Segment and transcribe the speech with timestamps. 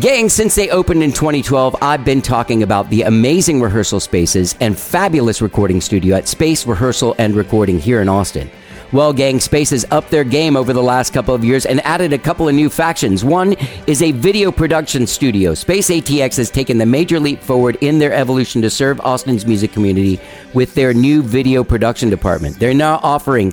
[0.00, 4.78] Gang, since they opened in 2012, I've been talking about the amazing rehearsal spaces and
[4.78, 8.48] fabulous recording studio at Space Rehearsal and Recording here in Austin.
[8.92, 12.12] Well, gang, Space has upped their game over the last couple of years and added
[12.12, 13.24] a couple of new factions.
[13.24, 13.54] One
[13.88, 15.52] is a video production studio.
[15.54, 19.72] Space ATX has taken the major leap forward in their evolution to serve Austin's music
[19.72, 20.20] community
[20.54, 22.58] with their new video production department.
[22.60, 23.52] They're now offering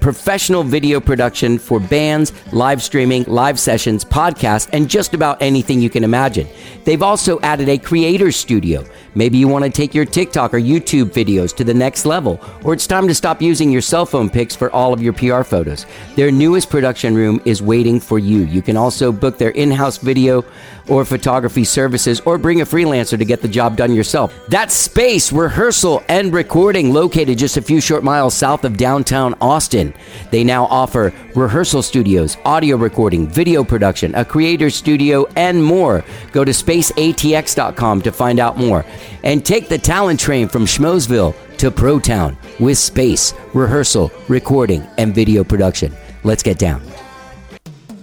[0.00, 5.90] professional video production for bands, live streaming, live sessions, podcasts, and just about anything you
[5.90, 6.46] can imagine.
[6.84, 8.84] They've also added a creator studio.
[9.14, 12.74] Maybe you want to take your TikTok or YouTube videos to the next level, or
[12.74, 15.86] it's time to stop using your cell phone pics for all of your PR photos.
[16.16, 18.40] Their newest production room is waiting for you.
[18.44, 20.44] You can also book their in house video
[20.88, 24.32] or photography services or bring a freelancer to get the job done yourself.
[24.48, 29.94] That's Space Rehearsal and Recording, located just a few short miles south of downtown Austin.
[30.30, 36.04] They now offer rehearsal studios, audio recording, video production, a creator studio, and more.
[36.32, 38.84] Go to spaceatx.com to find out more.
[39.22, 45.44] And take the talent train from Schmoesville to Protown with space, rehearsal, recording, and video
[45.44, 45.94] production.
[46.24, 46.82] Let's get down.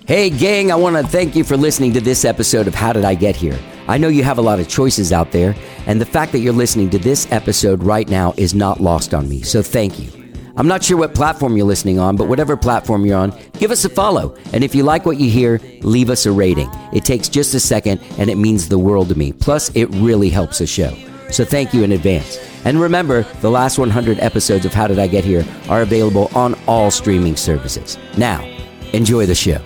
[0.06, 3.06] Hey, gang, I want to thank you for listening to this episode of How Did
[3.06, 3.58] I Get Here?
[3.88, 5.56] I know you have a lot of choices out there,
[5.88, 9.30] and the fact that you're listening to this episode right now is not lost on
[9.30, 10.23] me, so thank you.
[10.56, 13.86] I'm not sure what platform you're listening on, but whatever platform you're on, give us
[13.86, 14.36] a follow.
[14.54, 16.70] And if you like what you hear, leave us a rating.
[16.94, 19.34] It takes just a second, and it means the world to me.
[19.34, 20.96] Plus, it really helps the show.
[21.32, 22.38] So thank you in advance.
[22.66, 26.54] And remember, the last 100 episodes of How Did I Get Here are available on
[26.68, 27.98] all streaming services.
[28.16, 28.44] Now,
[28.94, 29.60] enjoy the show.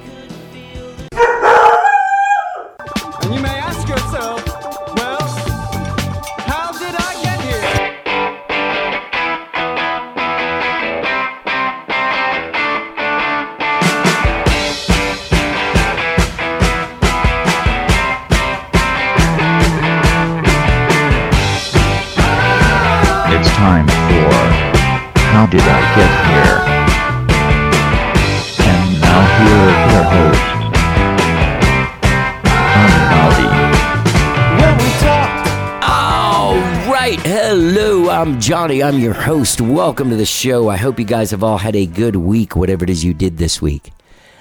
[38.87, 39.59] I'm your host.
[39.59, 40.69] Welcome to the show.
[40.69, 43.37] I hope you guys have all had a good week, whatever it is you did
[43.37, 43.91] this week.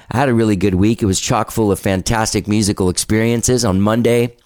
[0.09, 1.03] I had a really good week.
[1.03, 3.65] It was chock full of fantastic musical experiences.
[3.65, 4.37] On Monday,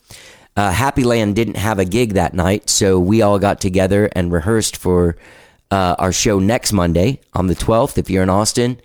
[0.56, 4.32] uh, Happy Land didn't have a gig that night, so we all got together and
[4.32, 5.18] rehearsed for
[5.70, 7.98] uh, our show next Monday on the 12th.
[7.98, 8.80] If you're in Austin,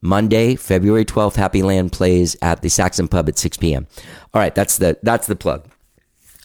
[0.00, 3.88] Monday, February 12th, Happy Land plays at the Saxon Pub at 6 p.m.
[4.32, 5.68] All right, that's the that's the plug.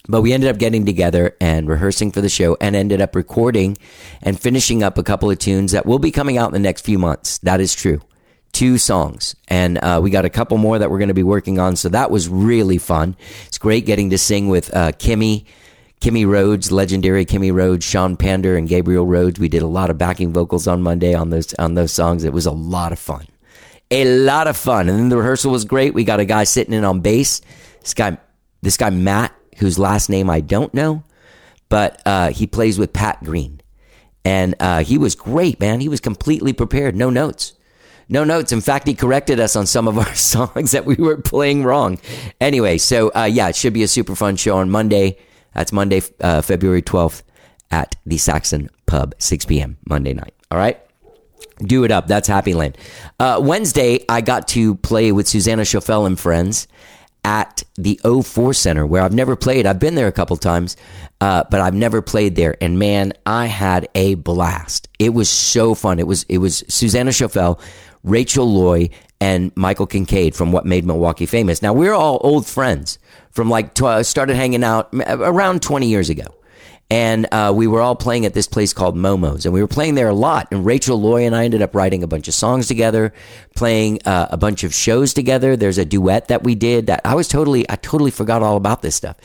[0.08, 3.76] But we ended up getting together and rehearsing for the show and ended up recording
[4.22, 6.84] and finishing up a couple of tunes that will be coming out in the next
[6.84, 7.38] few months.
[7.38, 8.00] That is true.
[8.52, 9.34] Two songs.
[9.48, 11.76] And uh, we got a couple more that we're going to be working on.
[11.76, 13.16] So that was really fun.
[13.46, 15.44] It's great getting to sing with uh, Kimmie.
[16.00, 19.40] Kimmie Rhodes, legendary Kimmie Rhodes, Sean Pander, and Gabriel Rhodes.
[19.40, 22.22] We did a lot of backing vocals on Monday on those on those songs.
[22.22, 23.26] It was a lot of fun,
[23.90, 24.90] a lot of fun.
[24.90, 25.94] And then the rehearsal was great.
[25.94, 27.40] We got a guy sitting in on bass.
[27.80, 28.18] This guy,
[28.60, 31.02] this guy Matt, whose last name I don't know,
[31.68, 33.60] but uh, he plays with Pat Green,
[34.24, 35.80] and uh, he was great, man.
[35.80, 37.54] He was completely prepared, no notes.
[38.08, 38.52] No notes.
[38.52, 41.98] In fact, he corrected us on some of our songs that we were playing wrong.
[42.40, 45.18] Anyway, so uh, yeah, it should be a super fun show on Monday.
[45.54, 47.22] That's Monday, uh, February 12th
[47.70, 49.78] at the Saxon Pub, 6 p.m.
[49.88, 50.34] Monday night.
[50.50, 50.80] All right?
[51.58, 52.06] Do it up.
[52.06, 52.76] That's Happy Land.
[53.18, 56.68] Uh, Wednesday, I got to play with Susanna Schoffel and friends
[57.26, 59.66] at the O4 Center, where I've never played.
[59.66, 60.76] I've been there a couple times,
[61.20, 62.56] uh, but I've never played there.
[62.60, 64.88] And man, I had a blast.
[65.00, 65.98] It was so fun.
[65.98, 67.60] It was it was Susanna Schoffel,
[68.04, 71.62] Rachel Loy, and Michael Kingcaid from What Made Milwaukee Famous.
[71.62, 73.00] Now we're all old friends
[73.32, 76.26] from like tw- started hanging out around 20 years ago.
[76.88, 79.96] And uh, we were all playing at this place called Momo's, and we were playing
[79.96, 80.46] there a lot.
[80.52, 83.12] And Rachel Loy and I ended up writing a bunch of songs together,
[83.56, 85.56] playing uh, a bunch of shows together.
[85.56, 88.82] There's a duet that we did that I was totally, I totally forgot all about
[88.82, 89.16] this stuff.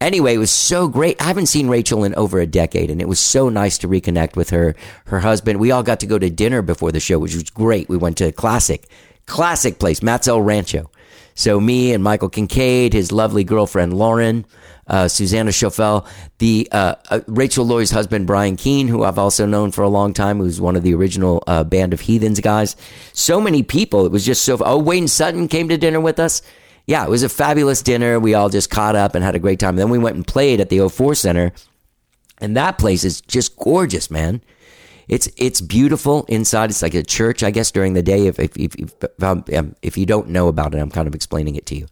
[0.00, 1.20] Anyway, it was so great.
[1.20, 4.36] I haven't seen Rachel in over a decade, and it was so nice to reconnect
[4.36, 4.76] with her,
[5.06, 5.58] her husband.
[5.58, 7.88] We all got to go to dinner before the show, which was great.
[7.88, 8.86] We went to a classic,
[9.26, 10.88] classic place, Matt's El Rancho.
[11.34, 14.44] So me and Michael Kingcaid, his lovely girlfriend Lauren,
[14.88, 16.06] uh, Susanna Schoffel,
[16.38, 20.12] the uh, uh, Rachel Loy's husband Brian Keene, who I've also known for a long
[20.12, 22.76] time, who's one of the original uh, Band of Heathens guys.
[23.12, 24.06] So many people.
[24.06, 24.58] It was just so.
[24.60, 26.42] Oh, Wayne Sutton came to dinner with us.
[26.86, 28.18] Yeah, it was a fabulous dinner.
[28.18, 29.76] We all just caught up and had a great time.
[29.76, 31.52] Then we went and played at the O4 Center,
[32.38, 34.40] and that place is just gorgeous, man.
[35.08, 36.70] It's it's beautiful inside.
[36.70, 38.26] It's like a church, I guess, during the day.
[38.26, 41.56] If if if, if, um, if you don't know about it, I'm kind of explaining
[41.56, 41.86] it to you.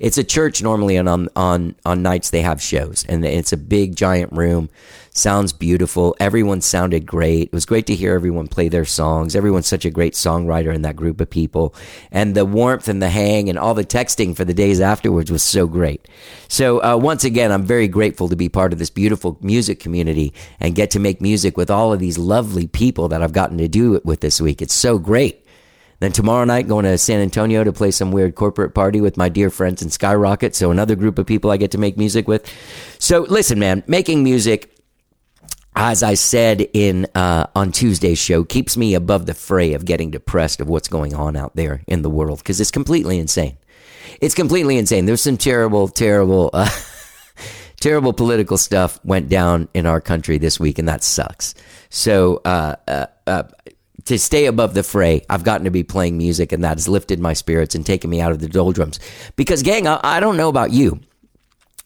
[0.00, 3.56] It's a church normally, and on on on nights they have shows, and it's a
[3.56, 4.70] big giant room.
[5.14, 6.16] Sounds beautiful.
[6.18, 7.48] Everyone sounded great.
[7.48, 9.36] It was great to hear everyone play their songs.
[9.36, 11.74] Everyone's such a great songwriter in that group of people,
[12.10, 15.42] and the warmth and the hang and all the texting for the days afterwards was
[15.42, 16.08] so great.
[16.48, 20.32] So uh, once again, I'm very grateful to be part of this beautiful music community
[20.58, 23.68] and get to make music with all of these lovely people that I've gotten to
[23.68, 24.62] do it with this week.
[24.62, 25.46] It's so great.
[26.00, 29.28] Then tomorrow night, going to San Antonio to play some weird corporate party with my
[29.28, 30.56] dear friends in Skyrocket.
[30.56, 32.50] So another group of people I get to make music with.
[32.98, 34.74] So listen, man, making music,
[35.74, 40.10] as I said in uh, on Tuesday's show, keeps me above the fray of getting
[40.10, 43.56] depressed of what's going on out there in the world because it's completely insane.
[44.20, 45.06] It's completely insane.
[45.06, 46.50] There's some terrible, terrible.
[46.52, 46.68] Uh,
[47.80, 51.54] terrible political stuff went down in our country this week, and that sucks.
[51.90, 53.42] So, uh, uh, uh,
[54.04, 57.18] to stay above the fray, I've gotten to be playing music, and that has lifted
[57.18, 59.00] my spirits and taken me out of the doldrums.
[59.36, 61.00] Because, gang, I, I don't know about you,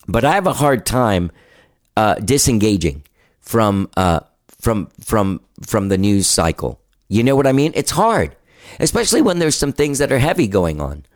[0.06, 1.30] but I have a hard time
[1.96, 3.02] uh, disengaging
[3.46, 4.20] from uh,
[4.60, 6.80] from from from the news cycle.
[7.08, 7.72] You know what I mean?
[7.74, 8.36] It's hard,
[8.80, 11.06] especially when there's some things that are heavy going on.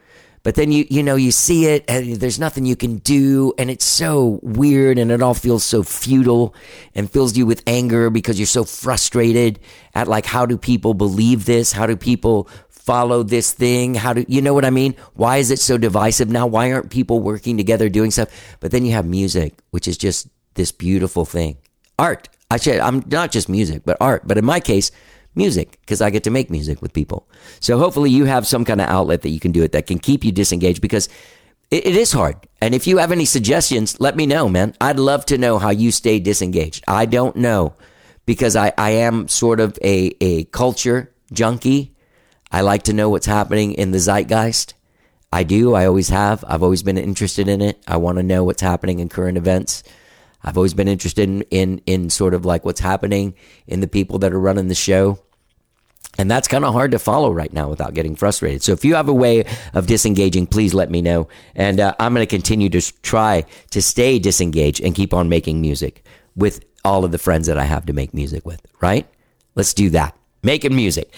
[0.42, 3.68] But then you you know you see it and there's nothing you can do and
[3.68, 6.54] it's so weird and it all feels so futile
[6.94, 9.58] and fills you with anger because you're so frustrated
[9.94, 11.72] at like how do people believe this?
[11.72, 13.94] How do people follow this thing?
[13.94, 14.94] How do you know what I mean?
[15.12, 16.46] Why is it so divisive now?
[16.46, 18.30] Why aren't people working together doing stuff?
[18.60, 21.58] But then you have music, which is just this beautiful thing.
[22.00, 22.28] Art.
[22.50, 24.26] I said, I'm not just music, but art.
[24.26, 24.90] But in my case,
[25.34, 27.28] music because I get to make music with people.
[27.60, 29.98] So hopefully you have some kind of outlet that you can do it that can
[29.98, 31.08] keep you disengaged because
[31.70, 32.36] it, it is hard.
[32.60, 34.74] And if you have any suggestions, let me know, man.
[34.80, 36.84] I'd love to know how you stay disengaged.
[36.88, 37.74] I don't know
[38.26, 41.94] because I, I am sort of a, a culture junkie.
[42.50, 44.74] I like to know what's happening in the zeitgeist.
[45.32, 45.74] I do.
[45.74, 46.44] I always have.
[46.48, 47.80] I've always been interested in it.
[47.86, 49.84] I want to know what's happening in current events.
[50.42, 53.34] I've always been interested in, in, in sort of like what's happening
[53.66, 55.18] in the people that are running the show.
[56.18, 58.62] And that's kind of hard to follow right now without getting frustrated.
[58.62, 59.44] So if you have a way
[59.74, 61.28] of disengaging, please let me know.
[61.54, 65.60] And uh, I'm going to continue to try to stay disengaged and keep on making
[65.60, 66.04] music
[66.34, 69.06] with all of the friends that I have to make music with, right?
[69.54, 70.16] Let's do that.
[70.42, 71.12] Making music.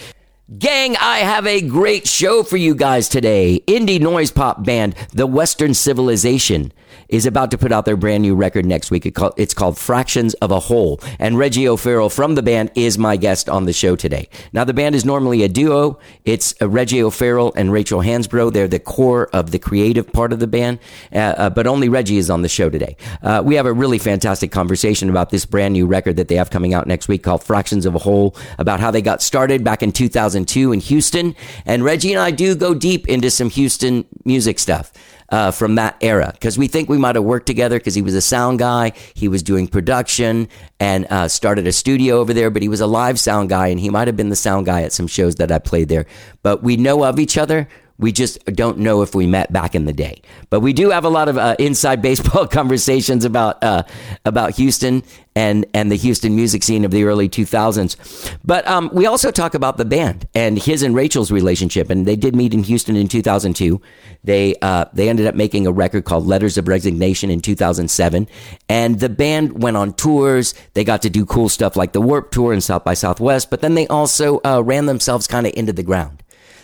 [0.57, 3.61] Gang, I have a great show for you guys today.
[3.65, 6.73] Indie noise pop band, The Western Civilization,
[7.13, 9.05] is about to put out their brand new record next week.
[9.37, 10.99] It's called Fractions of a Whole.
[11.19, 14.27] And Reggie O'Farrell from the band is my guest on the show today.
[14.51, 15.99] Now, the band is normally a duo.
[16.25, 18.51] It's uh, Reggie O'Farrell and Rachel Hansbro.
[18.51, 20.79] They're the core of the creative part of the band,
[21.13, 22.97] uh, uh, but only Reggie is on the show today.
[23.21, 26.49] Uh, we have a really fantastic conversation about this brand new record that they have
[26.49, 29.83] coming out next week called Fractions of a Whole, about how they got started back
[29.83, 31.35] in 2002 in Houston.
[31.67, 34.91] And Reggie and I do go deep into some Houston music stuff
[35.29, 38.15] uh, from that era because we think we might have worked together because he was
[38.15, 38.93] a sound guy.
[39.13, 40.47] He was doing production
[40.79, 43.79] and uh, started a studio over there, but he was a live sound guy and
[43.79, 46.05] he might have been the sound guy at some shows that I played there.
[46.41, 47.67] But we know of each other.
[47.99, 51.05] We just don't know if we met back in the day, but we do have
[51.05, 53.83] a lot of uh, inside baseball conversations about uh,
[54.25, 55.03] about Houston
[55.35, 58.35] and and the Houston music scene of the early 2000s.
[58.43, 62.15] But um, we also talk about the band and his and Rachel's relationship, and they
[62.15, 63.79] did meet in Houston in 2002.
[64.23, 68.27] They uh, they ended up making a record called Letters of Resignation in 2007,
[68.69, 70.55] and the band went on tours.
[70.73, 73.61] They got to do cool stuff like the Warped Tour and South by Southwest, but
[73.61, 76.22] then they also uh, ran themselves kind of into the ground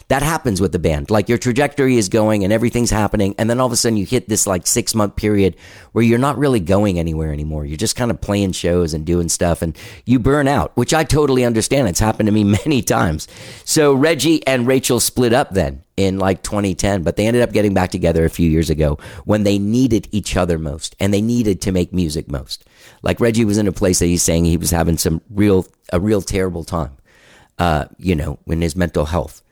[0.10, 1.12] that happens with the band.
[1.12, 3.36] Like your trajectory is going and everything's happening.
[3.38, 5.56] And then all of a sudden you hit this like six month period
[5.92, 7.64] where you're not really going anywhere anymore.
[7.64, 11.04] You're just kind of playing shows and doing stuff and you burn out, which I
[11.04, 11.88] totally understand.
[11.88, 13.28] It's happened to me many times.
[13.66, 17.76] So Reggie and Rachel split up then in like 2010, but they ended up getting
[17.76, 21.62] back together a few years ago when they needed each other most and they needed
[21.62, 22.66] to make music most.
[23.04, 26.00] Like Reggie was in a place that he's saying he was having some real, a
[26.00, 26.98] real terrible time,
[27.60, 29.44] uh, you know, in his mental health.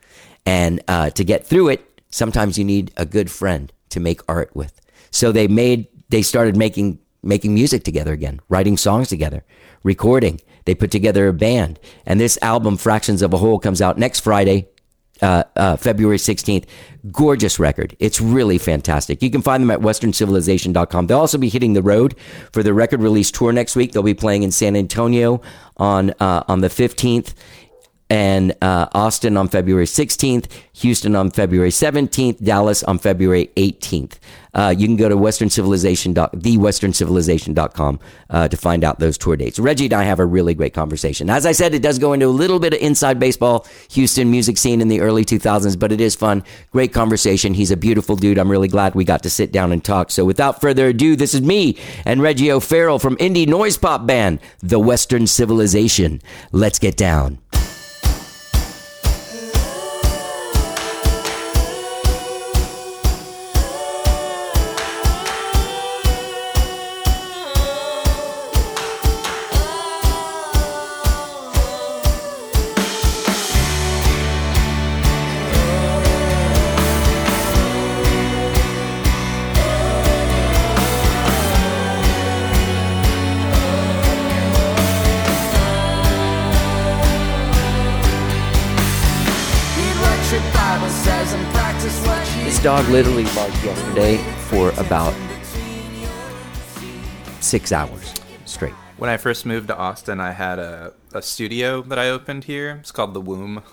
[0.48, 4.56] And uh, to get through it, sometimes you need a good friend to make art
[4.56, 4.80] with.
[5.12, 9.44] So they made, they started making making music together again, writing songs together,
[9.84, 10.40] recording.
[10.64, 14.22] They put together a band, and this album, Fractions of a Whole, comes out next
[14.22, 14.70] Friday,
[15.22, 16.66] uh, uh, February 16th.
[17.12, 17.98] Gorgeous record.
[18.00, 19.22] It's really fantastic.
[19.22, 21.08] You can find them at westerncivilization.com.
[21.08, 22.16] They'll also be hitting the road
[22.54, 23.92] for the record release tour next week.
[23.92, 25.42] They'll be playing in San Antonio
[25.76, 27.34] on uh, on the 15th
[28.10, 34.14] and uh, Austin on February 16th, Houston on February 17th, Dallas on February 18th.
[34.54, 38.00] Uh, you can go to Western Civilization, thewesterncivilization.com
[38.30, 39.60] uh, to find out those tour dates.
[39.60, 41.30] Reggie and I have a really great conversation.
[41.30, 44.58] As I said, it does go into a little bit of inside baseball, Houston music
[44.58, 46.44] scene in the early 2000s, but it is fun.
[46.72, 47.54] Great conversation.
[47.54, 48.40] He's a beautiful dude.
[48.40, 50.10] I'm really glad we got to sit down and talk.
[50.10, 54.40] So without further ado, this is me and Reggie O'Farrell from indie noise pop band,
[54.60, 56.20] The Western Civilization.
[56.52, 57.38] Let's get down.
[92.68, 94.18] Dog literally barked yesterday
[94.50, 95.14] for about
[97.40, 98.74] six hours straight.
[98.98, 102.76] When I first moved to Austin, I had a, a studio that I opened here.
[102.82, 103.64] It's called The Womb.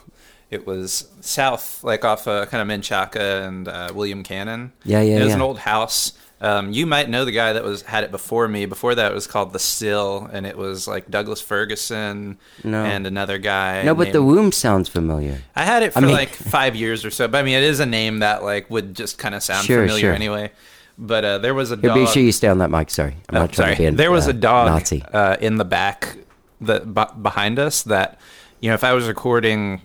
[0.48, 4.72] It was south, like off uh, kind of Menchaca and uh, William Cannon.
[4.84, 5.34] Yeah, yeah, It was yeah.
[5.34, 6.12] an old house.
[6.44, 8.66] Um, you might know the guy that was had it before me.
[8.66, 12.84] Before that, it was called The Still, and it was like Douglas Ferguson No.
[12.84, 13.82] and another guy.
[13.82, 15.38] No, but the womb sounds familiar.
[15.56, 17.28] I had it for I mean- like five years or so.
[17.28, 19.82] But I mean, it is a name that like would just kind of sound Sure,
[19.82, 20.12] familiar sure.
[20.12, 20.52] anyway.
[20.98, 21.96] But uh, there was a Here, dog.
[21.96, 22.90] be sure you stay on that mic.
[22.90, 23.86] Sorry, I'm Oh, not trying sorry.
[23.86, 25.02] to be there was uh, a dog Nazi.
[25.02, 26.16] Uh, in the back,
[26.60, 27.82] that b- behind us.
[27.84, 28.18] That
[28.60, 29.80] you know, if I was recording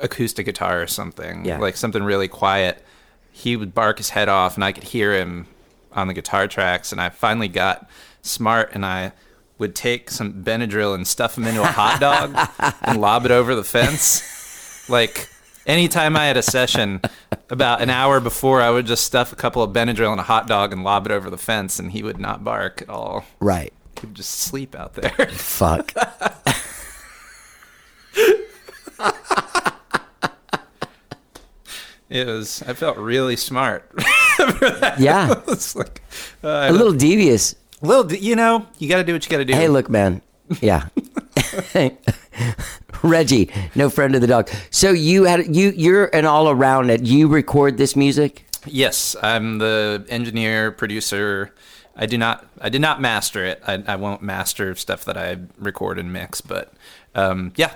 [0.00, 1.58] acoustic guitar or something, Yeah.
[1.58, 2.82] like something really quiet,
[3.30, 5.46] he would bark his head off, and I could hear him
[5.92, 6.92] on the guitar tracks.
[6.92, 7.88] And I finally got
[8.22, 9.12] smart, and I
[9.58, 12.34] would take some Benadryl and stuff them into a hot dog
[12.82, 15.28] and lob it over the fence, like.
[15.66, 17.02] Anytime I had a session,
[17.50, 20.46] about an hour before, I would just stuff a couple of Benadryl in a hot
[20.46, 23.24] dog and lob it over the fence, and he would not bark at all.
[23.40, 23.72] Right.
[24.00, 25.28] He would just sleep out there.
[25.28, 25.92] Fuck.
[32.10, 32.62] It was.
[32.66, 33.88] I felt really smart.
[34.98, 35.34] Yeah.
[35.48, 36.02] it's like
[36.42, 37.54] A little devious.
[37.82, 38.04] little.
[38.04, 39.54] d- You know, you got to do what you got to do.
[39.54, 40.22] Hey, look, man.
[40.60, 40.88] Yeah.
[43.02, 44.50] Reggie, no friend of the dog.
[44.70, 47.02] So you had you you're an all around it.
[47.02, 48.44] You record this music?
[48.66, 51.54] Yes, I'm the engineer producer.
[51.96, 52.44] I do not.
[52.60, 53.62] I did not master it.
[53.66, 56.40] I, I won't master stuff that I record and mix.
[56.40, 56.72] But
[57.14, 57.72] um, yeah.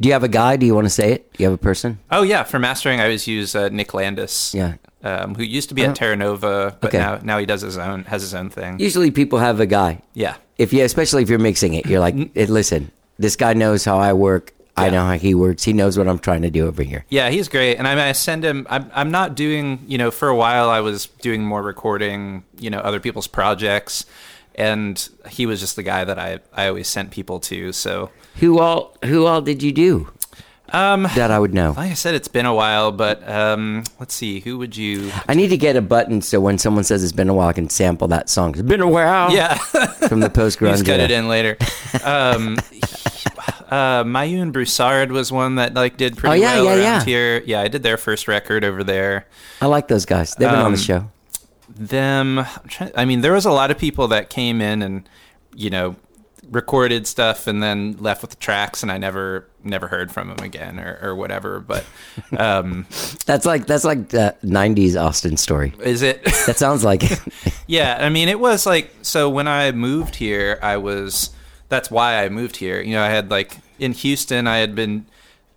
[0.00, 0.56] Do you have a guy?
[0.56, 1.32] Do you want to say it?
[1.32, 1.98] Do you have a person?
[2.12, 2.44] Oh yeah.
[2.44, 4.54] For mastering, I always use uh, Nick Landis.
[4.54, 4.74] Yeah.
[5.04, 6.98] Um, who used to be at Terra Nova, but Okay.
[6.98, 8.80] now now he does his own has his own thing.
[8.80, 10.02] Usually people have a guy.
[10.14, 10.34] Yeah.
[10.56, 13.98] If you especially if you're mixing it, you're like, "Eh, listen, this guy knows how
[13.98, 14.52] I work.
[14.76, 15.64] I know how he works.
[15.64, 17.04] He knows what I'm trying to do over here.
[17.08, 18.64] Yeah, he's great, and I, mean, I send him.
[18.70, 19.80] I'm, I'm not doing.
[19.88, 22.44] You know, for a while I was doing more recording.
[22.58, 24.04] You know, other people's projects,
[24.54, 27.72] and he was just the guy that I I always sent people to.
[27.72, 30.08] So, Who all who all did you do?
[30.70, 31.72] Um, That I would know.
[31.76, 35.10] like I said, it's been a while, but um, let's see, who would you?
[35.28, 37.52] I need to get a button so when someone says it's been a while, I
[37.54, 38.50] can sample that song.
[38.52, 39.32] It's been a while.
[39.32, 39.54] Yeah,
[40.08, 40.72] From the post grunge.
[40.72, 41.56] just cut it in later.
[42.04, 42.58] Um,
[43.70, 46.80] uh, Mayeux and Broussard was one that like did pretty Oh, yeah, well yeah, around
[46.82, 47.04] yeah.
[47.04, 47.42] here.
[47.46, 49.26] Yeah, I did their first record over there.
[49.60, 50.34] I like those guys.
[50.34, 51.10] They've been on the Um, show.
[51.68, 55.08] them I'm trying, i mean there was a lot of people that came in and
[55.54, 55.96] you know
[56.50, 60.38] recorded stuff and then left with the tracks and i never never heard from them
[60.44, 61.84] again or, or whatever but
[62.38, 62.86] um
[63.26, 65.74] That's like that's like the '90s Austin story.
[65.82, 67.20] is it That sounds like it.
[67.66, 71.30] yeah i mean it was like so when i moved here i was
[71.68, 75.04] that's why i moved here you know i had like in houston i had been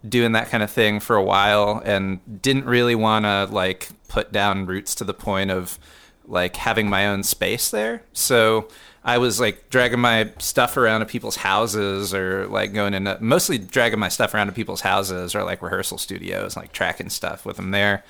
[0.08, 4.32] doing that kind of thing for a while and didn't really want to like put
[4.32, 5.78] down roots to the point of
[6.26, 8.68] like having my own space there so
[9.04, 13.58] i was like dragging my stuff around to people's houses or like going in mostly
[13.58, 17.56] dragging my stuff around to people's houses or like rehearsal studios like tracking stuff with
[17.58, 18.04] them there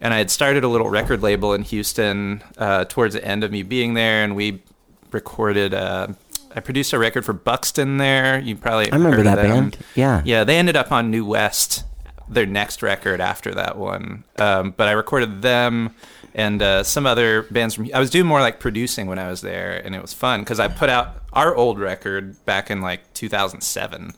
[0.00, 3.50] and I had started a little record label in Houston uh, towards the end of
[3.50, 4.62] me being there, and we
[5.10, 5.72] recorded.
[5.72, 6.08] Uh,
[6.54, 8.38] I produced a record for Buxton there.
[8.38, 9.78] You probably I remember that band.
[9.94, 10.22] Yeah.
[10.24, 10.44] yeah.
[10.44, 11.84] They ended up on New West,
[12.28, 14.24] their next record after that one.
[14.38, 15.94] Um, but I recorded them
[16.34, 17.88] and uh, some other bands from.
[17.94, 20.58] I was doing more like producing when I was there, and it was fun because
[20.58, 24.12] I put out our old record back in like 2007.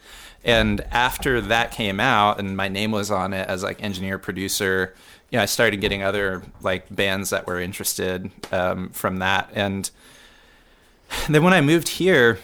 [0.45, 4.95] And after that came out, and my name was on it as like engineer producer,
[5.31, 9.51] you know, I started getting other like bands that were interested um, from that.
[9.55, 9.91] And
[11.29, 12.39] then when I moved here,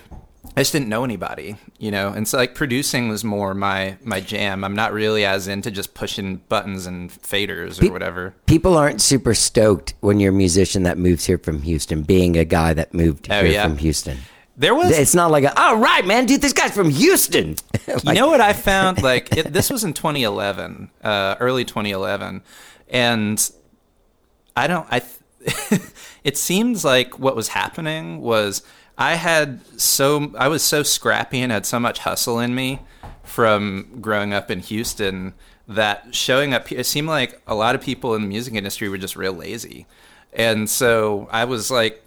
[0.56, 4.20] I just didn't know anybody, you know, and so like producing was more my my
[4.20, 4.64] jam.
[4.64, 8.34] I'm not really as into just pushing buttons and faders or Pe- whatever.
[8.46, 12.44] People aren't super stoked when you're a musician that moves here from Houston, being a
[12.44, 13.66] guy that moved Oh, here yeah.
[13.66, 14.18] from Houston.
[14.54, 17.56] There was It's not like, a, all right, man, dude, this guy's from Houston.
[18.04, 19.02] you know what I found?
[19.02, 22.42] Like it, this was in 2011, uh, early 2011,
[22.90, 23.50] and
[24.56, 24.86] I don't.
[24.90, 24.98] I.
[25.00, 25.80] th-
[26.24, 28.62] it seems like what was happening was
[28.98, 32.80] I had so I was so scrappy and had so much hustle in me
[33.24, 35.34] from growing up in Houston
[35.68, 38.88] that showing up here it seemed like a lot of people in the music industry
[38.88, 39.86] were just real lazy,
[40.32, 42.02] and so I was like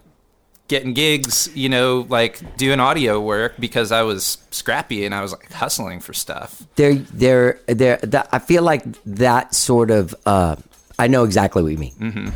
[0.68, 5.32] getting gigs, you know, like doing audio work because I was scrappy and I was
[5.32, 6.66] like hustling for stuff.
[6.74, 10.56] There, there, they're that, I feel like that sort of uh
[10.98, 11.94] I know exactly what you mean.
[11.94, 12.28] Mm-hmm.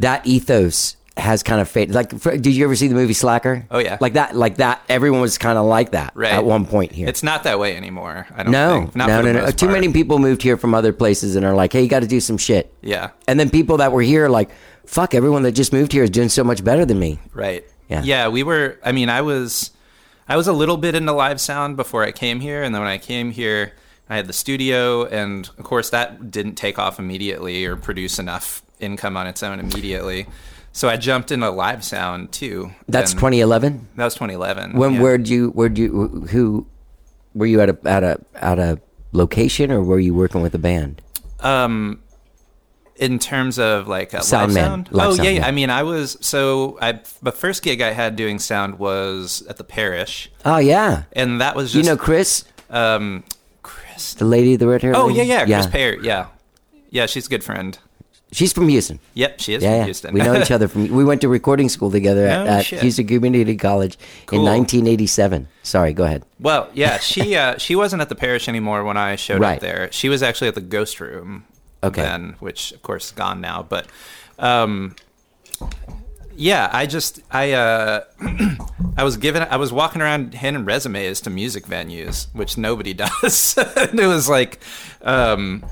[0.00, 1.94] That ethos has kind of faded.
[1.94, 3.66] Like, for, did you ever see the movie Slacker?
[3.70, 3.98] Oh, yeah.
[4.00, 4.34] like that.
[4.34, 4.82] Like that.
[4.88, 6.32] Everyone was kind of like that Right.
[6.32, 7.08] at one point here.
[7.08, 8.26] It's not that way anymore.
[8.34, 8.96] I don't no, think.
[8.96, 9.50] Not no, no, no.
[9.50, 12.08] Too many people moved here from other places and are like, "Hey, you got to
[12.08, 13.10] do some shit." Yeah.
[13.28, 14.50] And then people that were here are like,
[14.86, 17.64] "Fuck, everyone that just moved here is doing so much better than me." Right.
[17.88, 18.02] Yeah.
[18.02, 19.70] Yeah, we were I mean, I was
[20.28, 22.90] I was a little bit into live sound before I came here and then when
[22.90, 23.72] I came here
[24.08, 28.62] I had the studio and of course that didn't take off immediately or produce enough
[28.80, 30.26] income on its own immediately.
[30.74, 32.72] So I jumped into live sound too.
[32.88, 33.88] That's 2011.
[33.94, 34.76] That was 2011.
[34.76, 35.00] When yeah.
[35.00, 36.66] where'd you where'd you who
[37.32, 38.80] were you at a at a at a
[39.12, 41.00] location or were you working with a band?
[41.40, 42.00] um
[42.96, 44.64] in terms of like a Sound live man.
[44.64, 45.46] sound oh sound, yeah, yeah.
[45.46, 49.56] i mean i was so i the first gig i had doing sound was at
[49.56, 53.24] the parish Oh yeah, and that was you know Chris, um
[53.62, 54.94] chris the lady, the red hair.
[54.96, 55.24] oh lady?
[55.24, 56.26] yeah yeah chris Pear, yeah
[56.90, 57.78] yeah she's a good friend
[58.34, 58.98] She's from Houston.
[59.14, 60.88] yep she is Yeah, from houston we know each other from.
[60.88, 62.66] We went to recording school together at, No at.
[62.66, 63.96] Houston Community College
[64.32, 65.48] in 1987.
[65.62, 66.24] Sorry, go ahead.
[66.40, 69.56] well yeah she uh she wasn't at the parish anymore when i showed Right.
[69.56, 71.44] up there she was actually at the ghost room
[71.82, 72.02] Okay.
[72.02, 73.86] then which of course is gone now but
[74.38, 74.96] um
[76.36, 78.02] yeah i just i uh
[78.96, 83.54] i was given i was walking around handing resumes to music venues which nobody does
[83.56, 84.58] it was like
[85.02, 85.64] um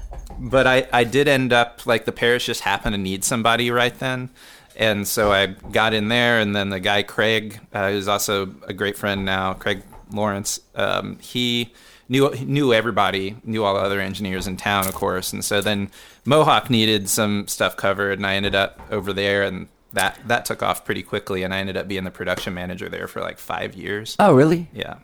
[0.50, 3.99] but i i did end up like the parish just happened to need somebody right
[3.99, 4.28] then
[4.76, 8.72] and so i got in there and then the guy craig uh, who's also a
[8.72, 11.72] great friend now craig lawrence um he
[12.12, 15.33] knew knew everybody, knew all the other engineers in town, of course.
[15.33, 15.90] And so then
[16.24, 20.62] Mohawk needed some stuff covered, and I ended up over there, and that that took
[20.62, 21.42] off pretty quickly.
[21.42, 24.14] And I ended up being the production manager there for like five years.
[24.18, 24.68] Oh really?
[24.72, 24.96] Yeah,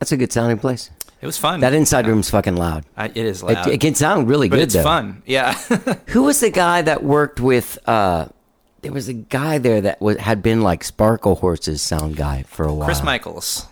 [0.00, 0.90] That's a good sounding place.
[1.20, 1.60] It was fun.
[1.60, 2.84] That inside room's fucking loud.
[2.96, 4.82] I, it is It, loud, it can sound really but good it's though.
[4.84, 5.22] fun.
[5.26, 5.52] Yeah,
[6.08, 7.78] Who was the guy that worked with?
[7.86, 8.28] uh
[8.82, 12.72] There was a guy there that was, had been like Sparklehorse's sound guy for a
[12.72, 12.86] while.
[12.86, 13.66] Chris Michaels.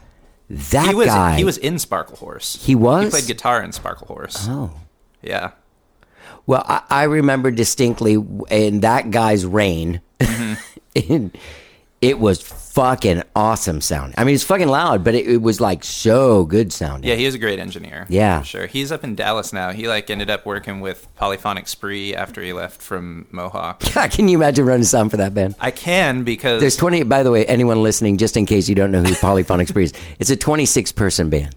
[0.51, 1.37] That He was guy.
[1.37, 2.59] he was in Sparklehorse.
[2.65, 3.05] He was?
[3.05, 4.47] He played guitar in Sparklehorse.
[4.49, 4.71] Oh.
[5.23, 5.53] Yeah.
[6.47, 8.17] Well, I, I remember distinctly
[8.51, 10.55] in that guy's reign, Mm-hmm.
[11.13, 11.39] and
[12.01, 12.41] it was
[12.77, 14.13] fucking awesome sound.
[14.19, 17.09] I mean, it's fucking loud, but it, it was like so good sounding.
[17.09, 18.05] Yeah, he is a great engineer.
[18.11, 18.43] Yeah.
[18.43, 18.67] sure.
[18.67, 19.73] He's up in Dallas now.
[19.73, 23.81] He like ended up working with Polyphonic Spree after he left from Mohawk.
[24.11, 25.55] Can you imagine running sound for that band?
[25.59, 28.93] I can because There's 20, by the way, anyone listening, just in case you don't
[28.93, 31.57] know who Polyphonic Spree is, it's a 26 person band.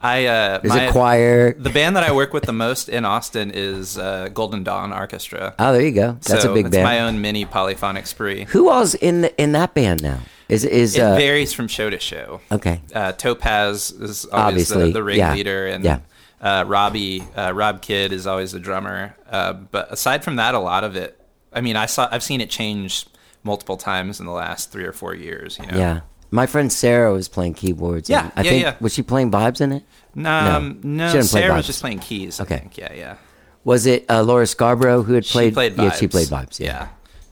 [0.00, 1.52] I uh, There's my- a choir.
[1.54, 5.54] The band that I work with the most in Austin is uh, Golden Dawn Arkestra.
[5.56, 6.18] Oh, there you go.
[6.22, 6.82] That's so a big band.
[6.82, 8.44] my own mini polyphonic spree.
[8.46, 10.18] Who all's in the, in that band now?
[10.48, 12.40] Is is It uh, varies from show to show.
[12.50, 12.80] okay?
[12.94, 15.98] Uh, Topaz is always Obviously, the, the yeah, ringleader, and yeah.
[16.40, 19.14] uh, Robbie uh, Rob Kidd is always the drummer.
[19.30, 21.20] Uh, but aside from that, a lot of it.
[21.52, 23.06] I mean, I saw I've seen it change
[23.44, 25.58] multiple times in the last three or four years.
[25.58, 25.78] You know.
[25.78, 26.00] Yeah.
[26.30, 28.10] My friend Sarah was playing keyboards.
[28.10, 28.74] Yeah, I yeah, think yeah.
[28.80, 29.84] was she playing vibes in it?
[30.26, 32.38] Um, She no, didn't play Sarah was just playing keys.
[32.38, 32.58] I Okay.
[32.58, 32.76] think.
[32.76, 33.16] Yeah, yeah.
[33.64, 35.50] Was it uh, Laura Scarborough who had played?
[35.50, 35.82] she played vibes.
[35.84, 36.60] Yeah, she played vibes.
[36.60, 36.88] Yeah.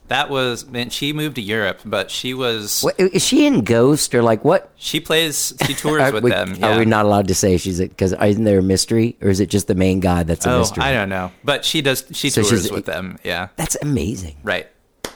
[0.09, 0.91] That was man.
[0.91, 2.83] She moved to Europe, but she was.
[2.83, 4.71] What, is she in Ghost or like what?
[4.77, 5.53] She plays.
[5.67, 6.53] She tours with we, them.
[6.55, 6.79] are yeah.
[6.79, 9.67] we not allowed to say she's because isn't there a mystery or is it just
[9.67, 10.85] the main guy that's a Oh, mystery?
[10.85, 12.05] I don't know, but she does.
[12.13, 13.19] She So tours with them.
[13.25, 14.37] Yeah, That's amazing.
[14.45, 14.69] right.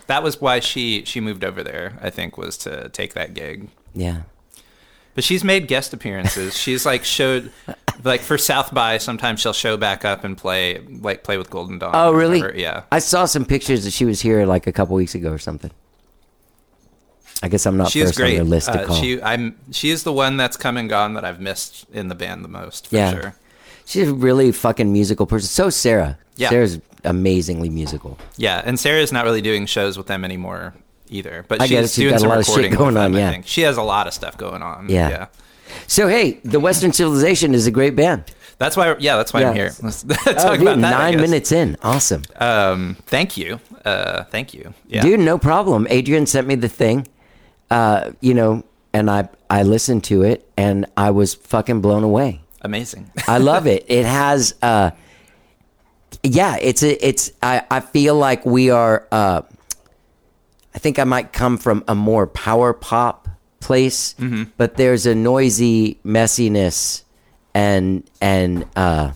[0.09, 1.97] That was why she she moved over there.
[2.03, 3.69] I think was to take that gig.
[3.95, 4.23] Yeah.
[5.15, 6.57] But she's made guest appearances.
[6.57, 7.53] she's like showed
[8.05, 8.99] like for South by.
[8.99, 11.93] Sometimes she'll show back up and play like play with Golden Dawn.
[11.95, 12.41] Oh, really?
[12.41, 12.59] whatever.
[12.59, 12.83] Yeah.
[12.93, 15.71] I saw some pictures that she was here like a couple weeks ago or something.
[17.43, 18.35] I guess I'm not She's first on great.
[18.35, 18.97] your list to Uh, call.
[19.01, 22.15] she I'm she is the one that's come and gone that I've missed in the
[22.15, 23.13] band the most for Yeah.
[23.13, 23.35] sure.
[23.87, 25.49] She's a really fucking musical person.
[25.49, 26.19] So is Sarah.
[26.37, 26.51] Yeah.
[26.51, 28.19] Sarah's amazingly musical.
[28.37, 30.75] Yeah, and Sarah's not really doing shows with them anymore
[31.09, 31.45] either.
[31.49, 31.71] But she's.
[31.95, 33.41] She's doing some lot of shit recording going with them, yeah.
[33.45, 34.89] she has a lot of stuff going on.
[34.89, 35.09] Yeah.
[35.09, 35.27] yeah.
[35.91, 38.23] So hey, the Western Civilization is a great band.
[38.59, 38.95] That's why.
[39.01, 39.73] Yeah, that's why I'm here.
[39.83, 40.99] Let's talk Oh, dude, about that.
[40.99, 43.59] Nine minutes in, awesome, Um, thank you.
[43.85, 44.73] Uh, thank you.
[44.87, 45.03] Yeah.
[45.03, 45.19] dude.
[45.19, 45.89] No problem.
[45.91, 47.09] Adrian sent me the thing,
[47.73, 52.41] uh, you know, and I I listened to it and I was fucking blown away.
[52.61, 53.11] Amazing.
[53.27, 53.85] I love it.
[53.89, 54.93] It has, uh,
[56.23, 57.33] yeah, it's a, it's.
[57.43, 59.09] I, I feel like we are.
[59.11, 59.43] Uh,
[60.73, 63.20] I think I might come from a more power pop
[63.61, 64.15] place,
[64.57, 67.03] but there's a noisy messiness,
[67.55, 69.13] and and uh,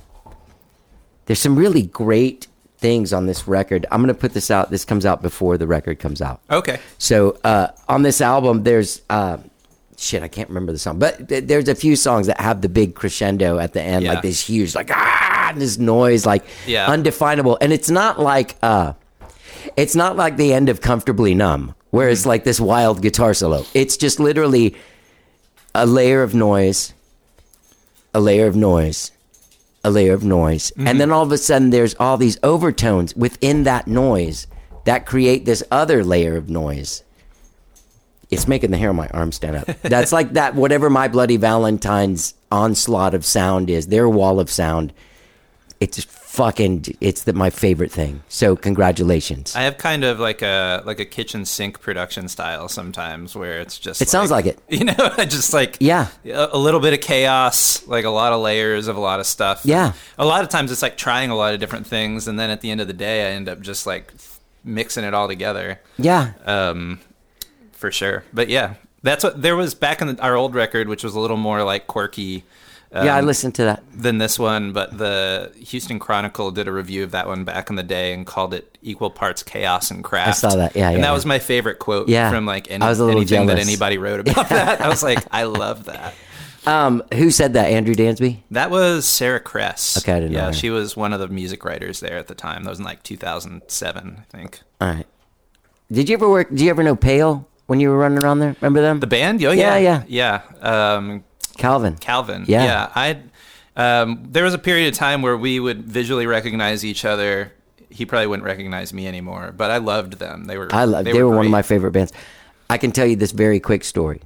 [1.26, 2.46] there's some really great
[2.78, 3.86] things on this record.
[3.90, 4.70] I'm gonna put this out.
[4.70, 6.40] This comes out before the record comes out.
[6.50, 6.78] okay.
[6.98, 9.38] So uh, on this album, there's uh,
[9.96, 10.22] shit.
[10.22, 12.94] I can't remember the song, but th- there's a few songs that have the big
[12.94, 14.12] crescendo at the end, Yeah.
[14.14, 16.86] like this huge, like ah, and this noise, like Yeah.
[16.90, 17.56] undefinable.
[17.60, 18.92] And it's not like uh,
[19.76, 23.64] it's not like the end of "Comfortably Numb," where it's like this wild guitar solo.
[23.72, 24.74] It's just literally
[25.76, 26.92] a layer of noise,
[28.12, 29.12] a layer of noise,
[29.84, 30.72] a layer of noise.
[30.72, 30.88] Mm-hmm.
[30.88, 34.48] And then all of a sudden there's all these overtones within that noise
[34.86, 37.04] that create this other layer of noise.
[38.28, 39.66] It's making the hair on my arm stand up.
[39.82, 44.92] That's like that whatever my bloody Valentine's onslaught of sound is, their wall of sound.
[45.84, 48.22] It's fucking it's the, my favorite thing.
[48.28, 49.54] So congratulations.
[49.54, 53.78] I have kind of like a like a kitchen sink production style sometimes, where it's
[53.78, 54.02] just.
[54.02, 54.58] It sounds like it.
[54.68, 56.08] You know, I just like Yeah.
[56.24, 59.26] a, a little bit of chaos, like a lot of layers of a lot of
[59.26, 59.62] stuff.
[59.64, 59.92] Yeah.
[60.18, 62.60] a lot of times it's like trying a lot of different things, and then at
[62.60, 64.12] the end of the day, I end up just like
[64.64, 65.80] mixing it all together.
[65.98, 66.32] yeah.
[66.46, 66.98] um,
[67.72, 68.24] for sure.
[68.32, 71.20] But yeah, that's what there was back in the, our old record, which was a
[71.20, 72.42] little more like quirky.
[72.96, 73.82] Um, yeah, I listened to that.
[73.92, 77.74] Than this one, but the Houston Chronicle did a review of that one back in
[77.76, 80.28] the day and called it equal parts chaos and craft.
[80.28, 80.76] I saw that.
[80.76, 81.12] Yeah, and yeah, that yeah.
[81.12, 82.30] was my favorite quote Yeah.
[82.30, 84.80] from like any, I was a little anything that anybody wrote about that.
[84.80, 86.14] I was like, I love that.
[86.66, 87.66] Um, who said that?
[87.70, 88.38] Andrew Dansby?
[88.52, 89.98] That was Sarah Kress.
[89.98, 92.34] Okay, I didn't know Yeah, she was one of the music writers there at the
[92.34, 92.62] time.
[92.64, 94.60] That was in like 2007, I think.
[94.80, 95.06] All right.
[95.92, 96.48] Did you ever work?
[96.48, 98.56] Did you ever know Pale when you were running around there?
[98.60, 99.00] Remember them?
[99.00, 99.44] The band?
[99.44, 100.04] Oh, Yeah, yeah.
[100.06, 100.40] Yeah.
[100.62, 101.24] Um,
[101.56, 101.96] Calvin.
[101.96, 102.44] Calvin.
[102.46, 102.64] Yeah.
[102.64, 102.92] Yeah.
[102.94, 103.18] I
[103.76, 107.52] um, there was a period of time where we would visually recognize each other.
[107.90, 110.44] He probably wouldn't recognize me anymore, but I loved them.
[110.44, 111.04] They were I love.
[111.04, 112.12] They, were, one of my favorite bands.
[112.70, 114.20] I can tell you this very quick story,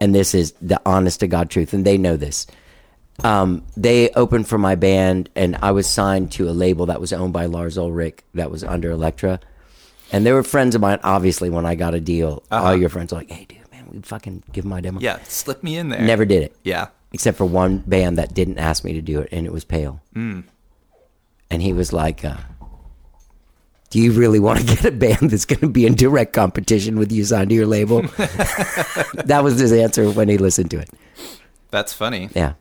[0.00, 2.46] and this is the honest to God truth, and they know this.
[3.22, 7.12] Um, they opened for my band, and I was signed to a label that was
[7.12, 9.40] owned by Lars Ulrich, that was under Elektra,
[10.10, 10.98] and they were friends of mine.
[11.04, 12.68] Obviously, when I got a deal, Uh-huh.
[12.68, 13.58] all your friends were like, "Hey, dude,
[14.02, 16.00] fucking give my demo." Yeah, slip me in there.
[16.02, 16.56] never did it.
[16.64, 16.88] Yeah.
[17.12, 20.00] except for one band that didn't ask me to do it, and it was Pale.
[20.12, 20.40] Hmm.
[21.50, 22.36] And he was like, uh,
[23.90, 26.98] "Do you really want to get a band that's going to be in direct competition
[26.98, 28.02] with you signed to your label?"
[29.24, 30.90] that was his answer when he listened to it.
[31.70, 32.30] That's funny.
[32.34, 32.54] Yeah.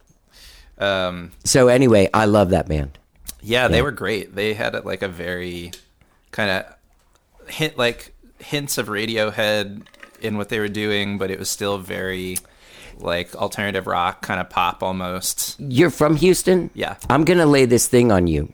[0.77, 2.97] Um, So anyway, I love that band.
[3.41, 4.35] yeah, they were great.
[4.35, 5.71] They had like a very
[6.31, 9.83] kind of hint like hints of Radiohead
[10.23, 12.37] in what they were doing, but it was still very
[12.99, 15.59] like alternative rock kind of pop almost.
[15.59, 16.69] You're from Houston.
[16.73, 16.95] Yeah.
[17.09, 18.53] I'm going to lay this thing on you,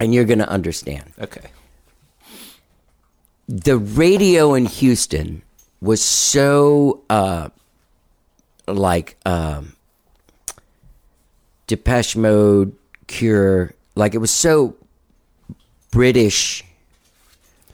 [0.00, 1.12] and you're going to understand.
[1.18, 1.48] Okay.
[3.48, 5.42] the radio in Houston
[5.80, 7.48] was so uh
[8.66, 9.76] like um
[11.68, 12.74] Depeche Mode,
[13.06, 14.74] Cure, like it was so
[15.90, 16.64] British.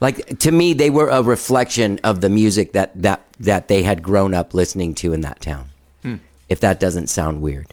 [0.03, 4.03] Like to me, they were a reflection of the music that that that they had
[4.03, 5.65] grown up listening to in that town.
[6.03, 6.15] Hmm.
[6.49, 7.67] If that doesn't sound weird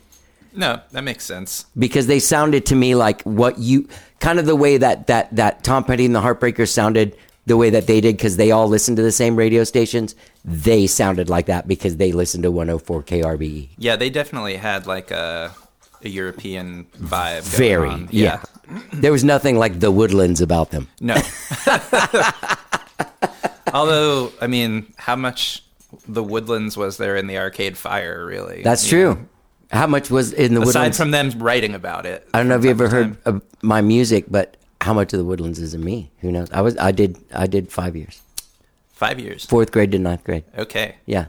[0.55, 1.67] No, that makes sense.
[1.77, 3.89] because they sounded to me like what you
[4.21, 7.17] kind of the way that that that Tom Petty and the Heartbreakers sounded
[7.47, 10.15] the way that they did because they all listened to the same radio stations.
[10.45, 13.71] They sounded like that because they listened to 104 KRBE.
[13.77, 15.51] Yeah, they definitely had like a
[16.03, 17.43] a European vibe.
[17.43, 18.09] Very, on.
[18.11, 18.43] yeah.
[18.93, 20.87] There was nothing like the Woodlands about them.
[21.01, 21.15] No.
[23.75, 25.65] Although, I mean, how much
[26.07, 28.25] the Woodlands was there in the Arcade Fire?
[28.25, 28.63] Really?
[28.63, 29.15] That's true.
[29.15, 29.27] know?
[29.73, 30.97] How much was in the Aside Woodlands?
[30.99, 32.29] from them writing about it.
[32.35, 35.25] I don't know if you ever heard of my music, but how much of the
[35.25, 36.11] Woodlands is in me?
[36.21, 36.51] Who knows?
[36.51, 38.21] I was I did I did five years,
[38.93, 39.47] five years.
[39.47, 40.45] fourth grade to ninth grade.
[40.59, 40.97] Okay.
[41.07, 41.27] Yeah.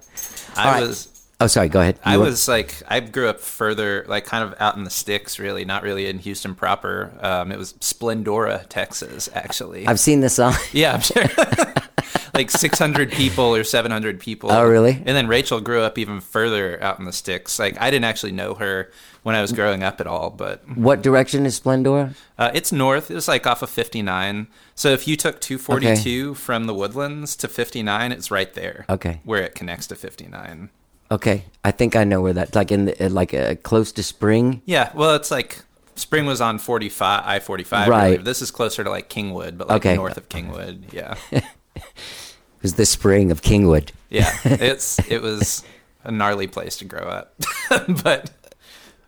[0.56, 0.82] I right.
[0.82, 1.08] was.
[1.42, 1.70] Oh, sorry.
[1.70, 2.00] Go ahead.
[2.06, 5.40] I were- was like, I grew up further, like kind of out in the sticks,
[5.40, 7.12] really, not really in Houston proper.
[7.20, 9.88] Um, it was Splendora, Texas, actually.
[9.88, 10.54] I've seen this song.
[10.72, 11.24] Yeah, I'm sure.
[12.34, 14.52] like 600 people or 700 people.
[14.52, 14.94] Oh, really?
[14.94, 17.60] And then Rachel grew up even further out in the sticks.
[17.60, 18.92] Like I didn't actually know her
[19.24, 22.16] when I was growing up at all, but What direction is Splendora?
[22.40, 23.12] uh, it's north.
[23.12, 24.48] It's like off of 59.
[24.76, 28.86] So if you took 242 from the Woodlands to 59, it's right there.
[28.90, 29.20] Okay.
[29.24, 30.70] Where it connects to 59.
[31.12, 32.56] Okay, I think I know where that.
[32.56, 34.62] Like in the, like uh, close to spring.
[34.66, 35.62] Yeah, well, it's like
[35.96, 37.88] Spring was on 45, I 45.
[37.88, 38.24] Right.
[38.24, 39.96] This is closer to like Kingwood, but like Okay.
[39.96, 40.92] north of Kingwood.
[40.92, 41.16] Yeah.
[41.76, 43.90] It was the spring of Kingwood.
[44.10, 44.32] Yeah.
[44.46, 45.64] It's, it was
[46.04, 47.34] a gnarly place to grow up.
[48.04, 48.30] but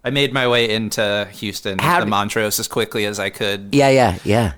[0.03, 3.69] I made my way into Houston, How the Montrose, as quickly as I could.
[3.71, 4.53] Yeah, yeah, yeah.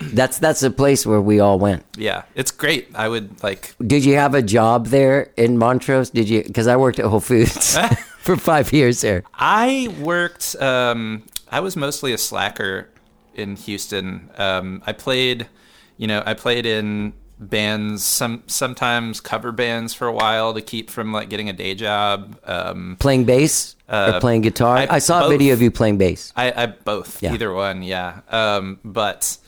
[0.00, 1.84] That's that's a place where we all went.
[1.96, 2.22] Yeah.
[2.34, 2.88] It's great.
[2.94, 6.10] I would like, Did you have a job there in Montrose?
[6.10, 6.42] Did you?
[6.42, 7.76] Because I worked at Whole Foods
[8.20, 9.24] for five years there.
[9.34, 10.56] I worked.
[10.60, 12.88] Um, I was mostly a slacker
[13.34, 14.30] in Houston.
[14.36, 15.48] Um, I played,
[15.96, 20.90] you know, I played in bands, some sometimes cover bands for a while to keep
[20.90, 22.36] from like getting a day job.
[22.44, 24.76] Um, Playing bass or Uh, playing guitar?
[24.76, 26.32] I, I- saw a video of you playing bass.
[26.36, 27.32] I, I both, Yeah.
[27.34, 28.20] either one, yeah.
[28.28, 29.38] Um, but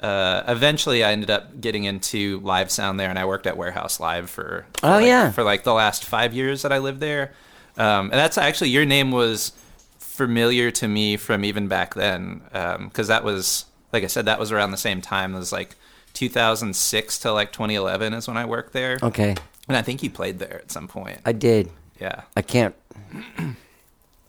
[0.00, 3.98] uh, eventually, I ended up getting into live sound there, and I worked at Warehouse
[4.00, 5.30] Live for, for Oh, like, yeah.
[5.30, 7.32] for like the last five years that I lived there.
[7.78, 9.52] Um, and that's actually your name was
[9.98, 12.40] familiar to me from even back then,
[12.84, 15.34] because that was like I said, that was around the same time.
[15.34, 15.76] It was like
[16.14, 19.34] 2006 to like 2011 is when I worked there, Okay,
[19.68, 21.20] and I think you played there at some point.
[21.24, 21.70] I did.
[22.00, 22.22] yeah.
[22.36, 22.74] I can't.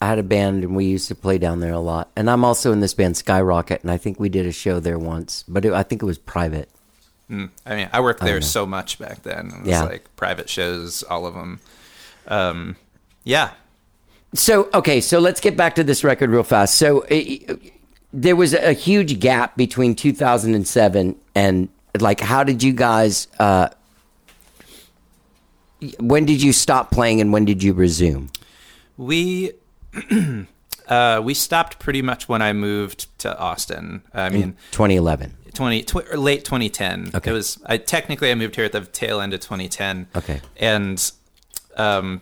[0.02, 2.12] I had a band and we used to play down there a lot.
[2.16, 5.00] And I'm also in this band Skyrocket, and I think we did a show there
[5.00, 6.70] once, but it, I think it was private.
[7.30, 7.36] I
[7.76, 8.46] mean, I worked there know.
[8.46, 9.48] so much back then.
[9.48, 9.84] It was Yeah.
[9.84, 11.60] like private shows, all of them.
[12.28, 12.76] Um,
[13.24, 13.52] yeah.
[14.34, 16.76] So okay, so let's get back to this record real fast.
[16.76, 17.42] So i
[18.14, 23.28] there was a huge gap between 2007 and like, how did you guys?
[23.40, 23.70] Uh,
[26.00, 28.30] when did you stop playing and when did you resume?
[28.98, 29.52] We
[30.88, 34.04] uh, we stopped pretty much when I moved to Austin.
[34.14, 35.34] I mean, 2011.
[35.54, 37.12] 20 tw- late 2010.
[37.16, 37.32] Okay.
[37.32, 40.08] It was I technically I moved here at the tail end of 2010.
[40.16, 40.40] Okay.
[40.58, 41.12] And
[41.76, 42.22] um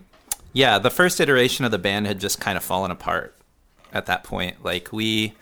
[0.53, 3.37] yeah, the first iteration of the band had just kind of fallen apart
[3.91, 4.63] at that point.
[4.63, 5.33] Like we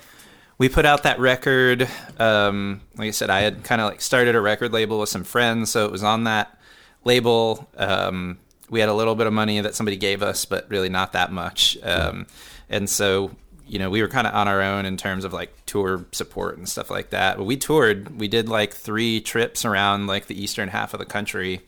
[0.58, 4.36] we put out that record um like I said I had kind of like started
[4.36, 6.58] a record label with some friends, so it was on that
[7.04, 8.40] label um
[8.74, 11.32] we had a little bit of money that somebody gave us, but really not that
[11.32, 11.78] much.
[11.84, 12.26] Um,
[12.70, 13.30] and so,
[13.68, 16.58] you know, we were kind of on our own in terms of like tour support
[16.58, 17.38] and stuff like that.
[17.38, 18.20] But we toured.
[18.20, 21.62] We did like three trips around like the eastern half of the country,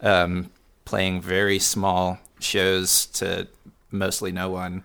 [0.00, 0.50] um,
[0.86, 3.48] playing very small shows to
[3.90, 4.82] mostly no one.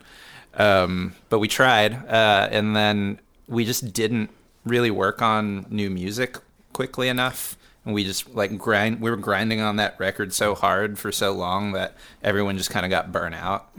[0.52, 4.28] Um, but we tried, uh, and then we just didn't
[4.66, 6.36] really work on new music
[6.74, 7.56] quickly enough.
[7.84, 9.00] And we just like grind.
[9.00, 12.86] We were grinding on that record so hard for so long that everyone just kind
[12.86, 13.70] of got burnt out.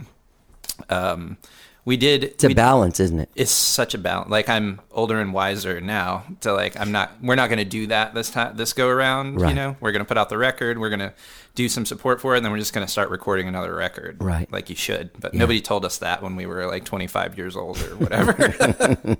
[0.90, 1.38] Um,
[1.86, 2.24] we did.
[2.24, 3.28] It's a we- balance, isn't it?
[3.34, 4.30] it's such a balance.
[4.30, 7.12] Like I'm older and wiser now to like I'm not.
[7.22, 8.56] We're not going to do that this time.
[8.56, 9.40] This go around.
[9.40, 9.50] Right.
[9.50, 10.78] You know, we're going to put out the record.
[10.78, 11.12] We're going to
[11.54, 14.16] do some support for it, and then we're just going to start recording another record.
[14.20, 14.50] Right.
[14.50, 15.10] Like you should.
[15.20, 18.34] But nobody told us that when we were like 25 years old or whatever.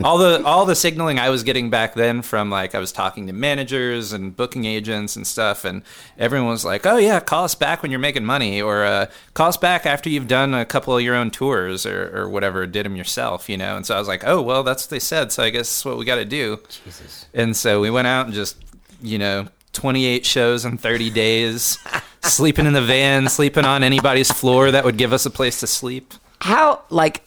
[0.04, 3.26] all the all the signaling I was getting back then from like I was talking
[3.26, 5.82] to managers and booking agents and stuff, and
[6.16, 9.48] everyone was like, "Oh yeah, call us back when you're making money, or uh, call
[9.48, 12.86] us back after you've done a couple of your own tours or, or whatever, did
[12.86, 13.76] them yourself," you know.
[13.76, 15.98] And so I was like, "Oh well, that's what they said, so I guess what
[15.98, 17.26] we got to do." Jesus.
[17.34, 18.56] And so we went out and just,
[19.00, 21.78] you know, 28 shows in 30 days,
[22.22, 25.66] sleeping in the van, sleeping on anybody's floor that would give us a place to
[25.66, 26.14] sleep.
[26.40, 27.22] How like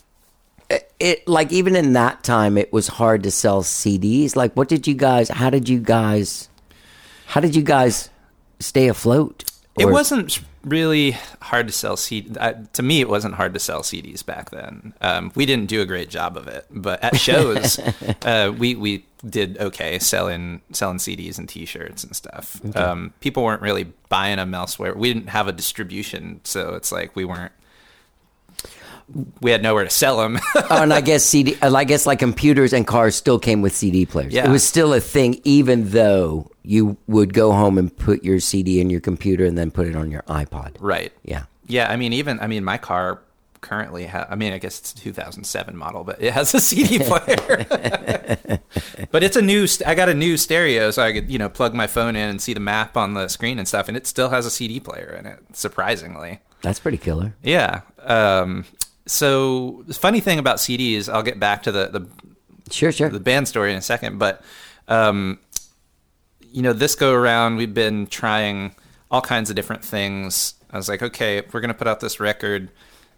[1.00, 4.36] it like even in that time it was hard to sell CDs.
[4.36, 6.50] Like what did you guys how did you guys
[7.28, 8.10] how did you guys
[8.60, 9.44] stay afloat?
[9.78, 12.38] It wasn't really hard to sell CDs.
[12.40, 14.94] Uh, to me, it wasn't hard to sell CDs back then.
[15.02, 17.80] Um, we didn't do a great job of it, but at shows,
[18.24, 22.60] uh, we we did okay selling selling CDs and T-shirts and stuff.
[22.76, 24.94] Um, people weren't really buying them elsewhere.
[24.94, 27.52] We didn't have a distribution, so it's like we weren't.
[29.40, 30.40] We had nowhere to sell them.
[30.68, 34.06] Oh, and I guess CD I guess like computers and cars still came with CD
[34.06, 34.34] players.
[34.34, 34.48] Yeah.
[34.48, 38.82] It was still a thing even though you would go home and put your CD
[38.82, 40.76] in your computer and then put it on your iPod.
[40.80, 41.14] right.
[41.24, 41.44] Yeah.
[41.68, 43.22] Yeah, I mean, even I mean, my car
[43.66, 47.00] currently ha- I mean, I guess it's a 2007 model, but it has a CD
[47.10, 47.66] player.
[49.12, 49.68] but it's a new.
[49.68, 52.30] St- I got a new stereo, so I could you know plug my phone in
[52.30, 54.80] and see the map on the screen and stuff, and it still has a CD
[54.80, 55.40] player in it.
[55.54, 57.36] Surprisingly, That's pretty killer.
[57.44, 57.82] yeah.
[58.04, 58.66] Um,
[59.08, 62.08] so the funny thing about CDs, I'll get back to the the
[62.72, 63.10] Sure, sure.
[63.10, 64.42] the band story in a second, but
[64.88, 65.38] um,
[66.52, 68.74] you know, this go around, we've been trying
[69.12, 70.56] all kinds of different things.
[70.72, 72.70] I was like, okay, if we're gonna put out this record,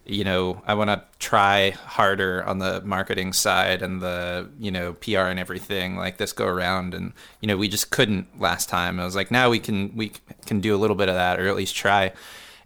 [0.08, 4.94] you know, I want to try harder on the marketing side and the you know
[4.94, 8.98] PR and everything like this go around, and you know, we just couldn't last time.
[8.98, 10.12] I was like, now we can we
[10.46, 12.12] can do a little bit of that, or at least try.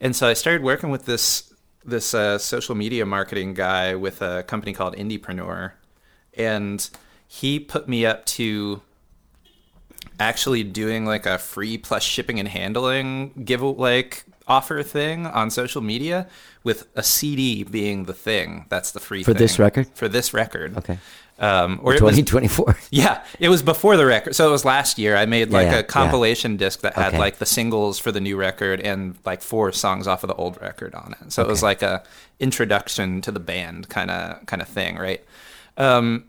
[0.01, 1.53] And so I started working with this
[1.85, 5.73] this uh, social media marketing guy with a company called Indiepreneur,
[6.35, 6.91] and
[7.27, 8.83] he put me up to
[10.21, 15.81] actually doing like a free plus shipping and handling give like offer thing on social
[15.83, 16.27] media
[16.65, 18.67] with a CD being the thing.
[18.69, 19.39] That's the free For thing.
[19.41, 19.89] this record?
[19.95, 20.77] For this record.
[20.79, 20.99] Okay.
[21.39, 22.77] Um, or 2024.
[22.91, 24.35] yeah, it was before the record.
[24.37, 25.17] So it was last year.
[25.17, 27.19] I made like Yeah, yeah, a compilation disc that had Okay.
[27.19, 30.61] like the singles for the new record and like four songs off of the old
[30.61, 31.33] record on it.
[31.33, 32.05] So it was like a
[32.39, 35.25] introduction to the band kind of kind of thing, right?
[35.77, 36.25] Um,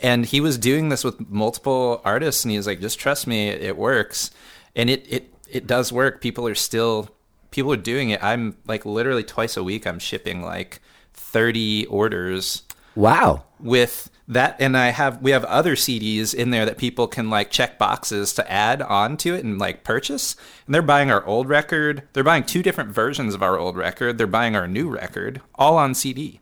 [0.00, 3.48] and he was doing this with multiple artists, and he was like, "Just trust me,
[3.48, 4.30] it works."
[4.76, 6.20] And it it it does work.
[6.20, 7.08] People are still
[7.54, 8.22] people are doing it.
[8.22, 9.86] I'm like literally twice a week.
[9.86, 10.80] I'm shipping like
[11.14, 12.62] thirty orders
[12.96, 13.44] Wow.
[13.58, 17.50] with that and i have we have other cds in there that people can like
[17.50, 21.46] check boxes to add on to it and like purchase and they're buying our old
[21.46, 25.42] record they're buying two different versions of our old record they're buying our new record
[25.56, 26.40] all on cd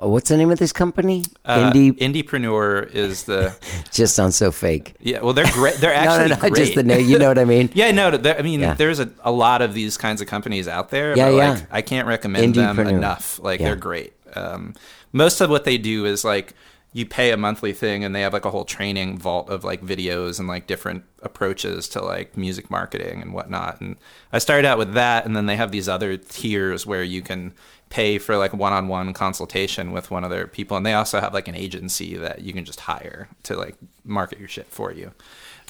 [0.00, 1.24] What's the name of this company?
[1.44, 1.92] uh, Indie.
[1.98, 3.54] Indepreneur is the
[3.92, 4.94] just sounds so fake.
[5.00, 6.40] yeah well they're great they're No, actually no, no.
[6.40, 7.06] great Just the name.
[7.08, 7.70] You know what I mean?
[7.74, 8.08] yeah no
[8.38, 8.74] i mean Yeah.
[8.74, 11.50] there's a, a lot of these kinds of companies out there Yeah, but yeah.
[11.50, 13.66] like i can't recommend them enough like Yeah.
[13.68, 14.74] they're great um,
[15.12, 16.54] most of what they do is like
[16.92, 19.82] you pay a monthly thing and they have like a whole training vault of like
[19.82, 23.96] videos and like different approaches to like music marketing and whatnot and
[24.32, 27.52] i started out with that and then they have these other tiers where you can
[27.90, 31.48] pay for like one-on-one consultation with one of their people and they also have like
[31.48, 35.12] an agency that you can just hire to like market your shit for you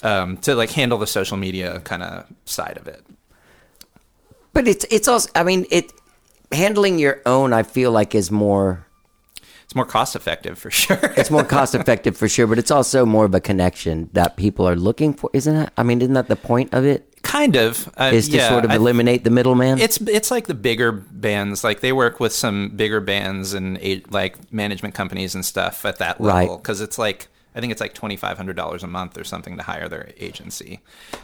[0.03, 3.03] um, to like handle the social media kind of side of it
[4.53, 5.29] But it's it's also.
[5.35, 5.93] I mean, it
[6.51, 7.53] handling your own.
[7.53, 8.85] I feel like is more.
[9.69, 13.05] It's more cost effective for sure It's more cost effective for sure, but it's also
[13.05, 15.69] more of a connection that people are looking for, isn't it?
[15.77, 17.05] I mean, isn't that the point of it?
[17.21, 19.77] kind of uh, Is to yeah, sort of I- eliminate the middleman.
[19.77, 23.77] It's it's like the bigger bands, like they work with some bigger bands and
[24.09, 27.93] like management companies and stuff at that level because it's like I think it's like
[27.93, 30.79] twenty five hundred dollars a month or something to hire their agency,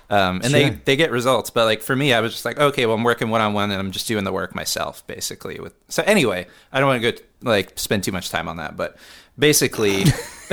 [0.10, 0.80] um, and they Sure.
[0.86, 1.50] they get results.
[1.50, 3.72] But like for me, I was just like, okay, well, I'm working one on one
[3.72, 5.60] and I'm just doing the work myself, basically.
[5.60, 8.76] With so anyway, I don't want to go like spend too much time on that,
[8.76, 8.98] but
[9.38, 10.04] basically,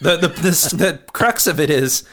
[0.00, 2.04] the the this, the crux of it is.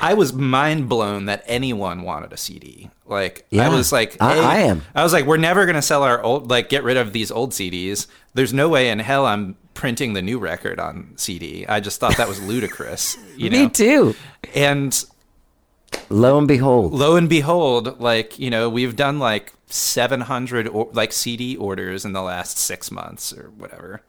[0.00, 2.90] I was mind blown that anyone wanted a CD.
[3.06, 3.66] Like Yeah.
[3.66, 4.82] I was like, I- I am.
[4.94, 7.50] I was like, we're never gonna sell our old, like, get rid of these old
[7.52, 8.06] CDs.
[8.32, 11.66] There's no way in hell I'm printing the new record on CD.
[11.66, 13.64] I just thought that was ludicrous, you know.
[13.64, 14.14] Me too.
[14.54, 15.04] And
[16.08, 21.12] Lo and behold, lo and behold, like you know, we've done like 700 or, like
[21.12, 24.02] CD orders in the last six months or whatever.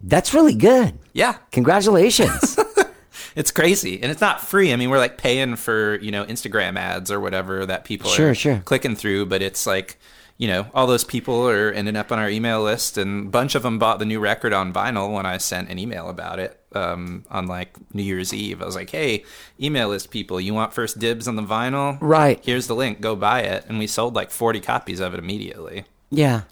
[0.00, 0.98] that's really good.
[1.12, 2.58] Yeah, Congratulations.
[3.36, 4.72] it's crazy, and it's not free.
[4.72, 8.30] I mean, we're like paying for you know Instagram ads or whatever that people Sure,
[8.30, 8.62] are sure.
[8.64, 9.98] clicking through, but it's like
[10.44, 13.54] you know all those people are ending up on our email list, and a bunch
[13.54, 16.60] of them bought the new record on vinyl when I sent an email about it
[16.74, 18.60] um, on like New Year's Eve.
[18.60, 19.24] I was like, hey,
[19.58, 21.96] email list people, you want first dibs on the vinyl?
[21.98, 22.40] Right.
[22.44, 23.00] Here's the link.
[23.00, 25.86] Go buy it, and we sold like 40 copies of it immediately.
[26.10, 26.42] yeah.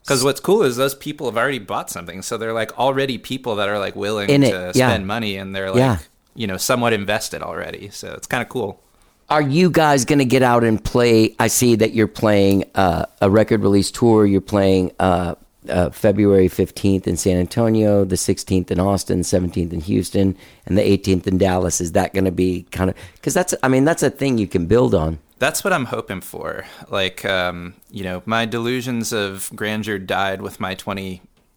[0.00, 3.56] Because what's cool is those people have already bought something, so they're like already people
[3.56, 4.88] that are like willing to yeah.
[4.88, 5.98] spend money, and they're like Yeah.
[6.34, 7.90] you know somewhat invested already.
[7.90, 8.82] So it's kind of cool.
[9.30, 11.36] Are you guys going to get out and play?
[11.38, 14.26] I see that you're playing uh, a record release tour.
[14.26, 15.36] You're playing uh,
[15.68, 20.82] uh, February 15th in San Antonio, the 16th in Austin, 17th in Houston, and the
[20.82, 21.80] 18th in Dallas.
[21.80, 23.54] Is that going to be kind of because that's?
[23.62, 25.20] I mean, that's a thing you can build on.
[25.38, 26.64] That's what I'm hoping for.
[26.88, 30.74] Like, um, you know, my delusions of grandeur died with my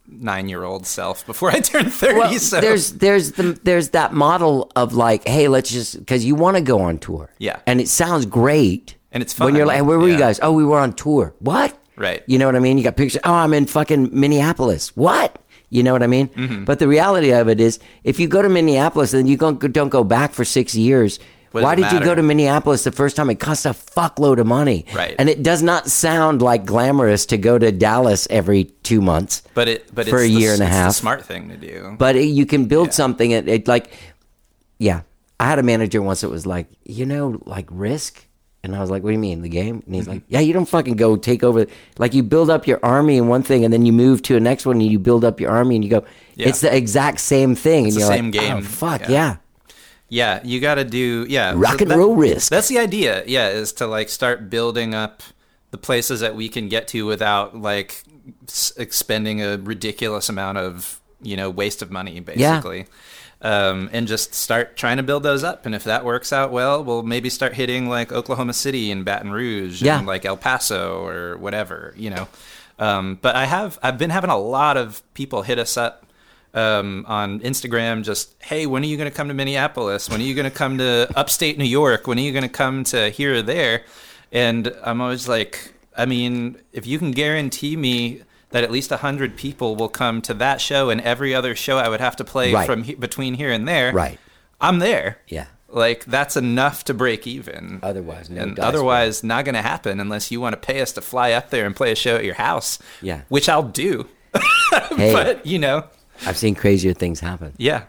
[0.07, 2.13] 29 year old self before I turned 30.
[2.19, 6.35] Well, so there's there's the there's that model of like, hey, let's just because you
[6.35, 7.59] want to go on tour, Yeah.
[7.65, 9.45] and it sounds great, And it's fun.
[9.45, 10.39] when you're like, where were you guys?
[10.41, 11.33] Oh, we were on tour.
[11.39, 11.77] What?
[11.95, 12.23] Right.
[12.27, 12.77] You know what I mean?
[12.77, 13.21] You got pictures.
[13.23, 14.95] Oh, I'm in fucking Minneapolis.
[14.97, 15.37] What?
[15.69, 16.27] You know what I mean?
[16.29, 16.63] Mm-hmm.
[16.65, 19.89] But the reality of it is, if you go to Minneapolis and you don't don't
[19.89, 21.19] go back for six years.
[21.61, 23.29] Why it did you go to Minneapolis the first time?
[23.29, 24.85] It costs a fuckload of money.
[24.93, 25.15] Right.
[25.19, 29.43] And it does not sound like glamorous to go to Dallas every two months.
[29.53, 30.95] but it, but for it's a the- year and a it's the half.
[30.95, 31.95] smart thing to do.
[31.97, 33.31] But it, you can build something.
[33.31, 33.91] It, it like,
[34.79, 35.01] yeah.
[35.39, 38.25] I had a manager once that was like, you know, like risk.
[38.65, 39.83] And I was like, what do you mean, the game?
[39.85, 40.13] And he's mm-hmm.
[40.13, 41.65] like, yeah, you don't fucking go take over.
[41.97, 44.39] Like you build up your army in one thing and then you move to a
[44.39, 46.47] next one and you build up your army and you go, Yeah.
[46.47, 47.87] it's the exact same thing.
[47.87, 48.57] It's and you're same like, game.
[48.57, 49.09] Oh, fuck, Yeah.
[49.09, 49.35] yeah.
[50.09, 51.53] Yeah, you got to do yeah.
[51.55, 52.49] Rock so and roll risk.
[52.51, 53.23] That's the idea.
[53.25, 55.23] Yeah, is to like start building up
[55.71, 58.03] the places that we can get to without like
[58.47, 62.85] s- expending a ridiculous amount of you know waste of money, basically.
[63.41, 65.65] um, and just start trying to build those up.
[65.65, 69.31] And if that works out well, we'll maybe start hitting like Oklahoma City and Baton
[69.31, 69.97] Rouge Yeah.
[69.97, 72.27] and like El Paso or whatever, you know.
[72.79, 76.05] Um, but I have I've been having a lot of people hit us up
[76.53, 78.03] um, on Instagram.
[78.03, 80.09] Just hey, when are you going to come to Minneapolis?
[80.09, 82.07] When are you going to come to upstate New York?
[82.07, 83.83] When are you going to come to here or there?
[84.31, 89.35] And I'm always like, I mean, if you can guarantee me that at least hundred
[89.35, 92.53] people will come to that show and every other show I would have to play
[92.53, 92.65] Right.
[92.67, 94.19] from he- between here and there, Right.
[94.61, 95.17] I'm there.
[95.27, 95.45] Yeah.
[95.69, 97.79] Like that's enough to break even.
[97.81, 101.01] Otherwise, no and otherwise, not going to happen unless you want to pay us to
[101.01, 102.77] fly up there and play a show at your house.
[103.01, 103.21] Yeah.
[103.29, 104.07] which I'll do.
[104.95, 105.85] Hey, But you know,
[106.25, 107.53] I've seen crazier things happen.
[107.57, 107.83] yeah.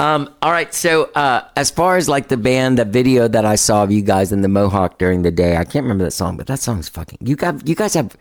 [0.00, 3.54] Um, all right, so uh, as far as like the band, the video that I
[3.54, 6.36] saw of you guys in the Mohawk during the day, I can't remember that song,
[6.36, 7.18] but that song's fucking.
[7.20, 8.16] You got, you guys have.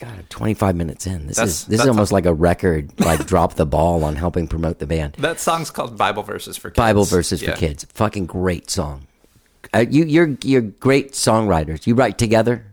[0.00, 1.26] God, 25 minutes in.
[1.28, 4.16] This That's- is this is almost a- like a record, like drop the ball on
[4.16, 5.14] helping promote the band.
[5.18, 6.76] That song's called Bible verses for kids.
[6.78, 7.84] Bible verses for kids.
[7.94, 9.06] Fucking great song.
[9.74, 11.86] Uh, you you're you're great songwriters.
[11.86, 12.64] You write together.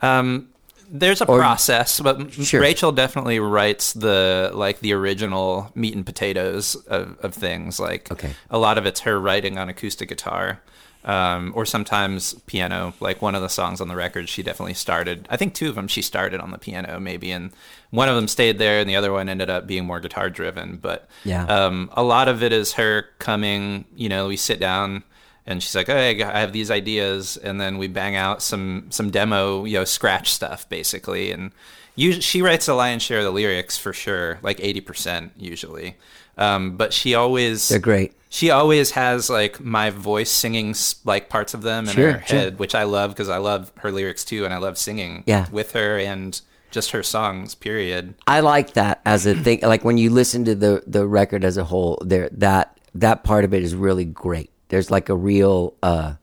[0.00, 0.48] Um,
[0.94, 2.60] there's a Or- process, but Sure.
[2.60, 7.80] Rachel definitely writes the like the original meat and potatoes of, of things.
[7.80, 8.34] Like Okay.
[8.50, 10.60] a lot of it's her writing on acoustic guitar,
[11.04, 12.92] um, or sometimes piano.
[13.00, 15.26] Like one of the songs on the record, she definitely started.
[15.30, 17.52] I think two of them she started on the piano, maybe, and
[17.90, 20.76] one of them stayed there, and the other one ended up being more guitar driven.
[20.76, 21.44] But Yeah.
[21.46, 23.86] um, a lot of it is her coming.
[23.96, 25.02] You know, we sit down
[25.46, 29.10] and she's like, "Hey, I have these ideas," and then we bang out some some
[29.10, 31.30] demo, you know, scratch stuff basically.
[31.32, 31.50] And
[31.96, 35.96] usually, she writes the lion's share of the lyrics for sure, like eighty percent usually.
[36.38, 38.14] Um, but she always They're great.
[38.30, 40.74] She always has like my voice singing
[41.04, 42.38] like parts of them in Sure, her sure.
[42.38, 45.46] head, which I love because I love her lyrics too, and I love singing Yeah.
[45.52, 46.40] with her and
[46.70, 47.54] just her songs.
[47.54, 48.14] Period.
[48.26, 49.60] I like that as a thing.
[49.62, 53.44] Like when you listen to the the record as a whole, there that that part
[53.44, 54.48] of it is really great.
[54.72, 55.74] There's like a real.
[55.82, 56.14] uh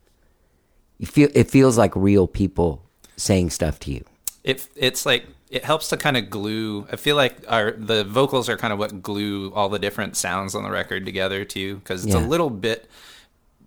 [0.97, 2.82] You feel it feels like real people
[3.16, 4.04] saying stuff to you.
[4.43, 8.47] it it's like it helps to kind of glue i feel like our the vocals
[8.50, 12.06] are kind of what glue all the different sounds on the record together too because
[12.06, 12.26] it's Yeah.
[12.26, 12.89] a little bit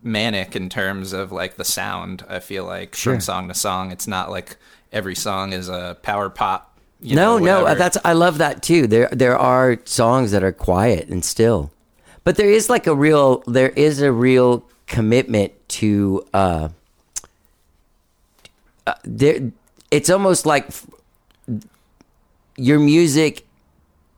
[0.03, 3.15] manic in terms of like the sound i feel like Sure.
[3.15, 4.57] from song to song it's not like
[4.93, 6.69] every song is a power pop
[7.05, 8.87] you no, know, no, that's I love that too.
[8.87, 11.72] There there are songs that are quiet and still,
[12.25, 16.69] but there is like a real there is a real commitment to uh,
[18.87, 19.53] uh there.
[19.91, 20.87] It's almost like f-
[22.57, 23.47] your music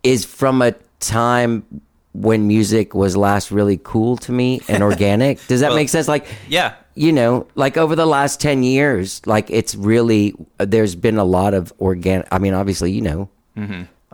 [0.03, 1.65] is from a time
[2.13, 5.45] when music was last really cool to me and organic.
[5.49, 6.07] Does that Well, make sense?
[6.09, 11.19] Like yeah you know, like over the last 10 years, like it's really, there's been
[11.19, 12.27] a lot of organic.
[12.31, 13.29] I mean, obviously, you know,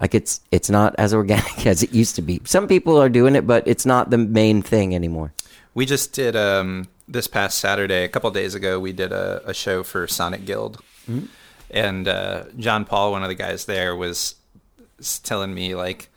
[0.01, 2.41] like it's, it's not as organic as it used to be.
[2.45, 5.33] Some people are doing it, but it's not the main thing anymore.
[5.75, 9.55] we just did um this past saturday a couple days ago we did a, a
[9.55, 10.79] show for sonic guild
[11.71, 14.35] and uh, john paul one of the guys there was
[15.23, 16.09] telling me like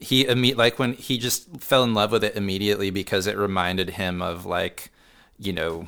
[0.00, 3.90] he imme- like when he just fell in love with it immediately because it reminded
[3.90, 4.90] him of like
[5.38, 5.86] you know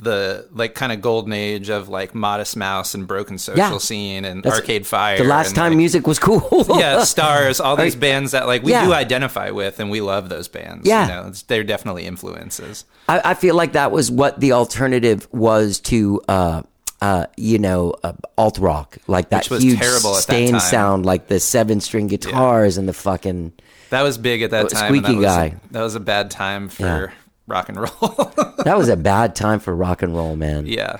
[0.00, 3.78] the like kind of golden age of like modest mouse and broken social Yeah.
[3.78, 6.66] scene and That's- arcade fire The last time like, music was cool.
[6.78, 8.84] yeah stars all these bands that like we Yeah.
[8.84, 11.02] do identify with and we love those bands Yeah.
[11.06, 15.28] you know it's, they're definitely influences I, I feel like that was what the alternative
[15.32, 16.62] was to, uh,
[17.00, 20.50] uh, you know, uh, alt rock, like that Which was huge terrible at that Staind
[20.52, 20.60] time.
[20.60, 23.52] sound, like the seven string guitars and the fucking.
[23.90, 25.54] that was big at that Oh, time squeaky that was, guy.
[25.70, 27.06] that was a bad time for Yeah.
[27.46, 27.90] Rock and roll
[28.64, 30.66] That was a bad time for rock and roll, man.
[30.66, 30.98] Yeah.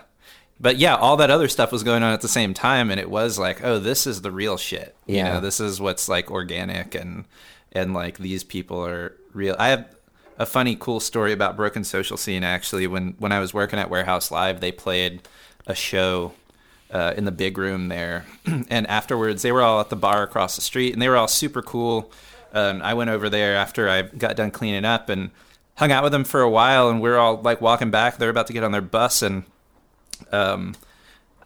[0.61, 3.11] But yeah, all that other stuff was going on at the same time and it
[3.11, 4.95] was like, oh, this is the real shit.
[5.07, 5.35] You Yeah.
[5.35, 7.25] know, this is what's like organic and
[7.73, 9.55] and like these people are real.
[9.59, 9.87] I have
[10.39, 13.91] a funny cool story about Broken Social Scene actually when when I was working at
[13.91, 15.23] Warehouse Live, they played
[15.67, 16.33] a show
[16.91, 18.25] uh, in the big room there.
[18.47, 21.27] and afterwards, they were all at the bar across the street, and they were all
[21.29, 22.11] super cool.
[22.53, 25.31] Um, I went over there after I got done cleaning up and
[25.77, 26.89] hung out with them for a while.
[26.89, 28.19] And we are all like walking back.
[28.19, 29.45] They're about to get on their bus, and
[30.33, 30.75] um,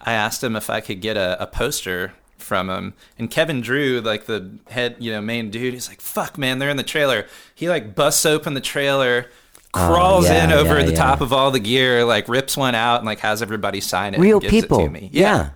[0.01, 2.95] I asked him if I could get a, a poster from him.
[3.18, 6.70] And Kevin Drew, like the head, you know, main dude, he's like, "Fuck, man, they're
[6.70, 9.26] in the trailer." He like busts open the trailer.
[9.72, 10.99] Crawls Oh, yeah, in over yeah, the yeah.
[10.99, 14.16] top of all the gear, like rips one out and like has everybody sign it.
[14.16, 14.78] and Real gives it people.
[14.78, 15.11] to me.
[15.12, 15.51] yeah.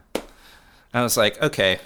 [0.93, 1.81] I was like, okay,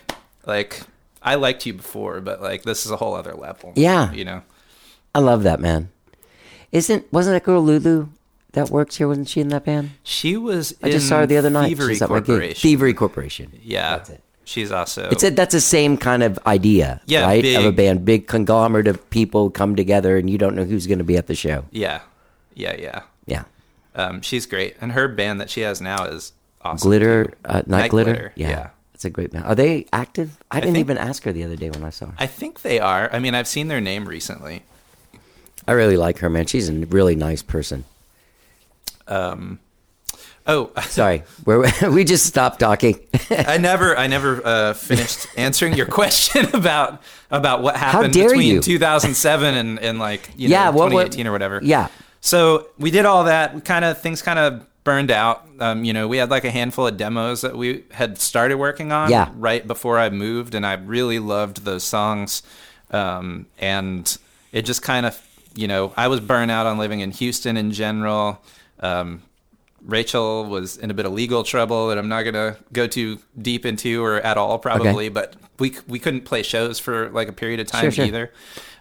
[0.44, 0.82] like
[1.22, 3.72] I liked you before, but like this is a whole other level.
[3.76, 4.12] Yeah.
[4.12, 4.42] you know.
[5.14, 5.88] I love that man.
[6.72, 8.08] Isn't wasn't that girl Lulu
[8.52, 9.08] that works here?
[9.08, 9.90] Wasn't she in that band?
[10.02, 10.74] She was.
[10.82, 11.68] I just saw her the other night.
[11.68, 12.26] Thievery She's at my gig.
[12.26, 12.54] Corporation.
[12.60, 13.52] Thievery Corporation.
[13.62, 14.22] Yeah, That's it.
[14.44, 17.44] She's also It's a, that's the same kind of idea, Yeah, right?
[17.44, 20.98] Of a band, big conglomerate of people come together, and you don't know who's going
[20.98, 21.66] to be at the show.
[21.70, 22.00] yeah,
[22.54, 23.02] yeah, yeah.
[23.26, 23.42] Yeah,
[23.94, 26.88] Um, she's great, and her band that she has now is awesome.
[26.88, 28.12] glitter, uh, night, Night glitter.
[28.14, 28.70] Glitter, Yeah, yeah.
[28.94, 29.44] it's a great band.
[29.44, 30.38] Are they active?
[30.50, 32.14] I didn't think- even ask her the other day when I saw her.
[32.18, 33.10] I think they are.
[33.12, 34.62] I mean, I've seen their name recently.
[35.68, 36.46] I really like her, man.
[36.46, 37.84] She's a really nice person.
[40.50, 42.98] Oh, Sorry, we're, we just stopped talking.
[43.30, 48.60] I never, I never uh, finished answering your question about about what happened between you.
[48.62, 51.60] 2007 and, and like you Yeah, know what- what- 2018 or whatever.
[51.62, 51.88] yeah.
[52.20, 53.54] So we did all that.
[53.54, 55.46] We kind of things kind of burned out.
[55.60, 58.90] Um, you know, we had like a handful of demos that we had started working
[58.90, 59.30] on Yeah.
[59.36, 62.42] right before I moved, and I really loved those songs.
[62.90, 64.16] Um, and
[64.50, 65.20] it just kind of,
[65.54, 68.42] you know, I was burnt out on living in Houston in general.
[68.80, 69.22] Um,
[69.82, 73.64] Rachel was in a bit of legal trouble that I'm not gonna go too deep
[73.64, 77.60] into or at all probably, but we we couldn't play shows for like a period
[77.60, 78.04] of time Sure, sure.
[78.06, 78.32] either.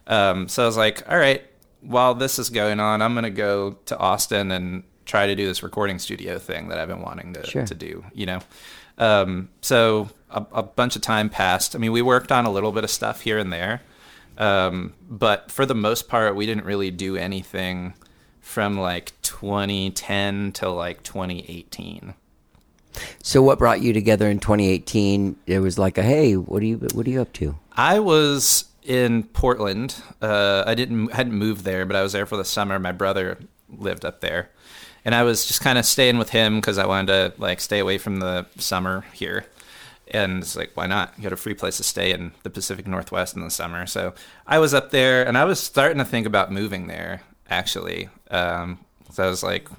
[0.07, 1.43] Um, so I was like, all right,
[1.81, 5.63] while this is going on, I'm gonna go to Austin and try to do this
[5.63, 7.65] recording studio thing that I've been wanting to Sure.
[7.65, 8.03] to do.
[8.13, 8.39] You know,
[8.97, 11.75] um, so a, a bunch of time passed.
[11.75, 13.81] I mean, we worked on a little bit of stuff here and there,
[14.37, 17.93] um, but for the most part, we didn't really do anything
[18.39, 22.13] from like 2010 till like 2018.
[23.21, 25.35] so, what brought you together in 2018?
[25.45, 27.55] It was like a hey, what are you what are you up to?
[27.73, 29.95] I was in Portland.
[30.21, 32.79] Uh, I didn't hadn't moved there, but I was there for the summer.
[32.79, 33.37] My brother
[33.69, 34.49] lived up there,
[35.03, 37.79] and I was just kind of staying with him because I wanted to like stay
[37.79, 39.45] away from the summer here.
[40.11, 41.13] And it's like, why not?
[41.17, 43.85] You got a free place to stay in the Pacific Northwest in the summer.
[43.85, 44.13] So
[44.45, 47.21] I was up there, and I was starting to think about moving there.
[47.49, 48.79] Actually, um,
[49.11, 49.69] so I was like,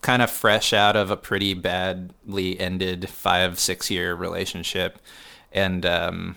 [0.00, 4.98] kind of fresh out of a pretty badly ended five six year relationship
[5.52, 6.36] and um,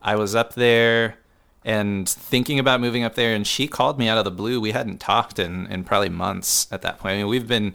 [0.00, 1.16] i was up there
[1.64, 4.70] and thinking about moving up there and she called me out of the blue we
[4.70, 7.74] hadn't talked in, in probably months at that point i mean we've been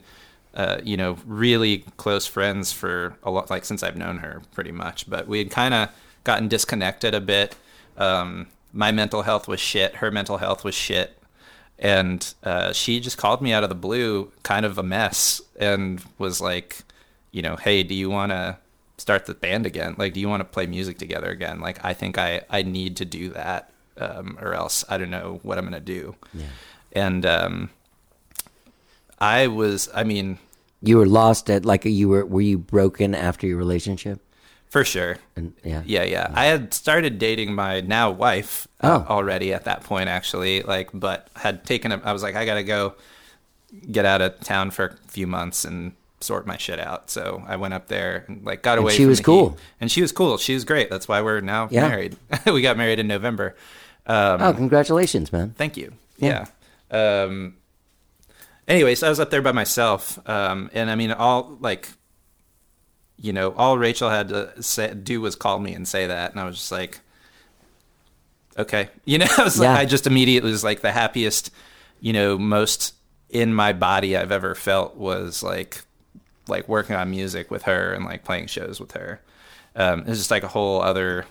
[0.54, 4.72] uh, you know really close friends for a lot like since i've known her pretty
[4.72, 5.88] much but we had kind of
[6.22, 7.56] gotten disconnected a bit
[7.98, 11.18] um, my mental health was shit her mental health was shit
[11.78, 16.02] and uh, she just called me out of the blue, kind of a mess, and
[16.18, 16.78] was like,
[17.32, 18.58] you know, hey, do you want to
[18.96, 19.96] start the band again?
[19.98, 21.60] Like, do you want to play music together again?
[21.60, 25.40] Like, I think I I need to do that, um, or else I don't know
[25.42, 26.14] what I'm gonna do.
[26.32, 26.46] Yeah.
[26.92, 27.70] And um,
[29.24, 30.38] I was, I mean,
[30.82, 34.18] You were lost at like you were were you broken after your relationship?
[34.74, 35.16] for sure.
[35.36, 36.26] And yeah, Yeah, yeah.
[36.34, 39.14] I had started dating my now wife uh, Oh.
[39.16, 40.62] already at that point, actually.
[40.62, 42.00] Like, but had taken a.
[42.04, 42.94] I was like, I gotta go
[43.92, 47.08] get out of town for a few months and sort my shit out.
[47.10, 48.94] So I went up there and like got And away.
[48.96, 49.50] she was cool.
[49.50, 49.58] heat.
[49.80, 50.38] and she was cool.
[50.38, 50.90] She was great.
[50.90, 51.88] That's why we're now Yeah.
[51.88, 52.16] married.
[52.46, 53.54] we got married in November.
[54.06, 55.54] Um, Oh, congratulations, man.
[55.56, 55.92] Thank you.
[56.18, 56.46] Yeah.
[56.90, 57.22] Yeah.
[57.22, 57.54] Um,
[58.68, 61.88] anyways, I was up there by myself, um, and I mean, all like,
[63.16, 66.40] you know, all Rachel had to say, do was call me and say that, and
[66.40, 67.00] I was just like,
[68.58, 69.70] okay, you know, I was Yeah.
[69.70, 71.50] like, I just immediately was like the happiest,
[72.00, 72.94] you know, most
[73.30, 75.82] in my body I've ever felt was like,
[76.46, 79.20] like working on music with her and like playing shows with her.
[79.74, 81.26] Um, it was just like a whole other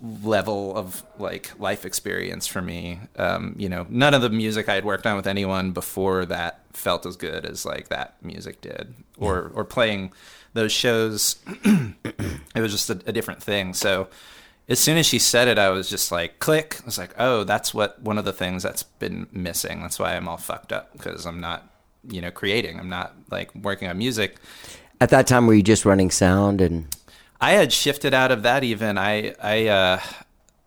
[0.00, 3.00] level of like life experience for me.
[3.16, 6.60] Um, you know, none of the music I had worked on with anyone before that
[6.72, 10.12] felt as good as like that music did, or or playing
[10.54, 11.36] those shows.
[11.64, 13.74] it was just a, a different thing.
[13.74, 14.08] So
[14.68, 16.76] as soon as she said it, I was just like, click.
[16.82, 19.80] I was like, oh, that's what one of the things that's been missing.
[19.80, 21.72] That's why I'm all fucked up because I'm not,
[22.08, 22.78] you know, creating.
[22.78, 24.36] I'm not like working on music.
[25.00, 26.86] At that time, were you just running sound and?
[27.40, 28.98] I had shifted out of that even.
[28.98, 30.00] I I uh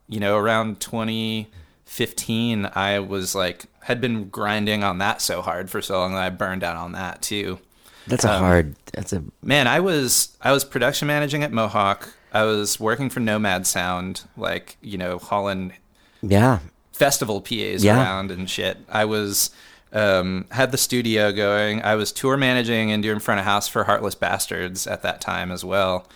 [0.08, 5.82] you know, around 2015 I was like had been grinding on that so hard for
[5.82, 7.60] so long that I burned out on that too.
[8.08, 8.76] That's a Um, hard.
[8.94, 12.14] That's a Man, I was I was production managing at Mohawk.
[12.34, 15.74] I was working for Nomad Sound, like, you know, hauling
[16.22, 16.60] yeah.
[16.94, 17.98] festival PAs Yeah.
[18.02, 18.78] around and shit.
[18.90, 19.50] I was
[19.92, 21.82] um, had the studio going.
[21.82, 25.52] I was tour managing and doing front of house for Heartless Bastards at that time
[25.52, 26.08] as well.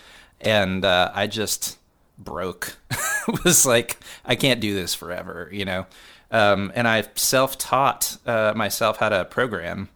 [0.42, 1.78] And uh, I just
[2.18, 2.78] broke.
[3.44, 5.86] was like, I can't do this forever, you know.
[6.32, 9.90] Um, and I self-taught uh, myself how to program,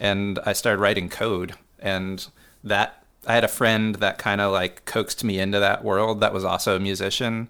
[0.00, 1.54] and I started writing code.
[1.78, 2.26] And
[2.64, 6.20] that I had a friend that kind of like coaxed me into that world.
[6.20, 7.48] That was also a musician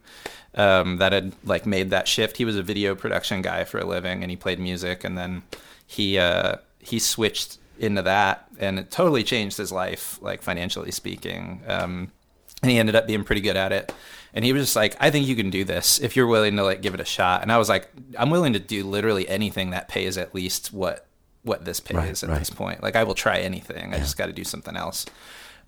[0.55, 2.39] um, that had like made that shift.
[2.39, 5.05] He was a video production guy for a living, and he played music.
[5.05, 5.43] And then
[5.87, 11.62] he uh, he switched into that, and it totally changed his life, like financially speaking.
[11.66, 12.12] Um,
[12.62, 13.92] and he ended up being pretty good at it.
[14.34, 16.62] And he was just like, I think you can do this if you're willing to
[16.64, 17.40] like give it a shot.
[17.42, 17.88] And I was like,
[18.18, 21.07] I'm willing to do literally anything that pays at least what
[21.42, 22.38] what this pays Right, at right.
[22.40, 22.82] this point.
[22.82, 23.94] Like I will try anything.
[23.94, 25.07] I just got to do something else.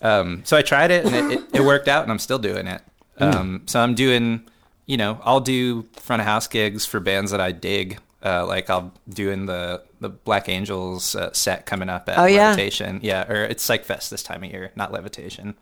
[0.03, 2.67] Um, so I tried it and it, it, it worked out, and I'm still doing
[2.67, 2.83] it.
[3.19, 3.25] Hmm.
[3.25, 4.43] Um, so I'm doing,
[4.87, 7.99] you know, I'll do front of house gigs for bands that I dig.
[8.25, 12.51] Uh, like I'll doing the the Black Angels uh, set coming up at Oh, yeah?
[12.51, 13.01] Levitation.
[13.03, 15.55] Yeah, or it's Psych Fest this time of year, not Levitation.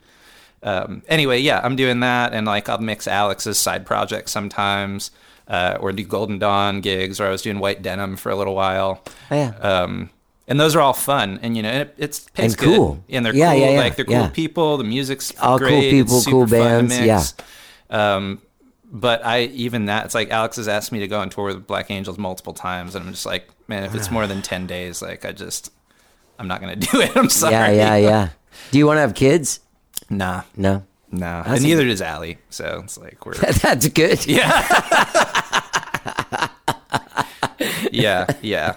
[0.62, 5.10] Um, anyway, yeah, I'm doing that, and like I'll mix Alex's side projects sometimes,
[5.48, 8.54] uh, or do Golden Dawn gigs, or I was doing White Denim for a little
[8.54, 9.02] while.
[9.30, 9.50] Oh, yeah.
[9.58, 10.10] Um,
[10.48, 13.04] and those are all fun, and you know, it, it's pays And good, cool.
[13.08, 13.60] and they're Yeah, cool.
[13.60, 14.28] yeah, yeah, Like they're cool yeah.
[14.28, 14.76] people.
[14.76, 17.34] The music's All cool people, cool bands, mix.
[17.90, 18.40] Um,
[18.90, 21.66] but I even that it's like Alex has asked me to go on tour with
[21.66, 25.02] Black Angels multiple times, and I'm just like, man, if it's more than ten days,
[25.02, 25.72] like I just,
[26.38, 27.16] I'm not gonna do it.
[27.16, 27.52] I'm sorry.
[27.52, 28.28] Yeah, yeah, yeah.
[28.70, 29.60] Do you want to have kids?
[30.10, 30.84] Nah, No.
[31.10, 32.38] nah, That's and a- neither does Allie.
[32.50, 34.24] So it's like we're That's good.
[37.92, 38.76] yeah, yeah.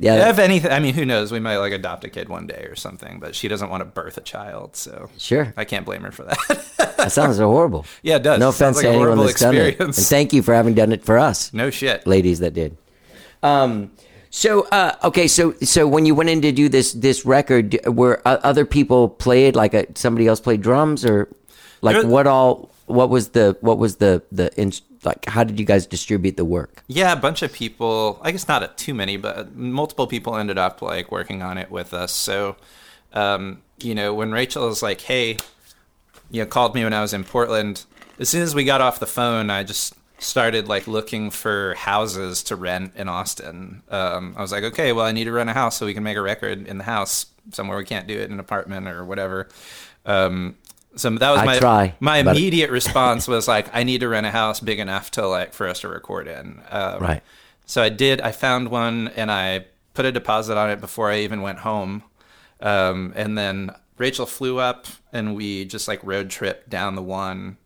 [0.00, 0.28] Yeah.
[0.30, 1.30] If anything, I mean, who knows?
[1.32, 3.84] We might like adopt a kid one day or something, but she doesn't want to
[3.84, 5.52] birth a child, so Sure.
[5.56, 6.38] I can't blame her for that.
[6.96, 7.84] That sounds horrible.
[8.02, 8.38] yeah, it does.
[8.40, 9.78] No It offense like to anyone horrible that's done it.
[9.80, 12.06] And thank you for having done it for us, no shit.
[12.06, 12.76] ladies that did.
[13.42, 13.90] Um,
[14.34, 18.20] so uh, okay, so so when you went in to do this this record, were
[18.24, 21.28] uh, other people played like a, somebody else played drums or
[21.82, 22.68] like what all?
[22.86, 24.50] What was the what was the the
[25.04, 25.24] like?
[25.26, 26.82] How did you guys distribute the work?
[26.88, 28.18] Yeah, a bunch of people.
[28.22, 31.70] I guess not a, too many, but multiple people ended up like working on it
[31.70, 32.10] with us.
[32.10, 32.56] So,
[33.12, 35.36] um, you know, when Rachel was like, "Hey,"
[36.32, 37.84] you know, called me when I was in Portland.
[38.18, 39.94] As soon as we got off the phone, I just
[40.24, 43.82] started like looking for houses to rent in Austin.
[43.90, 46.02] Um, I was like, okay, well, I need to rent a house so we can
[46.02, 49.04] make a record in the house somewhere we can't do it in an apartment or
[49.04, 49.48] whatever.
[50.06, 50.56] Um,
[50.96, 54.26] so that was I my try, my immediate response was like, I need to rent
[54.26, 56.62] a house big enough to like for us to record in.
[56.70, 57.22] Um, Right.
[57.66, 58.20] So I did.
[58.20, 62.02] I found one and I put a deposit on it before I even went home.
[62.60, 67.56] Um, and then Rachel flew up and we just like road trip down the one,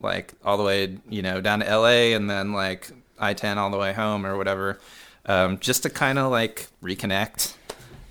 [0.00, 3.70] like all the way, you know, down to LA and then like I 10 all
[3.70, 4.78] the way home or whatever,
[5.26, 7.54] um, just to kind of like reconnect.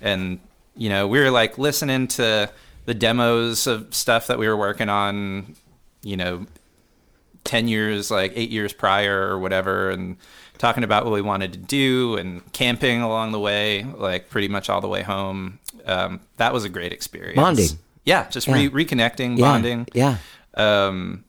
[0.00, 0.40] And,
[0.76, 2.50] you know, we were like listening to
[2.84, 5.56] the demos of stuff that we were working on,
[6.02, 6.46] you know,
[7.44, 10.16] 10 years, like eight years prior or whatever, and
[10.58, 14.68] talking about what we wanted to do and camping along the way, like pretty much
[14.68, 15.58] all the way home.
[15.86, 17.36] Um, that was a great experience.
[17.36, 17.78] Bonding.
[18.04, 18.54] Yeah, just Yeah.
[18.54, 19.86] Re- reconnecting, Yeah, bonding.
[19.94, 20.16] yeah.
[20.54, 21.24] Um,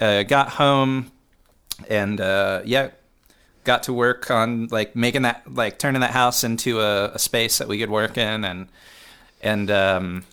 [0.00, 1.10] uh, got home
[1.88, 2.90] and, uh, yeah,
[3.64, 7.58] got to work on like making that, like turning that house into a, a space
[7.58, 8.44] that we could work in.
[8.44, 8.68] And,
[9.42, 10.24] and, um,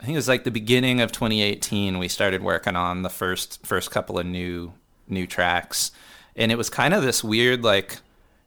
[0.00, 3.64] I think it was like the beginning of 2018 we started working on the first
[3.64, 4.72] first couple of new
[5.08, 5.92] new tracks
[6.34, 7.98] and it was kind of this weird like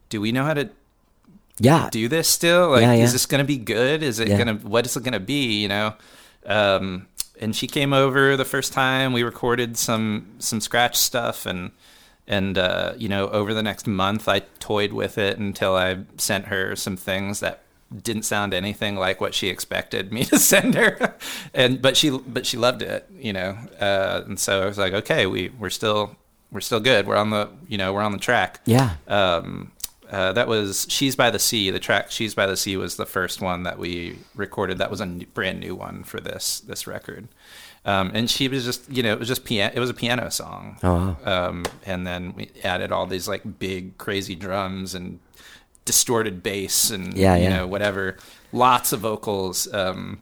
[0.09, 0.69] do we know how to
[1.57, 3.03] Yeah, do this still like Yeah, yeah.
[3.05, 4.43] is this going to be good is it Yeah.
[4.43, 5.93] going to what is it going to be you know
[6.45, 7.07] um
[7.39, 9.13] and she came over the first time.
[9.13, 11.71] We recorded some some scratch stuff and
[12.27, 16.45] and uh you know over the next month I toyed with it until I sent
[16.45, 17.61] her some things that
[18.01, 21.15] didn't sound anything like what she expected me to send her.
[21.53, 24.93] And but she but she loved it you know uh and so I was like
[24.93, 26.15] okay we we're still
[26.51, 27.05] we're still good.
[27.05, 28.61] We're on the you know we're on the track.
[28.65, 28.95] Yeah.
[29.07, 29.71] um,
[30.15, 33.05] uh, that was "She's by the Sea." The track "She's by the Sea" was the
[33.05, 34.77] first one that we recorded.
[34.77, 37.27] That was a n- brand new one for this this record.
[37.87, 39.71] Um, and she was just, you know, it was just piano.
[39.75, 40.79] It was a piano song.
[40.81, 41.47] Oh, wow.
[41.49, 45.19] Um, and then we added all these like big, crazy drums and
[45.85, 47.57] distorted bass and Yeah, you yeah.
[47.57, 48.17] know whatever.
[48.51, 49.71] Lots of vocals.
[49.71, 50.21] Um,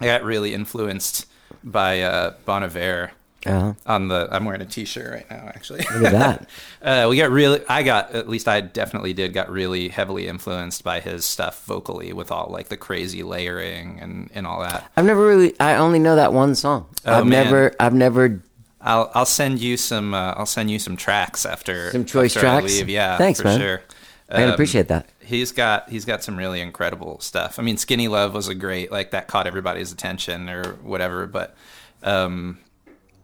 [0.00, 1.26] I got really influenced
[1.62, 3.10] by uh, Bon Iver
[3.46, 3.74] Uh-huh.
[3.86, 4.28] on the.
[4.30, 5.80] I'm wearing a T-shirt right now, actually.
[5.80, 6.48] Look at that.
[6.84, 10.84] Uh, we got really, I got, at least I definitely did, got really heavily influenced
[10.84, 14.90] by his stuff vocally with all like the crazy layering and, and all that.
[14.94, 15.58] I've never really.
[15.58, 16.86] I only know that one song.
[17.06, 17.44] Oh, I've man.
[17.46, 17.74] never.
[17.80, 18.42] I've never.
[18.82, 22.46] I'll, I'll send you some, uh, I'll send you some tracks after, Some choice after
[22.48, 22.82] I tracks?
[22.82, 23.16] Yeah.
[23.16, 23.58] Thanks, for man.
[23.60, 23.82] sure.
[24.28, 25.08] I Um, appreciate that.
[25.20, 27.58] He's got, he's got some really incredible stuff.
[27.58, 31.56] I mean, Skinny Love was a great, like that caught everybody's attention or whatever, but,
[32.02, 32.58] um,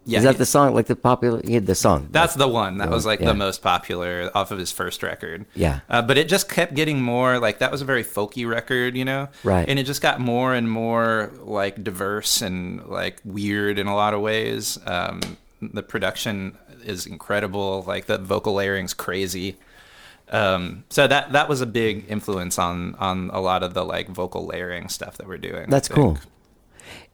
[0.05, 0.19] yeah.
[0.19, 0.75] Is that the song?
[0.75, 1.41] Like the popular?
[1.45, 2.09] Yeah, the song.
[2.11, 3.27] That's the one that was like yeah.
[3.27, 5.47] the most popular off of his first record.
[5.55, 5.81] Yeah.
[5.89, 9.05] Uh, but it just kept getting more like that was a very folky record, you
[9.05, 9.29] know?
[9.45, 9.69] Right.
[9.69, 14.15] And it just got more and more like diverse and like weird in a lot
[14.15, 14.79] of ways.
[14.87, 15.21] Um,
[15.61, 17.85] the production is incredible.
[17.87, 19.59] Like the vocal layering's crazy.
[20.31, 24.09] Um, so that that was a big influence on on a lot of the like
[24.09, 25.69] vocal layering stuff that we're doing.
[25.69, 26.19] That's cool.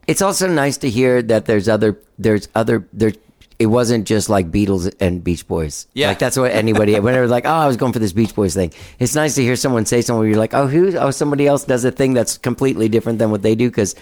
[0.07, 3.13] It's also nice to hear that there's other there's other there
[3.59, 5.87] it wasn't just like Beatles and Beach Boys.
[5.95, 6.09] Yeah.
[6.09, 6.99] like that's what anybody.
[7.01, 8.73] Whenever like, oh, I was going for this Beach Boys thing.
[8.99, 10.97] It's nice to hear someone say something where you're like, oh, who?
[10.99, 13.71] Oh, somebody else does a thing that's completely different than what they do.
[13.71, 13.95] Because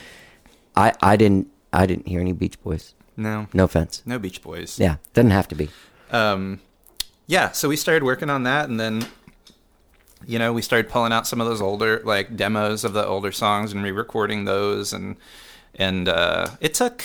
[0.75, 2.95] I, I didn't, I didn't hear any Beach Boys.
[3.17, 4.03] No, No offense.
[4.05, 4.77] no Beach Boys.
[4.81, 5.69] Yeah, doesn't have to be.
[6.11, 6.59] um,
[7.29, 9.07] yeah, so we started working on that, and then,
[10.27, 13.31] you know, we started pulling out some of those older like demos of the older
[13.33, 15.15] songs and re-recording those, and
[15.77, 17.03] and uh, it took.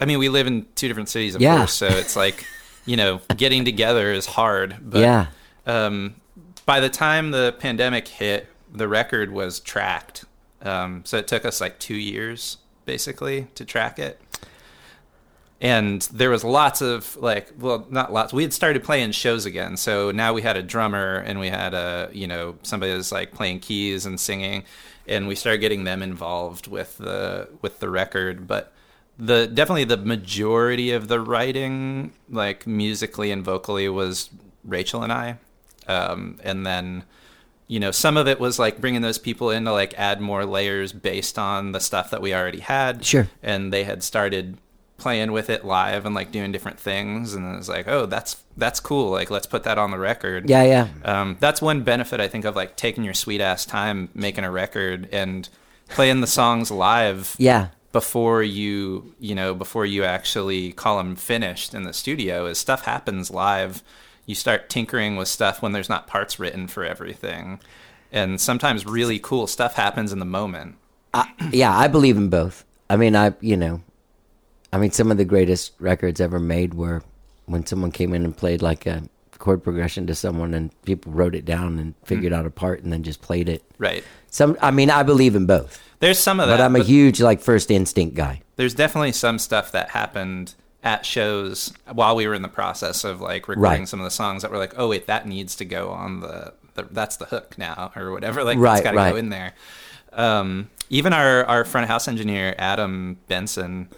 [0.00, 1.58] I mean, we live in two different cities, of Yeah.
[1.58, 2.44] course, so it's like,
[2.86, 4.76] you know, getting together is hard.
[4.82, 5.26] But yeah,
[5.66, 6.14] um,
[6.66, 10.24] by the time the pandemic hit, the record was tracked.
[10.62, 14.20] Um, so it took us like two years basically to track it.
[15.60, 18.32] And there was lots of like, well, not lots.
[18.32, 21.72] We had started playing shows again, so now we had a drummer and we had
[21.72, 24.64] a, you know, somebody was like playing keys and singing,
[25.06, 28.46] and we started getting them involved with the with the record.
[28.46, 28.72] But
[29.18, 34.30] the definitely the majority of the writing, like musically and vocally, was
[34.64, 35.36] Rachel and I,
[35.86, 37.04] um, and then
[37.68, 40.44] you know some of it was like bringing those people in to like add more
[40.44, 43.04] layers based on the stuff that we already had.
[43.04, 43.28] Sure.
[43.42, 44.58] and they had started
[45.02, 48.80] playing with it live and like doing different things, and it's like, oh, that's that's
[48.80, 49.10] cool.
[49.10, 50.48] Like let's put that on the record.
[50.48, 50.88] yeah, yeah.
[51.04, 54.50] Um, that's one benefit I think of like taking your sweet ass time making a
[54.50, 55.48] record and
[55.88, 57.68] playing the songs live Yeah.
[57.92, 62.84] before you you know before you actually call them finished in the studio is stuff
[62.86, 63.82] happens live
[64.24, 67.60] you start tinkering with stuff when there's not parts written for everything
[68.10, 70.76] and sometimes really cool stuff happens in the moment
[71.50, 72.64] yeah, I believe in both.
[72.88, 73.82] I mean, I you know,
[74.72, 77.02] I mean, some of the greatest records ever made were
[77.46, 79.02] when someone came in and played like a
[79.38, 82.92] chord progression to someone, and people wrote it down and figured out a part, and
[82.92, 83.62] then just played it.
[83.78, 86.78] right Some, I mean, I believe in both, there's some of that but I'm a
[86.78, 88.40] but huge like first instinct guy.
[88.56, 90.54] there's definitely some stuff that happened
[90.84, 93.88] at shows while we were in the process of like recording Right.
[93.88, 96.54] some of the songs that were like oh wait that needs to go on the,
[96.74, 99.10] the that's the hook now or whatever like Right, that's got to right.
[99.10, 99.54] go in there
[100.12, 103.88] um, even our, our front house engineer adam benson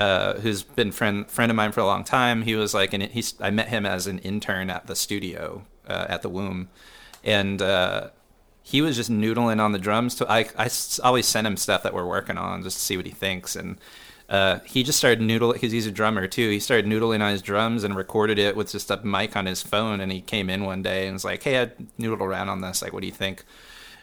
[0.00, 3.02] uh, who's been friend friend of mine for a long time he was like and
[3.04, 6.68] he's i met him as an intern at the studio uh, at the womb
[7.22, 8.08] and uh,
[8.62, 10.14] he was just noodling on the drums.
[10.16, 10.70] To I, I
[11.02, 13.78] always send him stuff that we're working on just to see what he thinks, and
[14.28, 16.50] uh, he just started noodling because he's a drummer too.
[16.50, 19.62] He started noodling on his drums and recorded it with just a mic on his
[19.62, 20.00] phone.
[20.00, 21.66] And he came in one day and was like, "Hey, I
[21.98, 22.82] noodled around on this.
[22.82, 23.44] Like, what do you think?"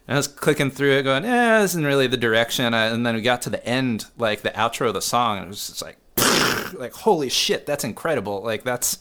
[0.07, 3.05] And I was clicking through it, going, "Eh, this isn't really the direction." I, and
[3.05, 5.67] then we got to the end, like the outro of the song, and it was
[5.67, 5.97] just like,
[6.79, 8.41] like holy shit, that's incredible.
[8.41, 8.99] Like that's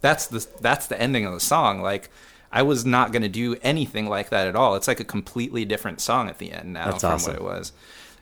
[0.00, 1.82] that's the that's the ending of the song.
[1.82, 2.08] Like
[2.50, 4.74] I was not going to do anything like that at all.
[4.76, 7.32] It's like a completely different song at the end now That's from awesome.
[7.34, 7.72] what it was.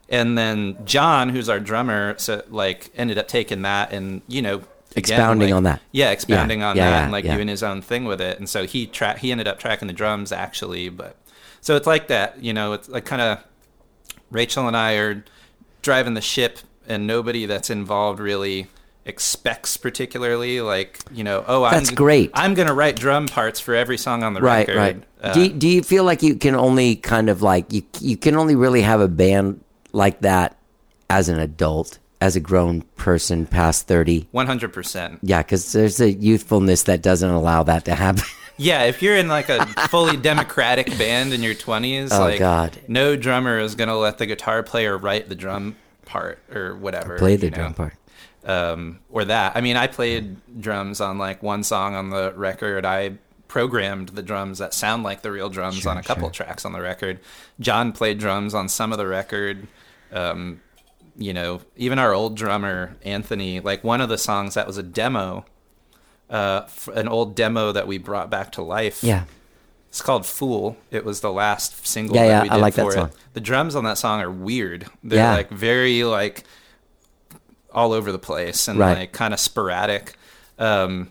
[0.08, 4.56] And then John, who's our drummer, so like ended up taking that and you know
[4.56, 4.66] again,
[4.96, 5.80] Expounding like- on that.
[5.92, 7.34] Yeah, expounding Yeah, on yeah, that yeah, and like yeah.
[7.36, 8.38] doing his own thing with it.
[8.38, 11.14] And so he tra- he ended up tracking the drums actually, but
[11.66, 12.40] so it's like that.
[12.40, 13.42] You know, it's like kind of
[14.30, 15.24] Rachel and I are
[15.82, 18.68] driving the ship, and nobody that's involved really
[19.04, 22.32] expects particularly like you know oh That's I'm, great.
[22.34, 25.04] i'm gonna write drum parts for every song on the Right, record right.
[25.22, 28.16] Uh, do, you, do you feel like you can only kind of like you you
[28.16, 29.62] can only really have a band
[29.92, 30.56] like that
[31.08, 34.26] as an adult, as a grown person past thirty?
[34.34, 38.24] 100% Yeah, because there's a youthfulness that doesn't allow that to happen.
[38.56, 42.78] yeah if you're in like a fully democratic band in your 20s Oh, like God.
[42.88, 47.36] no drummer is gonna let the guitar player write the drum part or whatever Play
[47.36, 47.56] the know?
[47.56, 47.94] drum part.
[48.44, 49.56] um, or that.
[49.56, 52.84] I mean, I played drums on like one song on the record.
[52.86, 56.44] I programmed the drums that sound like the real drums Sure, on a couple sure.
[56.44, 57.18] tracks on the record.
[57.60, 59.66] John played drums on some of the record.
[60.12, 60.60] Um,
[61.16, 64.82] you know, even our old drummer Anthony, like one of the songs that was a
[64.82, 65.44] demo,
[66.30, 66.62] uh,
[66.94, 69.02] an old demo that we brought back to life.
[69.04, 69.24] Yeah,
[69.88, 72.74] It's called "Fool." It was the last single Yeah, that yeah, we I did like
[72.74, 73.06] that song.
[73.08, 73.16] it.
[73.34, 74.86] The drums on that song are weird.
[75.04, 75.34] They're Yeah.
[75.34, 76.44] like very like
[77.72, 78.98] all over the place and Right.
[78.98, 80.14] like kind of sporadic.
[80.58, 81.10] Um,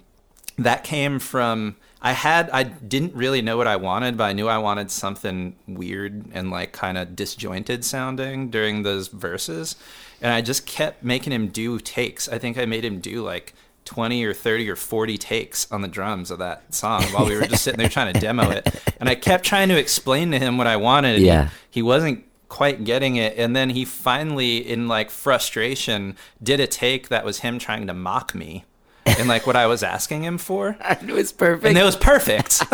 [0.58, 4.48] that came from I had I didn't really know what I wanted, but I knew
[4.48, 9.76] I wanted something weird and like kind of disjointed sounding during those verses,
[10.22, 12.30] and I just kept making him do takes.
[12.30, 13.54] I think I made him do like.
[13.86, 17.46] 20 or 30 or 40 takes on the drums of that song while we were
[17.46, 18.68] just sitting there trying to demo it.
[19.00, 21.16] And I kept trying to explain to him what I wanted.
[21.16, 21.50] and he- Yeah.
[21.70, 27.10] he wasn't quite getting it and then he finally in like frustration did a take
[27.10, 28.64] that was him trying to mock me
[29.06, 31.66] and like what I was asking him for And it was perfect.
[31.66, 32.62] and it was perfect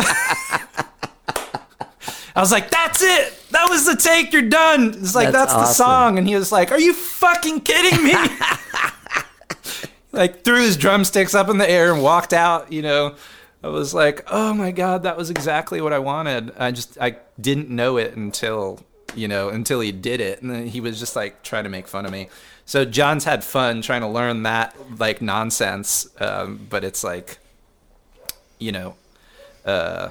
[2.34, 5.68] I was like that's it that was the take you're done it's like That's that's,
[5.70, 8.14] the song and he was like are you fucking kidding me
[10.12, 12.72] like threw his drumsticks up in the air and walked out.
[12.72, 13.14] You know,
[13.62, 16.52] I was like, oh my god, that was exactly what I wanted.
[16.58, 18.80] I just I didn't know it until
[19.14, 21.88] you know until he did it, and then he was just like trying to make
[21.88, 22.28] fun of me.
[22.64, 27.38] So John's had fun trying to learn that like nonsense, um, but it's like,
[28.58, 28.94] you know,
[29.64, 30.10] uh,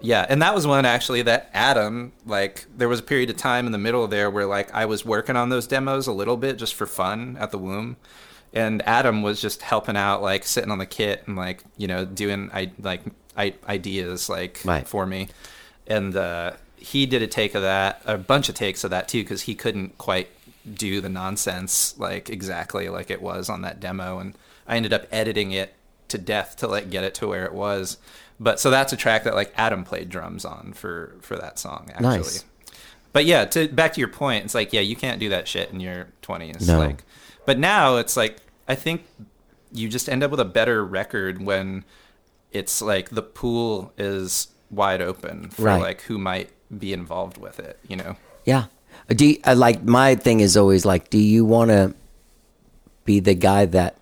[0.00, 3.66] yeah, and that was one actually that Adam like there was a period of time
[3.66, 6.58] in the middle there where like I was working on those demos a little bit
[6.58, 7.96] just for fun at the womb,
[8.54, 12.04] and Adam was just helping out like sitting on the kit and like you know
[12.04, 13.02] doing I like
[13.36, 14.86] I, ideas like Right.
[14.86, 15.28] for me,
[15.86, 19.22] and uh, he did a take of that a bunch of takes of that too
[19.22, 20.28] because he couldn't quite
[20.74, 24.36] do the nonsense like exactly like it was on that demo and
[24.66, 25.74] I ended up editing it
[26.08, 27.96] to death to like get it to where it was.
[28.38, 31.90] But so that's a track that like Adam played drums on for for that song
[31.92, 32.08] actually.
[32.18, 32.44] Nice.
[33.12, 35.70] But yeah, to back to your point, it's like yeah, you can't do that shit
[35.70, 36.78] in your 20s No.
[36.78, 37.02] like
[37.46, 38.38] but now it's like
[38.68, 39.04] I think
[39.72, 41.84] you just end up with a better record when
[42.52, 45.80] it's like the pool is wide open for Right.
[45.80, 48.16] like who might be involved with it, you know.
[48.44, 48.64] Yeah.
[49.08, 51.94] Do you, uh, like my thing is always like, do you want to
[53.04, 53.96] be the guy that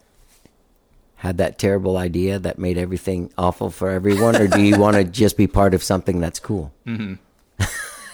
[1.17, 5.05] had that terrible idea that made everything awful for everyone, or do you want to
[5.05, 6.73] just be part of something that's cool?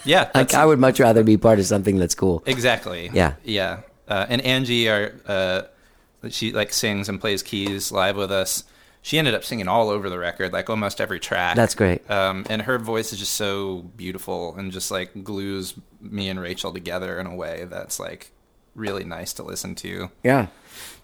[0.05, 2.41] Yeah, Like I would much rather be part of something that's cool.
[2.45, 3.09] Exactly.
[3.13, 3.33] Yeah.
[3.43, 3.79] Yeah.
[4.07, 5.61] Uh, and Angie, our uh,
[6.29, 8.63] she like sings and plays keys live with us.
[9.01, 11.55] She ended up singing all over the record, like almost every track.
[11.55, 12.09] That's great.
[12.11, 16.73] Um, and her voice is just so beautiful and just like glues me and Rachel
[16.73, 18.31] together in a way that's like
[18.75, 20.09] really nice to listen to.
[20.23, 20.47] Yeah.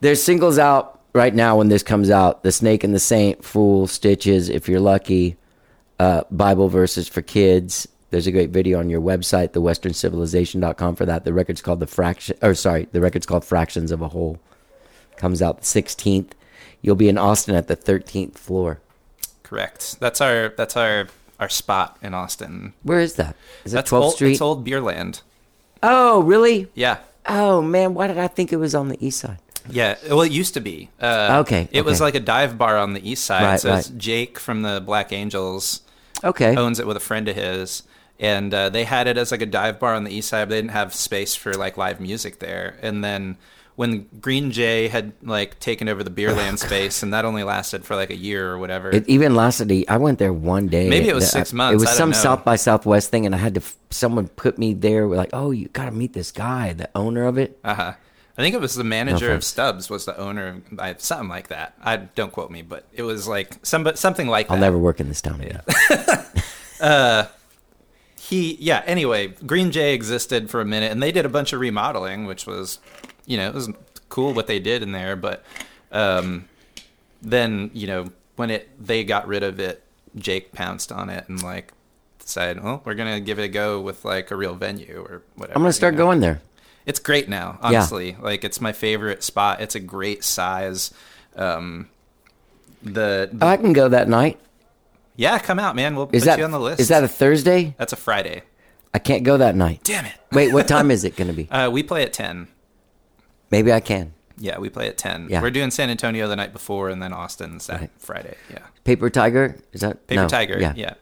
[0.01, 2.43] There's singles out right now when this comes out.
[2.43, 5.37] The Snake and the Saint, Fool, Stitches, if you're lucky,
[5.99, 7.87] uh, Bible verses for kids.
[8.13, 11.25] There's a great video on your website, thewesterncivilization.com for that.
[11.25, 14.37] The record's called The Fraction or sorry, the record's called Fractions of a Whole.
[15.17, 16.29] Comes out the 16th.
[16.83, 18.79] You'll be in Austin at the 13th floor.
[19.41, 19.99] Correct.
[19.99, 21.07] That's our that's our
[21.39, 22.73] our spot in Austin.
[22.83, 23.35] Where is that?
[23.65, 24.31] Is that That's 12th old, Street?
[24.33, 25.21] It's old Beerland.
[25.81, 26.67] Oh, really?
[26.75, 26.99] Yeah.
[27.25, 29.39] Oh man, why did I think it was on the east side?
[29.67, 30.89] Yeah, well, it used to be.
[31.01, 33.41] Uh, Okay, It was like a dive bar on the east side.
[33.43, 33.97] Right, so it's right.
[33.97, 35.81] Jake from the Black Angels
[36.23, 36.55] Okay.
[36.55, 37.81] owns it with a friend of his,
[38.23, 40.49] and uh, they had it as like a dive bar on the east side, but
[40.55, 42.77] they didn't have space for like live music there.
[42.81, 43.37] And then
[43.75, 47.95] when Green Jay had like taken over the Beerland space, and that only lasted for
[47.95, 48.91] like a year or whatever.
[48.91, 49.71] It even lasted.
[49.71, 50.87] A, I went there one day.
[50.89, 52.17] Maybe it was The- six I- months, It was some know.
[52.17, 53.61] South by Southwest thing, and I had to.
[53.89, 55.07] Someone put me there.
[55.07, 57.59] Like, oh, you got to meet this guy, the owner of it.
[57.63, 57.93] Uh huh.
[58.37, 59.43] I think it was the manager No of.
[59.43, 61.73] Stubbs was the owner, of, I- something like that.
[61.83, 64.61] I don't quote me, but it was like some something like I'll that.
[64.61, 65.61] never work in this town again.
[68.29, 71.59] he yeah anyway green jay existed for a minute and they did a bunch of
[71.59, 72.79] remodeling which was
[73.25, 73.69] you know it was
[74.09, 75.43] cool what they did in there but
[75.91, 76.47] um
[77.21, 79.83] then you know when it they got rid of it
[80.15, 81.73] jake pounced on it and like
[82.19, 85.57] decided well we're gonna give it a go with like a real venue or whatever
[85.57, 86.05] I'm gonna start you know?
[86.05, 86.41] going there.
[86.85, 90.93] it's great now honestly like it's my favorite spot it's a great size
[91.35, 91.89] um
[92.81, 94.39] the, the- I can go that night.
[95.15, 97.07] Yeah come out man we'll Is put that you on the list Is that a
[97.07, 97.75] Thursday?
[97.77, 98.43] that's a friday
[98.93, 99.81] I can't go that night.
[99.83, 101.49] damn it Wait, what time is it going to be?
[101.49, 102.47] uh, we play at 10
[103.51, 104.13] Maybe I can.
[104.35, 105.27] Yeah, we play at ten.
[105.29, 105.39] Yeah.
[105.43, 107.91] We're doing San Antonio the night before, and then Austin that Right.
[107.99, 108.35] Friday.
[108.49, 110.57] Yeah, Paper Tiger is that Paper no, Tiger.
[110.59, 110.73] Yeah.
[110.75, 110.93] Yeah.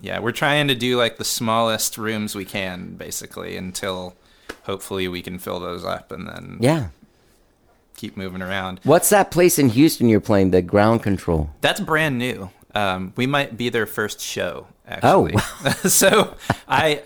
[0.00, 4.14] yeah, We're trying to do like the smallest rooms we can, basically, until
[4.62, 6.88] hopefully we can fill those up, and then Yeah.
[7.96, 8.78] keep moving around.
[8.84, 10.52] What's that place in Houston you're playing?
[10.52, 11.50] The Ground Control.
[11.62, 12.50] That's brand new.
[12.76, 14.66] Um, we might be their first show.
[15.02, 15.36] Oh, Actually,
[15.90, 16.34] so
[16.68, 17.00] I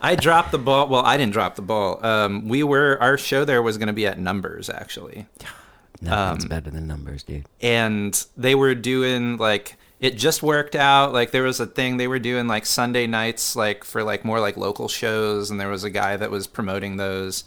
[0.00, 0.88] I dropped the ball.
[0.88, 2.04] Well, I didn't drop the ball.
[2.04, 5.26] Um, we were our show there was going to be at Numbers actually.
[6.00, 7.46] Nothing's Um, better than numbers, dude.
[7.60, 12.06] and they were doing like it just worked out like there was a thing they
[12.06, 15.82] were doing like sunday nights like for like more like local shows and there was
[15.82, 17.42] a guy that was promoting those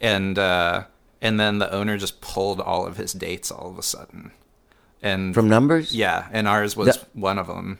[0.00, 0.82] and uh
[1.20, 4.32] and then the owner just pulled all of his dates all of a sudden
[5.02, 5.94] and From numbers?
[5.94, 7.78] yeah and ours was The- one of them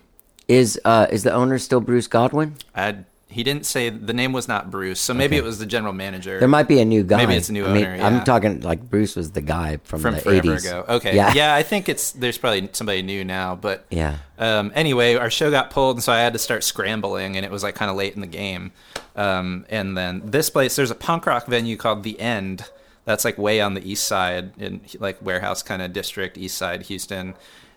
[0.48, 2.56] Is uh is the owner still Bruce Godwin?
[2.74, 2.96] I
[3.28, 5.42] he didn't say the name was not bruce so maybe Okay.
[5.42, 7.16] it was the general manager There might be a new guy.
[7.16, 10.02] Maybe it's a new I mean, owner, I'm talking like Bruce was the guy from,
[10.02, 10.66] from the forever 80s.
[10.68, 11.32] ago okay Yeah.
[11.32, 14.16] yeah i think it's there's probably somebody new now but Yeah.
[14.38, 17.50] Um, anyway, our show got pulled, and so I had to start scrambling, and it
[17.52, 18.72] was like kind of late in the game.
[19.14, 22.64] Um, and then this place, there's a punk rock venue called The End.
[23.04, 26.82] That's like way on the east side in like warehouse kind of district, east side
[26.82, 27.34] Houston,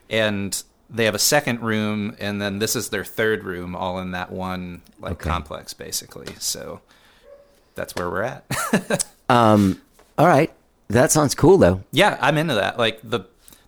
[0.10, 4.12] and they have a second room, and then this is their third room, all in
[4.12, 5.30] that one like Okay.
[5.30, 6.28] complex, basically.
[6.40, 6.82] So
[7.74, 9.06] that's where we're at.
[9.28, 9.82] Um,
[10.20, 10.54] all right.
[10.90, 11.82] That sounds cool though.
[11.92, 12.78] yeah, I'm into that.
[12.78, 13.22] Like the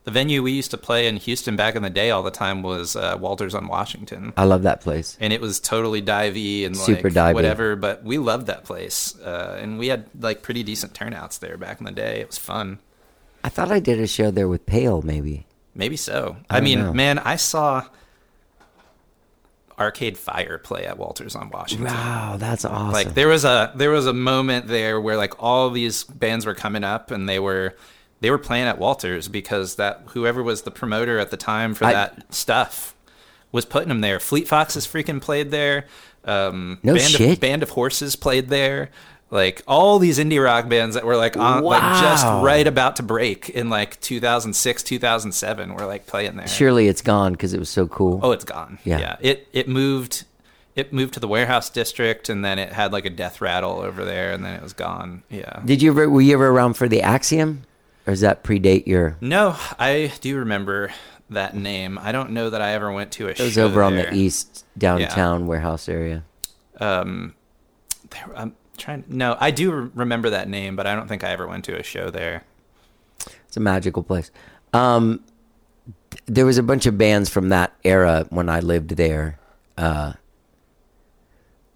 [0.07, 2.63] the venue we used to play in Houston back in the day all the time
[2.63, 4.31] was uh, Walters on Washington.
[4.37, 5.17] I love that place.
[5.19, 7.33] and it was totally divey and Super like divey.
[7.33, 7.75] whatever.
[7.75, 11.79] But we loved that place, uh, and we had like pretty decent turnouts there back
[11.81, 12.21] in the day.
[12.21, 12.79] It was fun.
[13.43, 15.45] I thought I did a show there with Pale, maybe.
[15.75, 16.37] Maybe so.
[16.49, 16.93] I I, mean, know.
[16.93, 17.83] man, I saw
[19.77, 21.87] Arcade Fire play at Walters on Washington.
[21.87, 22.93] Wow, that's awesome.
[22.93, 26.55] Like there was a there was a moment there where like all these bands were
[26.55, 27.75] coming up and they were
[28.21, 31.85] they were playing at Walters because that whoever was the promoter at the time for
[31.85, 32.95] I- that stuff
[33.51, 34.19] was putting them there.
[34.19, 35.85] Fleet Foxes freaking played there.
[36.25, 37.33] Um, No Band shit.
[37.33, 38.89] Of, Band of Horses played there.
[39.29, 43.03] Like all these indie rock bands that were like on like just right about to
[43.03, 46.47] break in like 2006 2007 were like playing there.
[46.47, 48.21] Surely it's gone because it was so cool.
[48.23, 48.79] Oh, it's gone.
[48.85, 48.99] Yeah.
[48.99, 49.15] Yeah.
[49.19, 50.23] It it moved
[50.77, 54.05] it moved to the warehouse district and then it had like a death rattle over
[54.05, 55.23] there and then it was gone.
[55.29, 55.61] Yeah.
[55.65, 56.09] Did you ever?
[56.09, 57.63] Were you ever around for the Axiom,
[58.07, 59.17] or does that predate your?
[59.19, 60.93] No, I do remember
[61.29, 61.99] that name.
[62.01, 63.43] I don't know that I ever went to a show.
[63.43, 66.23] It was over on the east downtown warehouse area.
[66.79, 67.35] Um
[68.09, 71.31] there, I'm trying No, I do re- remember that name, but I don't think I
[71.31, 72.43] ever went to a show there.
[73.47, 74.31] It's a magical place.
[74.73, 75.23] Um,
[76.25, 79.39] there was a bunch of bands from that era when I lived there
[79.77, 80.13] uh,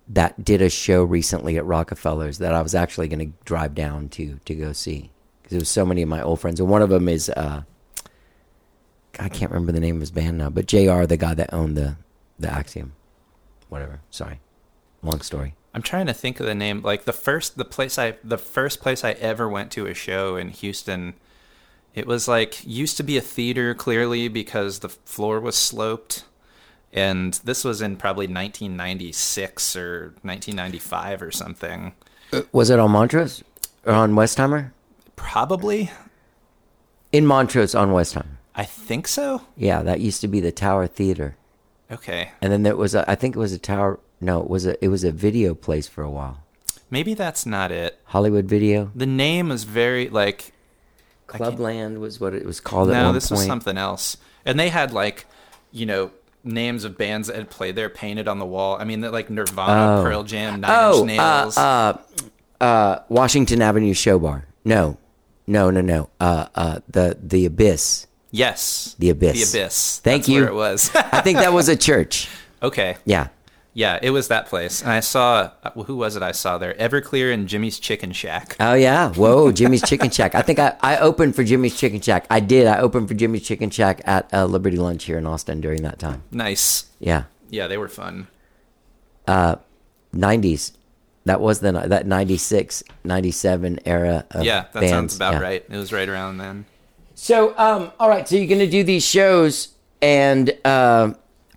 [0.10, 4.10] that did a show recently at Rockefellers that I was actually going to drive down
[4.10, 5.11] to to go see
[5.52, 7.64] because there was so many of my old friends, and one of them is uh,
[9.20, 11.04] I can't remember the name of his band now, but Jr.
[11.04, 11.98] the guy that owned the
[12.40, 12.94] the Axiom,
[13.68, 14.00] whatever.
[14.10, 14.40] Sorry,
[15.04, 15.56] long story.
[15.74, 16.82] I'm trying to think of the name.
[16.82, 20.38] Like the first, the place I, the first place I ever went to a show
[20.38, 21.16] in Houston,
[21.94, 26.24] it was like used to be a theater clearly because the floor was sloped,
[26.94, 31.94] and this was in probably 1996 or 1995 or something.
[32.54, 33.44] Was it on Montrose
[33.86, 34.72] or on Westheimer?
[35.22, 35.90] Probably,
[37.12, 38.26] In Montrose on Westheimer.
[38.56, 39.42] I think so.
[39.56, 41.36] Yeah, that used to be the Tower Theater.
[41.90, 44.00] Okay, And then there was a, I think it was a tower.
[44.22, 46.42] No, it was a, it was a video place for a while.
[46.90, 48.00] maybe that's not it.
[48.06, 48.92] Hollywood Video.
[48.96, 50.54] The name was very like
[51.28, 53.40] Clubland was what it was called at no, this point.
[53.40, 54.16] was something else.
[54.46, 55.26] And they had like,
[55.72, 56.12] you know,
[56.46, 58.78] names of bands that had played there painted on the wall.
[58.80, 60.04] I mean, like Nirvana, Oh.
[60.04, 61.58] Pearl Jam, Nine oh, Inch Nails.
[61.58, 61.98] uh,
[62.62, 64.46] uh, uh, Washington Avenue Show Bar.
[64.64, 64.98] No,
[65.52, 66.10] no, no, no.
[66.20, 68.08] Uh, uh, the the Abyss.
[68.32, 69.52] yes, The Abyss.
[69.52, 70.00] The Abyss.
[70.00, 70.42] Thank That's you.
[70.42, 70.90] Where it was.
[70.96, 72.30] I think that was a church.
[72.64, 72.98] okay.
[73.06, 73.28] Yeah.
[73.74, 74.82] Yeah, it was that place.
[74.82, 76.24] And I saw uh, who was it?
[76.24, 78.58] I saw there Everclear and Jimmy's Chicken Shack.
[78.60, 79.14] Oh yeah.
[79.14, 80.36] Whoa, Jimmy's Chicken Shack.
[80.36, 82.26] I think I, I opened for Jimmy's Chicken Shack.
[82.30, 82.68] I did.
[82.68, 86.00] I opened for Jimmy's Chicken Shack at uh, Liberty Lunch here in Austin during that
[86.00, 86.24] time.
[86.32, 86.86] Nice.
[87.00, 87.24] Yeah.
[87.50, 88.28] Yeah, they were fun.
[89.28, 90.72] 90s.
[91.26, 94.90] That was the that 96, 97 era of Yeah, that bands.
[94.90, 95.40] sounds about Yeah.
[95.42, 95.66] right.
[95.70, 96.66] It was right around then.
[97.16, 98.28] So, um, all right.
[98.28, 99.70] So you're gonna do these shows,
[100.02, 101.16] and um,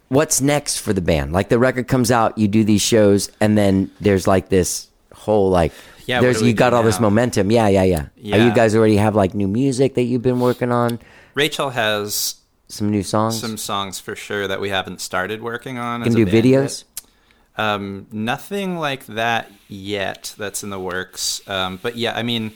[0.08, 1.32] what's next for the band?
[1.32, 5.48] Like the record comes out, you do these shows, and then there's like this whole
[5.50, 5.72] like.
[6.06, 7.50] Yeah, there's you got all this momentum.
[7.50, 7.82] Yeah, yeah,
[8.18, 8.36] yeah.
[8.36, 10.98] Are you guys already have like new music that you've been working on?
[11.32, 12.34] Rachel has
[12.68, 13.40] Some new songs.
[13.40, 16.02] some songs for sure that we haven't started working on.
[16.02, 16.84] Can do videos.
[16.84, 16.84] yet.
[17.57, 20.34] Um, nothing like that yet.
[20.36, 21.46] That's in the works.
[21.48, 22.52] Um, but yeah, I mean,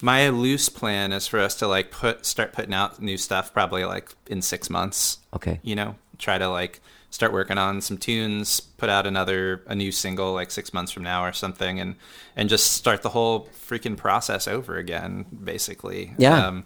[0.00, 3.84] my loose plan is for us to like put start putting out new stuff probably
[3.84, 5.18] like in six months.
[5.34, 5.60] Okay.
[5.62, 9.92] You know, try to like start working on some tunes, put out another a new
[9.92, 11.96] single like six months from now or something, and
[12.36, 16.14] and just start the whole freaking process over again, basically.
[16.18, 16.46] Yeah.
[16.46, 16.64] Um,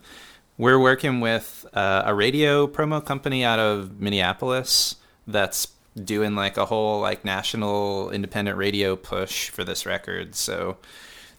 [0.56, 4.96] we're working with uh, a radio promo company out of Minneapolis
[5.26, 10.34] that's doing like a whole like national independent radio push for this record.
[10.34, 10.76] So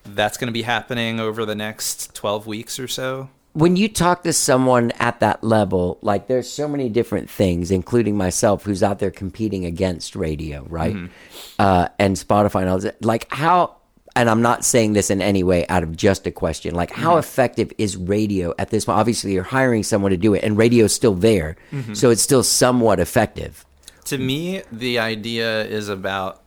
[0.04, 3.30] that's going to be happening over the next 12 weeks or so.
[3.54, 8.16] when you talk to someone at that level, like there's so many different things, including
[8.16, 10.96] myself, who's out there competing against radio, right?
[10.96, 11.14] Mm-hmm.
[11.58, 13.04] Uh, and Spotify and all that.
[13.04, 13.76] Like how,
[14.16, 16.76] and I'm not saying this in any way out of just a question.
[16.76, 17.20] Like how mm-hmm.
[17.20, 19.00] effective is radio at this point?
[19.00, 21.94] Obviously, you're hiring someone to do it, and radio's still there, mm-hmm.
[21.94, 23.66] so it's still somewhat effective.
[24.10, 26.42] To me, the idea is about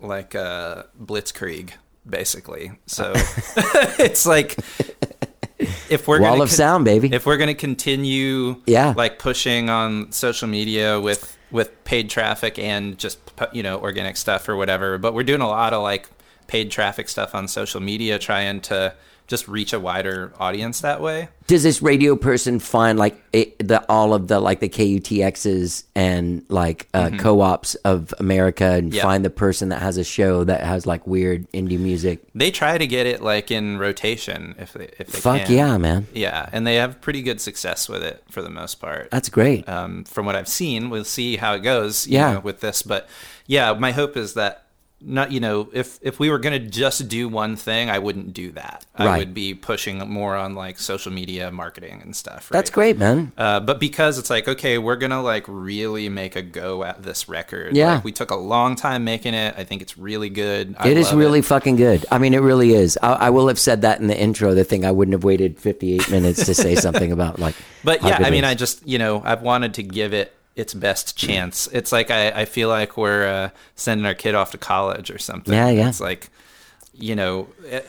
[0.00, 1.70] like a blitzkrieg,
[2.08, 2.72] basically.
[2.86, 3.12] So
[3.98, 4.56] it's like
[5.88, 7.12] if we're Wall gonna of sound, baby.
[7.12, 8.94] If we're gonna continue, Yeah.
[8.96, 13.18] like pushing on social media with with paid traffic and just
[13.52, 16.08] you know organic stuff or whatever, but we're doing a lot of like
[16.46, 18.94] paid traffic stuff on social media, trying to
[19.26, 21.28] just reach a wider audience that way.
[21.46, 26.44] Does this radio person find like it, the all of the like the KUTXs and
[26.48, 29.00] like uh, co-ops of America and Mm-hmm.
[29.02, 32.20] Find the person that has a show that has like weird indie music?
[32.34, 35.56] They try to get it like in rotation if they if they Fuck can.
[35.56, 36.06] yeah, man.
[36.12, 39.10] Yeah, and they have pretty good success with it for the most part.
[39.10, 39.68] That's great.
[39.68, 40.90] um, from what I've seen.
[40.90, 42.34] We'll see how it goes, you Yeah.
[42.34, 42.82] know, with this.
[42.82, 43.08] But
[43.46, 44.66] yeah, my hope is that
[45.04, 48.52] not, you know, if if we were gonna just do one thing, I wouldn't do
[48.52, 48.86] that.
[48.94, 52.50] I would be pushing more on like social media marketing and stuff.
[52.50, 52.58] Right?
[52.58, 53.32] That's great, man.
[53.36, 57.28] Uh, but because it's like, okay, we're gonna like really make a go at this
[57.28, 57.76] record.
[57.76, 57.94] Yeah.
[57.94, 59.54] Like, we took a long time making it.
[59.56, 60.76] I think it's really good.
[60.78, 62.04] I It is really fucking good.
[62.10, 62.98] I mean, it really is.
[63.02, 64.54] I, I will have said that in the intro.
[64.54, 67.54] The thing I wouldn't have waited 58 minutes to say something about like.
[67.84, 68.50] But yeah, I mean, is.
[68.50, 71.66] I just you know I've wanted to give it its best chance.
[71.72, 75.18] It's like I, I feel like we're uh, sending our kid off to college or
[75.18, 75.52] something.
[75.54, 75.88] Yeah, yeah.
[75.88, 76.30] It's like
[76.94, 77.48] you know,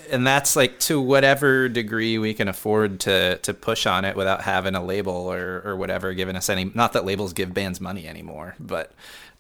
[0.10, 4.42] and that's like to whatever degree we can afford to to push on it without
[4.44, 6.66] having a label or or whatever giving us any.
[6.74, 8.94] Not that labels give bands money anymore, but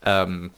[0.03, 0.51] um,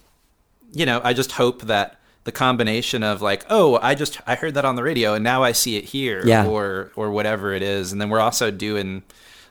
[0.73, 4.55] you know, I just hope that the combination of like, oh, I just I heard
[4.55, 6.47] that on the radio and now I see it here, Yeah.
[6.47, 9.03] or or whatever it is, and then we're also doing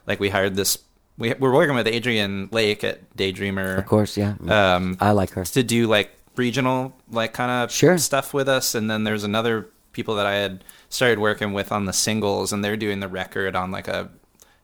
[0.08, 0.78] like we hired this.
[1.16, 4.34] We, we're working with Adrian Lake at Daydreamer, Of course, yeah.
[4.48, 5.44] um, I like her.
[5.44, 7.96] to do like regional like kind of Sure.
[7.98, 11.84] stuff with us, and then there's another people that I had started working with on
[11.84, 14.10] the singles, and they're doing the record on like a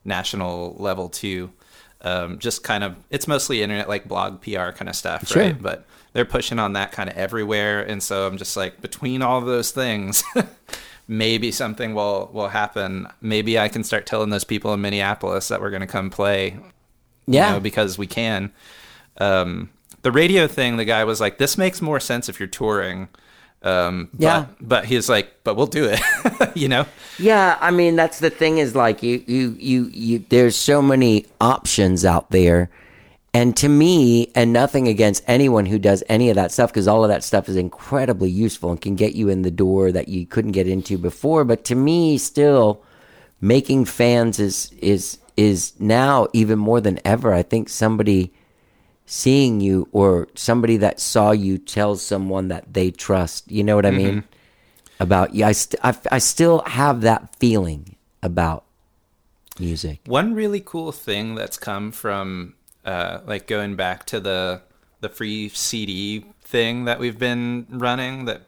[0.04, 1.50] national level too.
[2.02, 5.42] Um, just kind of, it's mostly internet like blog PR kind of stuff, Sure.
[5.42, 5.62] right?
[5.62, 9.38] But they're pushing on that kind of everywhere, and so I'm just like between all
[9.38, 10.24] of those things.
[11.10, 13.08] Maybe something will will happen.
[13.20, 16.56] Maybe I can start telling those people in Minneapolis that we're going to come play
[17.26, 17.48] Yeah.
[17.48, 18.52] you know, because we can.
[19.18, 19.70] Um,
[20.02, 23.08] the radio thing, the guy was like, "This makes more sense if you're touring."
[23.62, 24.46] Um, but, Yeah.
[24.60, 26.00] but he's like, "But we'll do it,"
[26.56, 26.86] you know.
[27.18, 31.26] Yeah, I mean that's the thing is like you you you you there's so many
[31.40, 32.70] options out there.
[33.32, 37.04] And to me, and nothing against anyone who does any of that stuff because all
[37.04, 40.26] of that stuff is incredibly useful and can get you in the door that you
[40.26, 42.82] couldn't get into before, but to me still
[43.40, 47.32] making fans is is is now even more than ever.
[47.32, 48.32] I think somebody
[49.06, 53.50] seeing you or somebody that saw you tells someone that they trust.
[53.50, 54.22] You know what I mean?
[54.22, 55.02] Mm-hmm.
[55.02, 58.64] About you, I, st- I, I still have that feeling about
[59.58, 60.00] music.
[60.04, 62.54] One really cool thing that's come from
[62.84, 64.62] uh, like going back to the
[65.00, 68.42] the free CD thing that we've been running that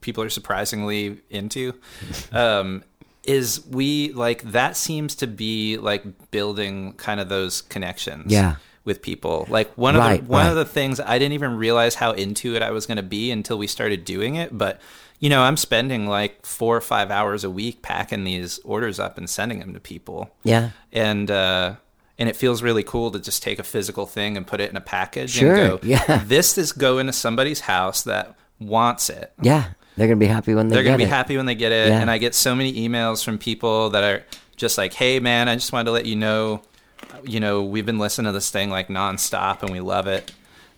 [0.00, 1.74] people are surprisingly into
[2.32, 2.82] um,
[3.24, 8.56] is we like that seems to be like building kind of those connections Yeah.
[8.84, 10.50] with people like one of Right, the one right.
[10.50, 13.30] of the things I didn't even realize how into it I was going to be
[13.30, 14.80] until we started doing it but
[15.18, 19.18] you know I'm spending like 4 or 5 hours a week packing these orders up
[19.18, 20.70] and sending them to people Yeah.
[20.92, 21.74] and uh,
[22.20, 24.76] and it feels really cool to just take a physical thing and put it in
[24.76, 26.22] a package Sure, and go, yeah.
[26.26, 29.32] this is going to somebody's house that wants it.
[29.42, 29.70] Yeah.
[29.96, 31.14] They're going to be happy when they They're get going to be it.
[31.14, 31.88] happy when they get it.
[31.88, 32.00] Yeah.
[32.00, 34.22] And I get so many emails from people that are
[34.56, 36.62] just like, hey, man, I just wanted to let you know,
[37.24, 40.30] you know, we've been listening to this thing like nonstop and we love it.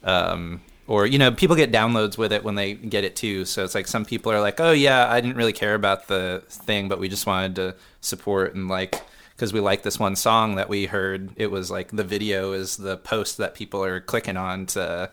[0.05, 3.45] Um, or, you know, people get downloads with it when they get it too.
[3.45, 6.43] So it's like some people are like, oh, yeah, I didn't really care about the
[6.49, 9.01] thing, but we just wanted to support and like,
[9.43, 11.30] because we like this one song that we heard.
[11.34, 15.11] It was like the video is the post that people are clicking on to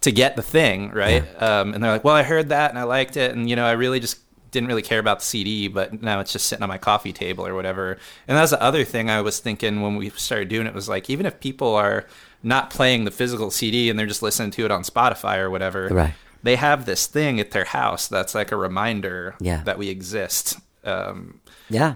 [0.00, 1.22] to get the thing, right?
[1.40, 3.64] Um, and they're like, "Well, I heard that and I liked it, and you know,
[3.64, 4.18] I really just
[4.50, 7.46] didn't really care about the CD, but now it's just sitting on my coffee table
[7.46, 10.74] or whatever." And that's the other thing I was thinking when we started doing it
[10.74, 12.06] was like, even if people are
[12.42, 15.86] not playing the physical CD and they're just listening to it on Spotify or whatever,
[15.92, 16.14] Right.
[16.42, 19.62] they have this thing at their house that's like a reminder Yeah.
[19.62, 20.56] that we exist.
[20.84, 21.94] Um, Yeah.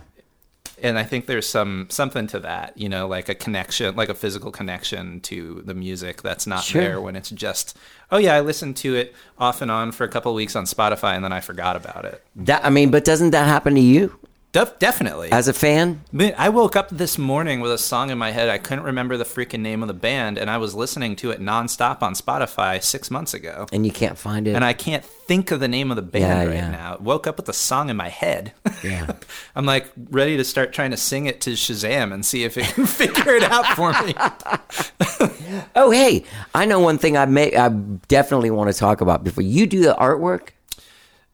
[0.83, 4.15] And I think there's some something to that, you know, like a connection, like a
[4.15, 6.83] physical connection to the music that's not Sure.
[6.83, 7.77] there when it's just,
[8.11, 10.65] oh yeah, I listened to it off and on for a couple of weeks on
[10.65, 12.23] Spotify and then I forgot about it.
[12.37, 14.19] That, I mean, but doesn't that happen to you
[14.53, 15.33] Def- definitely.
[15.33, 16.03] as a fan?
[16.13, 18.51] Man, I woke up this morning with a song in my head.
[18.51, 21.41] I couldn't remember the freaking name of the band, and I was listening to it
[21.41, 23.67] nonstop on Spotify six months ago.
[23.73, 24.55] And you can't find it.
[24.55, 26.71] And I can't think of the name of the band Yeah, right yeah.
[26.71, 26.99] now.
[27.01, 28.53] Woke up with the song in my head.
[28.85, 29.13] Yeah.
[29.57, 32.67] I'm like ready to start trying to sing it to Shazam and see if it
[32.67, 34.13] can figure it out for me.
[35.77, 36.25] oh, hey,
[36.55, 39.81] I know one thing I may I definitely want to talk about before you do
[39.81, 40.51] the artwork.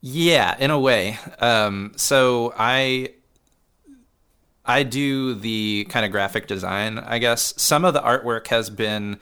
[0.00, 1.18] Yeah, in a way.
[1.40, 3.14] Um, so I
[4.68, 7.54] I do the kind of graphic design, I guess.
[7.56, 9.18] Some of the artwork has been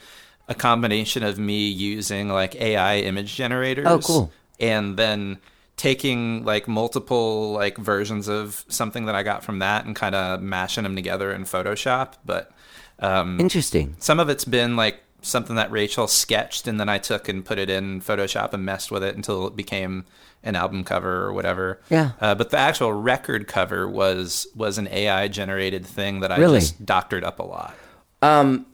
[0.49, 3.87] a combination of me using like AI image generators.
[3.87, 4.33] Oh, cool.
[4.59, 5.39] And then
[5.77, 10.43] taking like multiple like versions of something that I got from that and kind of
[10.43, 12.15] mashing them together in Photoshop.
[12.25, 12.51] But
[12.99, 13.95] um, Interesting.
[14.01, 17.59] some of it's been like something that Rachel sketched and then I took and put
[17.59, 20.05] it in Photoshop and messed with it until it became
[20.43, 21.81] an album cover or whatever.
[21.91, 22.13] Yeah.
[22.21, 26.61] Uh, but the actual record cover was was an AI generated thing that I Really?
[26.61, 27.75] just doctored up a lot.
[28.23, 28.67] Um,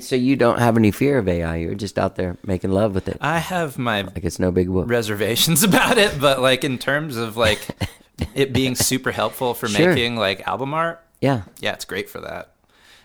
[0.00, 1.56] so you don't have any fear of AI.
[1.56, 3.16] You're just out there making love with it.
[3.20, 4.88] I have my Like it's no big whoop.
[4.88, 7.66] reservations about it, but like in terms of like
[8.34, 9.88] it being super helpful for Sure.
[9.88, 11.42] making like album art, Yeah.
[11.58, 12.49] yeah, it's great for that.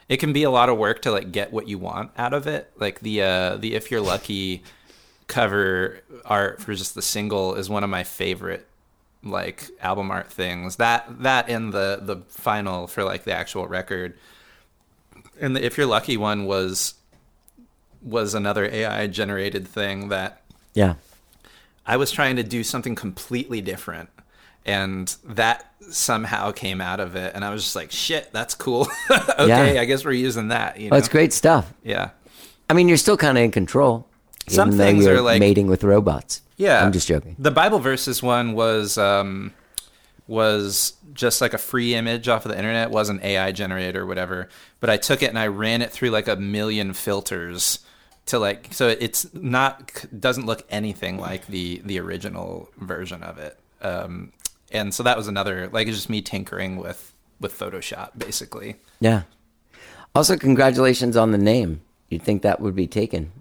[0.08, 2.48] It can be a lot of work to like get what you want out of
[2.48, 2.72] it.
[2.78, 4.64] Like the uh the if you're lucky
[5.28, 8.68] cover art for just the single is one of my favorite
[9.24, 10.76] like album art things.
[10.76, 14.16] That that and the the final for like the actual record.
[15.42, 16.94] And the if you're lucky one was
[18.02, 20.44] was another AI generated thing that
[20.76, 20.96] Yeah.
[21.88, 24.10] I was trying to do something completely different.
[24.66, 27.34] And that somehow came out of it.
[27.36, 28.88] And I was just like, shit, that's cool.
[29.12, 29.82] okay, Yeah.
[29.82, 30.80] I guess we're using that.
[30.80, 30.96] You know?
[30.96, 31.72] Oh, it's great stuff.
[31.84, 32.10] Yeah.
[32.70, 34.08] I mean, you're still kind of in control.
[34.48, 36.42] Some even things you're are like- mating with robots.
[36.58, 36.84] Yeah.
[36.84, 37.36] I'm just joking.
[37.38, 39.54] The Bible verses one was um
[40.28, 44.06] was just like a free image off of the internet, It wasn't AI generated or
[44.06, 44.50] whatever.
[44.80, 47.80] But I took it and I ran it through like a million filters
[48.28, 53.60] to like so it's not doesn't look anything like the the original version of it.
[53.82, 54.32] Um
[54.72, 58.76] and so that was another like it's just me tinkering with with Photoshop basically.
[59.00, 59.24] Yeah.
[60.14, 61.82] Also, congratulations on the name.
[62.10, 63.32] You'd think that would be taken.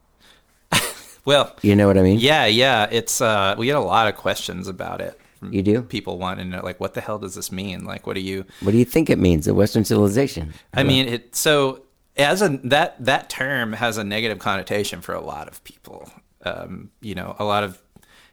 [1.27, 2.19] Well, You know what I mean?
[2.19, 5.19] yeah, yeah, it's uh we get a lot of questions about it.
[5.51, 5.83] You do?
[5.83, 7.85] People want to know like what the hell does this mean?
[7.85, 9.47] Like what do you What do you think it means?
[9.49, 10.53] A Western civilization.
[10.75, 11.83] I mean, it so
[12.17, 16.11] as a that that term has a negative connotation for a lot of people.
[16.45, 17.81] Um, you know, a lot of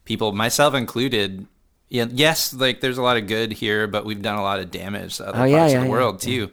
[0.03, 1.47] people, myself included.
[1.91, 4.72] Yeah, yes, like there's a lot of good here, but we've done a lot of
[4.72, 6.49] damage to other Oh, parts yeah, of the yeah, world too.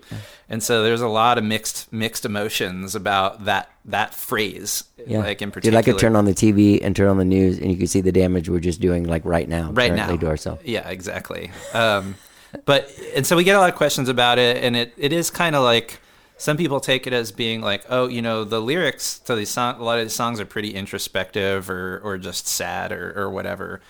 [0.48, 4.82] And so there's a lot of mixed mixed emotions about that that phrase.
[5.06, 5.19] Yeah.
[5.19, 7.59] Like in Dude, particular, I could turn on the TV and turn on the news,
[7.59, 10.27] and you could see the damage we're just doing, like right now, right now to
[10.27, 10.65] ourselves.
[10.65, 11.52] Yeah, exactly.
[11.73, 12.16] Um,
[12.65, 15.31] but and so we get a lot of questions about it, and it, it is
[15.31, 16.01] kind of like
[16.36, 19.77] some people take it as being like, oh, you know, the lyrics to these song,
[19.78, 23.81] a lot of these songs are pretty introspective or or just sad or or whatever.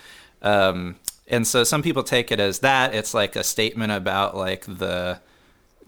[0.43, 0.97] Um,
[1.29, 2.95] and so some people take it as that.
[2.95, 5.21] It's like a statement about like the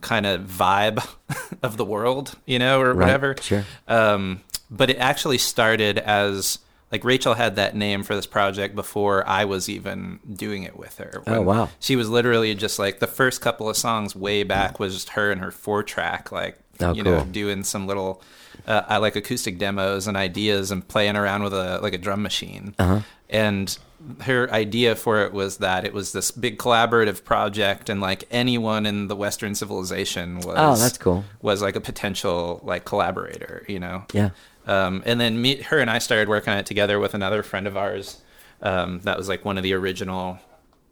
[0.01, 1.07] kind of vibe
[1.63, 3.37] of the world, you know, or Right, whatever.
[3.41, 3.65] sure.
[3.89, 4.41] Um,
[4.71, 6.59] but it actually started as
[6.93, 10.99] like Rachel had that name for this project before I was even doing it with
[10.99, 11.23] her.
[11.27, 11.69] Oh, wow.
[11.81, 15.31] She was literally just like the first couple of songs way back was just her
[15.31, 18.23] and her four track, like Oh, you know, doing some little
[18.67, 22.23] uh, I like acoustic demos and ideas and playing around with a like a drum
[22.23, 22.75] machine.
[22.79, 23.01] Uh-huh.
[23.29, 23.77] And
[24.23, 28.87] her idea for it was that it was this big collaborative project and like anyone
[28.87, 31.25] in the Western civilization was Oh, that's cool.
[31.43, 34.05] was like a potential like collaborator, you know.
[34.13, 34.31] Yeah.
[34.67, 37.67] Um, and then me, her and I started working on it together with another friend
[37.67, 38.21] of ours.
[38.63, 40.39] Um, that was like one of the original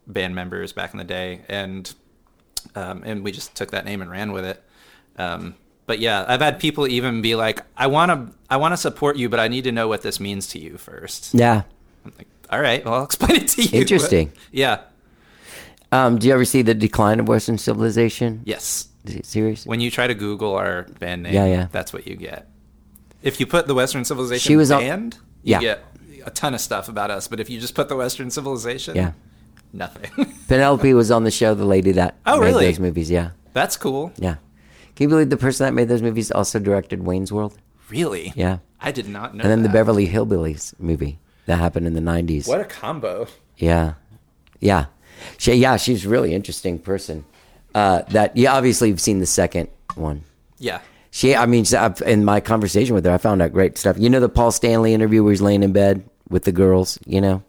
[0.07, 1.93] band members back in the day, and
[2.75, 4.63] um, and we just took that name and ran with it.
[5.17, 5.55] Um,
[5.85, 9.17] but yeah, I've had people even be like, "I want to, I want to support
[9.17, 11.33] you, but I need to know what this means to you first.
[11.33, 11.61] Yeah.
[12.05, 14.31] I'm like, "All right, well, I'll explain it to you." Interesting.
[14.51, 14.81] yeah.
[15.91, 18.41] Um, do you ever see the decline of Western civilization?
[18.45, 18.87] Yes.
[19.05, 19.65] Is it serious?
[19.65, 21.67] When you try to Google our band name, Yeah, yeah.
[21.71, 22.47] that's what you get.
[23.23, 25.59] If you put the Western Civilization She was band, you Yeah.
[25.61, 25.83] get
[26.25, 27.27] a ton of stuff about us.
[27.27, 29.13] But if you just put the Western Civilization, Yeah.
[29.73, 30.11] nothing.
[30.47, 32.65] Penelope was on the show, the lady that Oh, made really?
[32.67, 33.09] those movies.
[33.09, 33.31] Yeah.
[33.53, 34.11] That's cool.
[34.17, 34.35] Yeah.
[34.95, 37.57] Can you believe the person that made those movies also directed Wayne's World?
[37.89, 38.31] Really?
[38.35, 38.59] Yeah.
[38.79, 39.41] I did not know.
[39.41, 39.69] And then the.
[39.69, 41.17] Beverly Hillbillies movie
[41.49, 42.47] that happened in the 90s.
[42.47, 43.27] What a combo!
[43.57, 43.93] Yeah.
[44.59, 44.85] Yeah.
[45.37, 47.25] She, yeah, she's a really interesting person.
[47.73, 50.23] Uh, that, yeah, obviously you've seen the second one.
[50.59, 50.79] Yeah.
[51.09, 51.65] She, I mean,
[52.05, 53.97] in my conversation with her, I found out great stuff.
[53.97, 57.19] You know the Paul Stanley interview where he's laying in bed with the girls, you
[57.19, 57.41] know?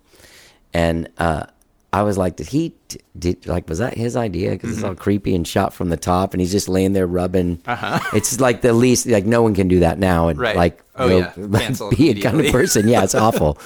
[0.72, 1.44] And uh,
[1.92, 2.72] I was like, did he,
[3.18, 4.50] did, like, was that his idea?
[4.52, 7.60] Because it's all creepy and shot from the top, and he's just laying there rubbing.
[7.66, 7.98] Uh-huh.
[8.14, 10.28] It's like the least, like, no one can do that now.
[10.28, 10.54] And, Right.
[10.54, 11.32] like, Oh, yeah.
[11.58, 12.86] Cancel be a kind of person.
[12.86, 13.58] Yeah, it's awful.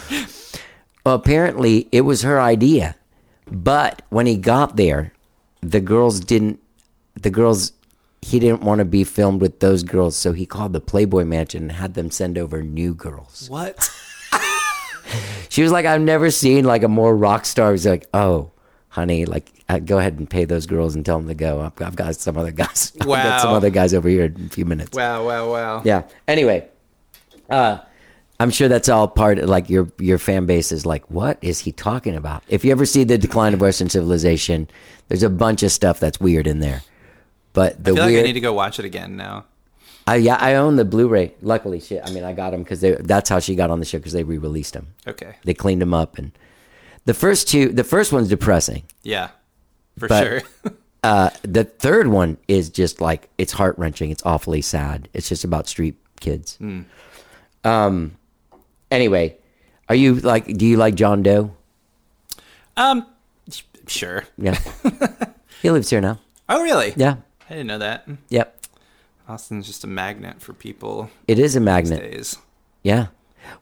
[1.05, 2.97] well, apparently, it was her idea.
[3.51, 5.13] But when he got there,
[5.61, 6.61] the girls didn't,
[7.21, 7.73] the girls,
[8.23, 10.17] he didn't want to be filmed with those girls.
[10.17, 13.51] So he called the Playboy Mansion and had them send over new girls.
[13.51, 13.91] What?
[15.49, 17.73] She was like, I've never seen like a more rock star.
[17.73, 18.51] He's like, oh,
[18.89, 21.61] honey, like, uh, go ahead and pay those girls and tell them to go.
[21.61, 22.93] I've, I've got some other guys.
[23.01, 24.97] I've got some other guys over here in a few minutes.
[24.97, 25.27] wow!
[25.27, 25.51] Wow!
[25.51, 25.83] Wow!
[25.85, 26.03] Yeah.
[26.29, 26.69] Anyway,
[27.49, 27.79] uh,
[28.41, 31.61] I'm sure that's all part of like your your fan base is like, what is
[31.61, 32.43] he talking about?
[32.49, 34.69] If you ever see the decline of Western civilization,
[35.09, 36.83] there's a bunch of stuff that's weird in there.
[37.53, 39.45] But the I feel like I need to go watch it again now.
[40.07, 41.35] I, yeah, I own the Blu-ray.
[41.41, 42.03] Luckily, shit.
[42.05, 44.13] I mean, I got them because they that's how she got on the show because
[44.13, 44.89] they re-released them.
[45.07, 45.37] Okay.
[45.45, 46.33] They cleaned them up, and
[47.07, 48.83] the first two, the first one's depressing.
[49.03, 49.31] Yeah,
[49.99, 50.43] for But- sure.
[51.05, 54.09] Uh, the third one is just like it's heart wrenching.
[54.11, 55.07] It's awfully sad.
[55.13, 56.59] It's just about street kids.
[57.63, 58.17] Um.
[58.91, 59.37] Anyway,
[59.91, 60.47] are you like?
[60.57, 61.55] Do you like John Doe?
[62.79, 63.05] um,
[63.87, 64.25] sure.
[64.39, 64.59] Yeah.
[65.63, 66.21] he lives here now.
[66.49, 66.95] Oh, really?
[66.97, 67.17] Yeah.
[67.51, 68.09] I didn't know that.
[68.31, 68.64] Yep.
[69.29, 72.01] Austin's just a magnet for people It is a these magnet.
[72.01, 72.37] days.
[72.83, 73.07] Yeah.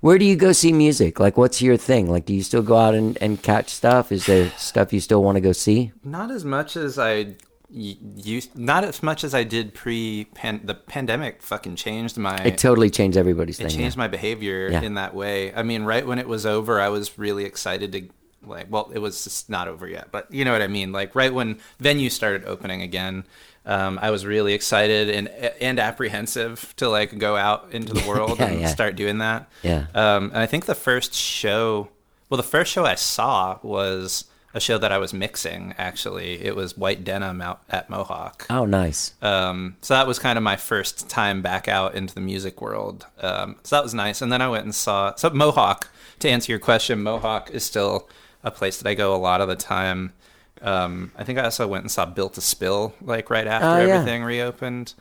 [0.00, 1.18] Where do you go see music?
[1.18, 2.08] Like, what's your thing?
[2.10, 4.12] Like, do you still go out and, and catch stuff?
[4.12, 5.92] Is there stuff you still want to go see?
[6.04, 7.34] Not as much as I
[7.68, 8.56] used.
[8.56, 10.24] Not as much as I did pre.
[10.64, 12.36] The pandemic fucking changed my.
[12.44, 13.76] It totally changed everybody's it thing.
[13.78, 14.02] changed yeah.
[14.04, 14.82] my behavior Yeah.
[14.82, 15.52] in that way.
[15.54, 18.08] I mean, right when it was over, I was really excited to
[18.46, 18.66] like.
[18.70, 20.92] Well, it was just not over yet, but you know what I mean.
[20.92, 23.24] Like right when venues started opening again,
[23.66, 28.38] um, I was really excited and and apprehensive to like go out into the world
[28.38, 28.66] Yeah, and yeah.
[28.68, 29.48] start doing that.
[29.62, 29.86] Yeah.
[29.94, 31.88] Um, and I think the first show,
[32.28, 34.24] well, the first show I saw was
[34.54, 35.74] a show that I was mixing.
[35.78, 38.46] Actually, it was White Denim out at Mohawk.
[38.50, 39.14] Oh, nice.
[39.22, 43.06] Um, so that was kind of my first time back out into the music world.
[43.20, 44.20] Um, so that was nice.
[44.20, 45.88] And then I went and saw so Mohawk.
[46.18, 48.08] To answer your question, Mohawk is still
[48.44, 50.12] a place that I go a lot of the time.
[50.60, 53.84] Um, I think I also went and saw Built to Spill like right after Oh,
[53.86, 53.94] yeah.
[53.94, 54.94] everything reopened.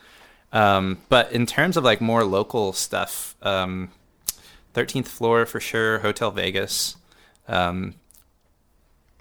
[0.53, 3.89] Um, but in terms of like more local stuff, um,
[4.73, 6.95] 13th Floor for sure, Hotel Vegas.
[7.47, 7.95] Um,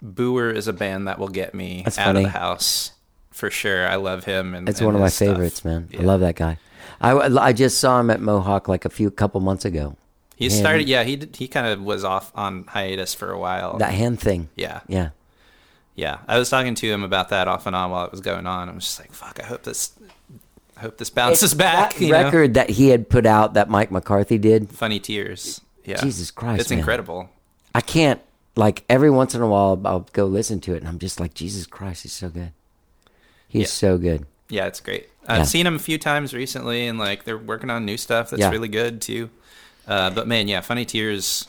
[0.03, 2.19] Booher is a band that will get me That's out funny.
[2.25, 2.91] of the house
[3.29, 3.87] for sure.
[3.87, 5.29] I love him, and It's and one of my stuff.
[5.29, 5.89] favorites, man.
[5.97, 6.57] I love that guy.
[6.99, 9.95] I, I just saw him at Mohawk like a few couple months ago.
[10.35, 11.03] He Yeah, started, yeah.
[11.03, 13.77] He he kind of was off on hiatus for a while.
[13.77, 14.49] That hand thing.
[14.55, 15.09] yeah, Yeah.
[16.01, 16.17] Yeah.
[16.27, 18.67] I was talking to him about that off and on while it was going on.
[18.67, 19.39] I was just like, "Fuck!
[19.41, 19.91] I hope this,
[20.75, 22.23] I hope this bounces back." That you know?
[22.23, 25.61] record that he had put out that Mike McCarthy did, funny tears.
[25.85, 26.79] Yeah, Jesus Christ, it's man.
[26.79, 27.29] incredible.
[27.73, 28.19] I can't,
[28.55, 31.33] like, every once in a while I'll go listen to it and I'm just like,
[31.33, 32.51] Jesus Christ, he's so good.
[33.47, 33.67] He's Yeah.
[33.67, 34.25] so good.
[34.49, 35.07] Yeah, it's great.
[35.27, 35.43] I've Yeah.
[35.45, 38.49] seen him a few times recently, and like they're working on new stuff that's Yeah.
[38.49, 39.29] really good too.
[39.87, 41.47] Uh, but man, yeah, Funny Tears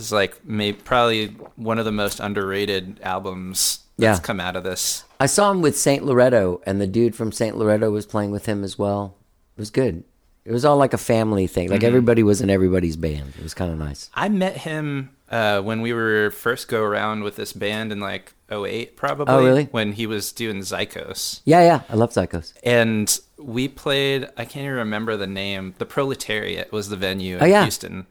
[0.00, 4.22] is like maybe probably one of the most underrated albums that's Yeah.
[4.22, 5.04] come out of this.
[5.20, 6.04] I saw him with St.
[6.04, 7.56] Loretto, and the dude from St.
[7.56, 9.16] Loretto was playing with him as well.
[9.56, 10.04] It was good.
[10.44, 11.66] It was all like a family thing.
[11.66, 11.72] Mm-hmm.
[11.74, 13.34] Like everybody was in everybody's band.
[13.36, 14.08] It was kind of nice.
[14.14, 18.32] I met him uh, when we were first go around with this band in like
[18.50, 19.34] 08 probably.
[19.34, 19.64] Oh, really?
[19.64, 21.40] When he was doing Zykos.
[21.44, 21.80] Yeah, yeah.
[21.90, 22.54] I love Zykos.
[22.62, 25.74] And we played, I can't even remember the name.
[25.76, 27.62] The Proletariat was the venue in Oh, yeah.
[27.64, 28.06] Houston.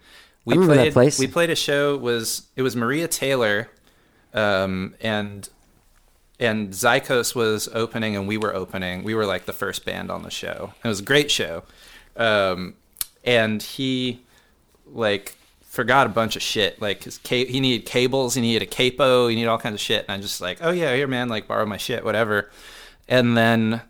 [0.48, 1.20] We remember that played, place.
[1.20, 3.70] We played a show, it was it was Maria Taylor
[4.34, 5.50] um, and
[6.40, 9.04] and Zykos was opening and we were opening.
[9.04, 10.74] We were like the first band on the show.
[10.84, 11.64] It was a great show.
[12.16, 12.76] Um,
[13.24, 14.22] and he
[14.86, 16.82] like forgot a bunch of shit.
[16.82, 19.82] Like his ca- he needed cables, he needed a capo, he needed all kinds of
[19.82, 20.06] shit.
[20.08, 22.52] And I'm just like, oh yeah, here man, like borrow my shit, whatever.
[23.08, 23.82] And then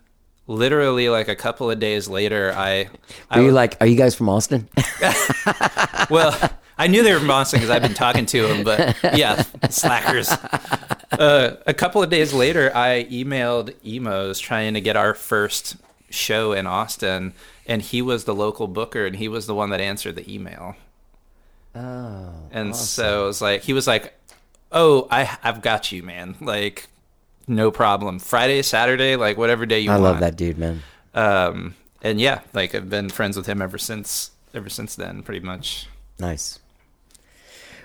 [0.48, 2.88] literally like a couple of days later, I,
[3.30, 4.68] I you like, are you guys from Austin?
[6.10, 6.36] well,
[6.76, 10.30] I knew they were from Austin because I've been talking to them, but yeah, slackers.
[11.12, 15.76] Uh, a couple of days later, I emailed Emos trying to get our first
[16.10, 17.34] show in Austin,
[17.66, 20.76] and he was the local booker, and he was the one that answered the email.
[21.74, 22.32] oh.
[22.50, 24.14] And so it was like he was like,
[24.72, 26.36] "Oh, I I've got you, man.
[26.40, 26.88] Like,
[27.48, 28.18] no problem.
[28.18, 30.82] Friday, Saturday, like whatever day you I want." I love that dude, man.
[31.14, 34.30] Um, and yeah, like I've been friends with him ever since.
[34.54, 35.88] Ever since then, pretty much.
[36.18, 36.58] Nice.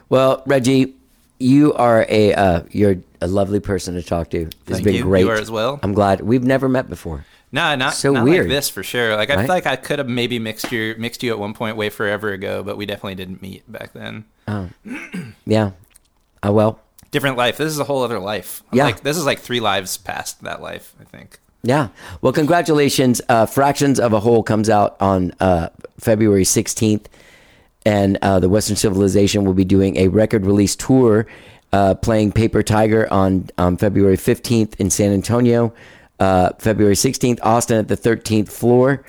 [0.10, 0.96] Well, Reggie,
[1.40, 4.44] you are a uh, you're a lovely person to talk to.
[4.44, 5.04] It's Thank been you.
[5.04, 5.22] great.
[5.26, 5.80] You are as well.
[5.84, 7.26] I'm glad we've never met before.
[7.52, 8.46] No, not So not weird.
[8.48, 9.16] like this for sure.
[9.16, 9.42] Like I Right?
[9.46, 12.32] feel like I could have maybe mixed you mixed you at one point way forever
[12.32, 14.26] ago, but we definitely didn't meet back then.
[14.48, 14.70] Oh,
[15.46, 15.72] yeah.
[16.46, 16.80] Uh, well,
[17.14, 17.58] Different life.
[17.58, 18.64] This is a whole other life.
[18.72, 18.86] Yeah.
[18.86, 20.96] Like this is like three lives past that life.
[21.00, 21.38] I think.
[21.62, 21.90] yeah.
[22.22, 23.22] Well, congratulations.
[23.30, 25.70] Uh, Fractions of a Whole comes out on uh,
[26.00, 27.06] February 16th,
[27.86, 31.28] and uh, the Western Civilization will be doing a record release tour,
[31.72, 35.72] uh, playing Paper Tiger on um, February 15th in San Antonio,
[36.20, 39.04] uh, February 16th, Austin at the 13th floor,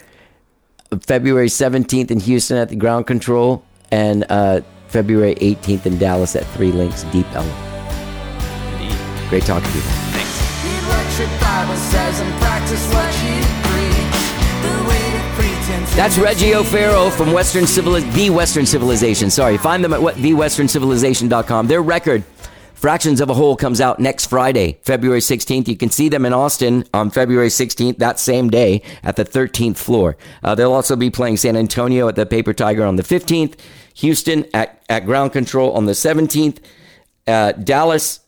[1.01, 6.45] February 17th in Houston at the Ground Control, and uh, February 18th in Dallas at
[6.49, 7.74] Three Links Deep Ellum.
[9.35, 9.83] Great talking to you.
[9.83, 10.65] Thanks.
[10.65, 13.35] Read what your Bible says and practice what you
[13.67, 14.23] preach.
[14.63, 19.31] The weight of pretense That's Reggie O'Farrell from Western Civil, the Western Civilization.
[19.31, 21.67] Sorry, find them at what, thewesterncivilization.com.
[21.67, 22.23] Their record,
[22.75, 25.67] Fractions of a Whole, comes out next Friday, February 16th.
[25.67, 29.79] You can see them in Austin on February 16th, that same day, at the 13th
[29.79, 30.17] floor.
[30.45, 33.59] Uh, they'll also be playing San Antonio at the Paper Tiger on the 15th,
[33.95, 36.59] Houston at, at Ground Control on the 17th,
[37.27, 38.21] uh, Dallas,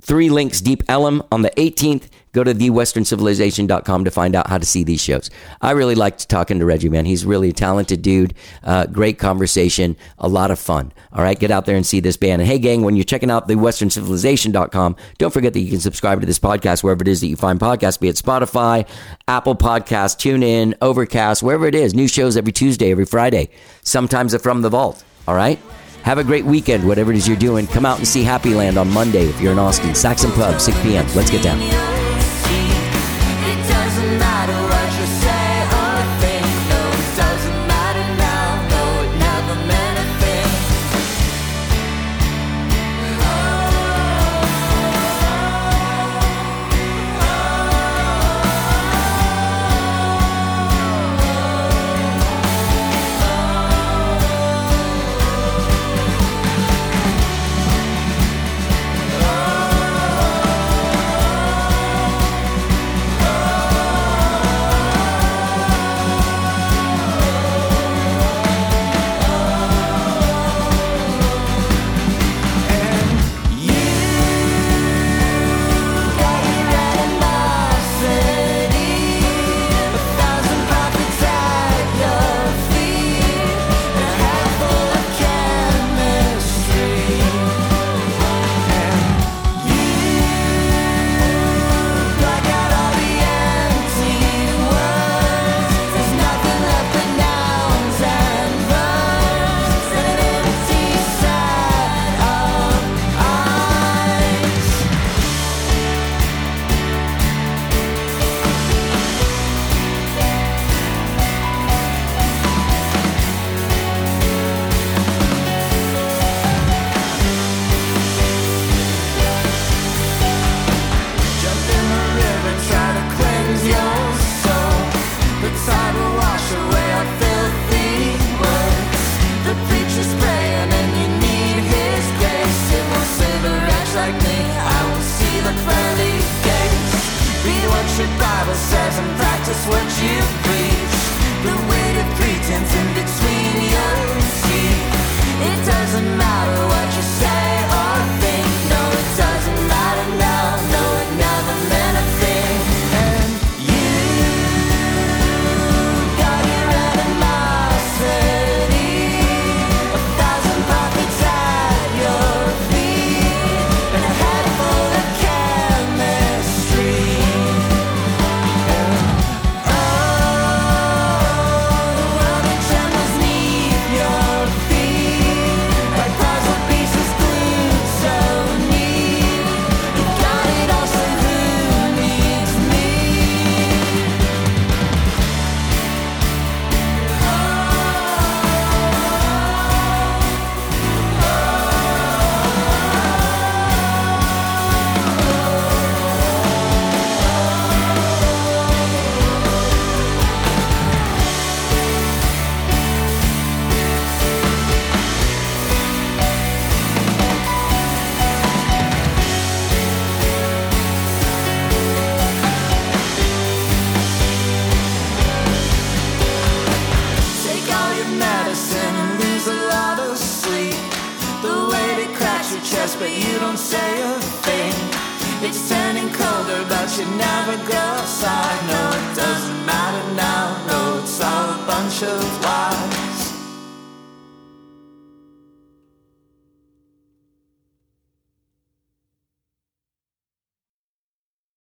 [0.00, 2.08] Three Links Deep Ellum on the 18th.
[2.32, 5.30] Go to thewesterncivilization.com to find out how to see these shows.
[5.60, 7.04] I really liked talking to Reggie, man.
[7.04, 8.34] He's really a talented dude.
[8.62, 9.96] Uh, great conversation.
[10.18, 10.92] A lot of fun.
[11.12, 11.38] All right.
[11.38, 12.40] Get out there and see this band.
[12.40, 16.26] And hey, gang, when you're checking out thewesterncivilization.com, don't forget that you can subscribe to
[16.26, 18.86] this podcast wherever it is that you find podcasts, be it Spotify,
[19.26, 21.94] Apple Podcasts, TuneIn, Overcast, wherever it is.
[21.94, 23.50] New shows every Tuesday, every Friday.
[23.82, 25.02] Sometimes they're from the vault.
[25.26, 25.58] All right.
[26.02, 27.66] Have a great weekend, whatever it is you're doing.
[27.66, 29.94] Come out and see Happy Land on Monday if you're in Austin.
[29.94, 31.06] Saxon Pub, 6 p.m.
[31.14, 31.99] Let's get down.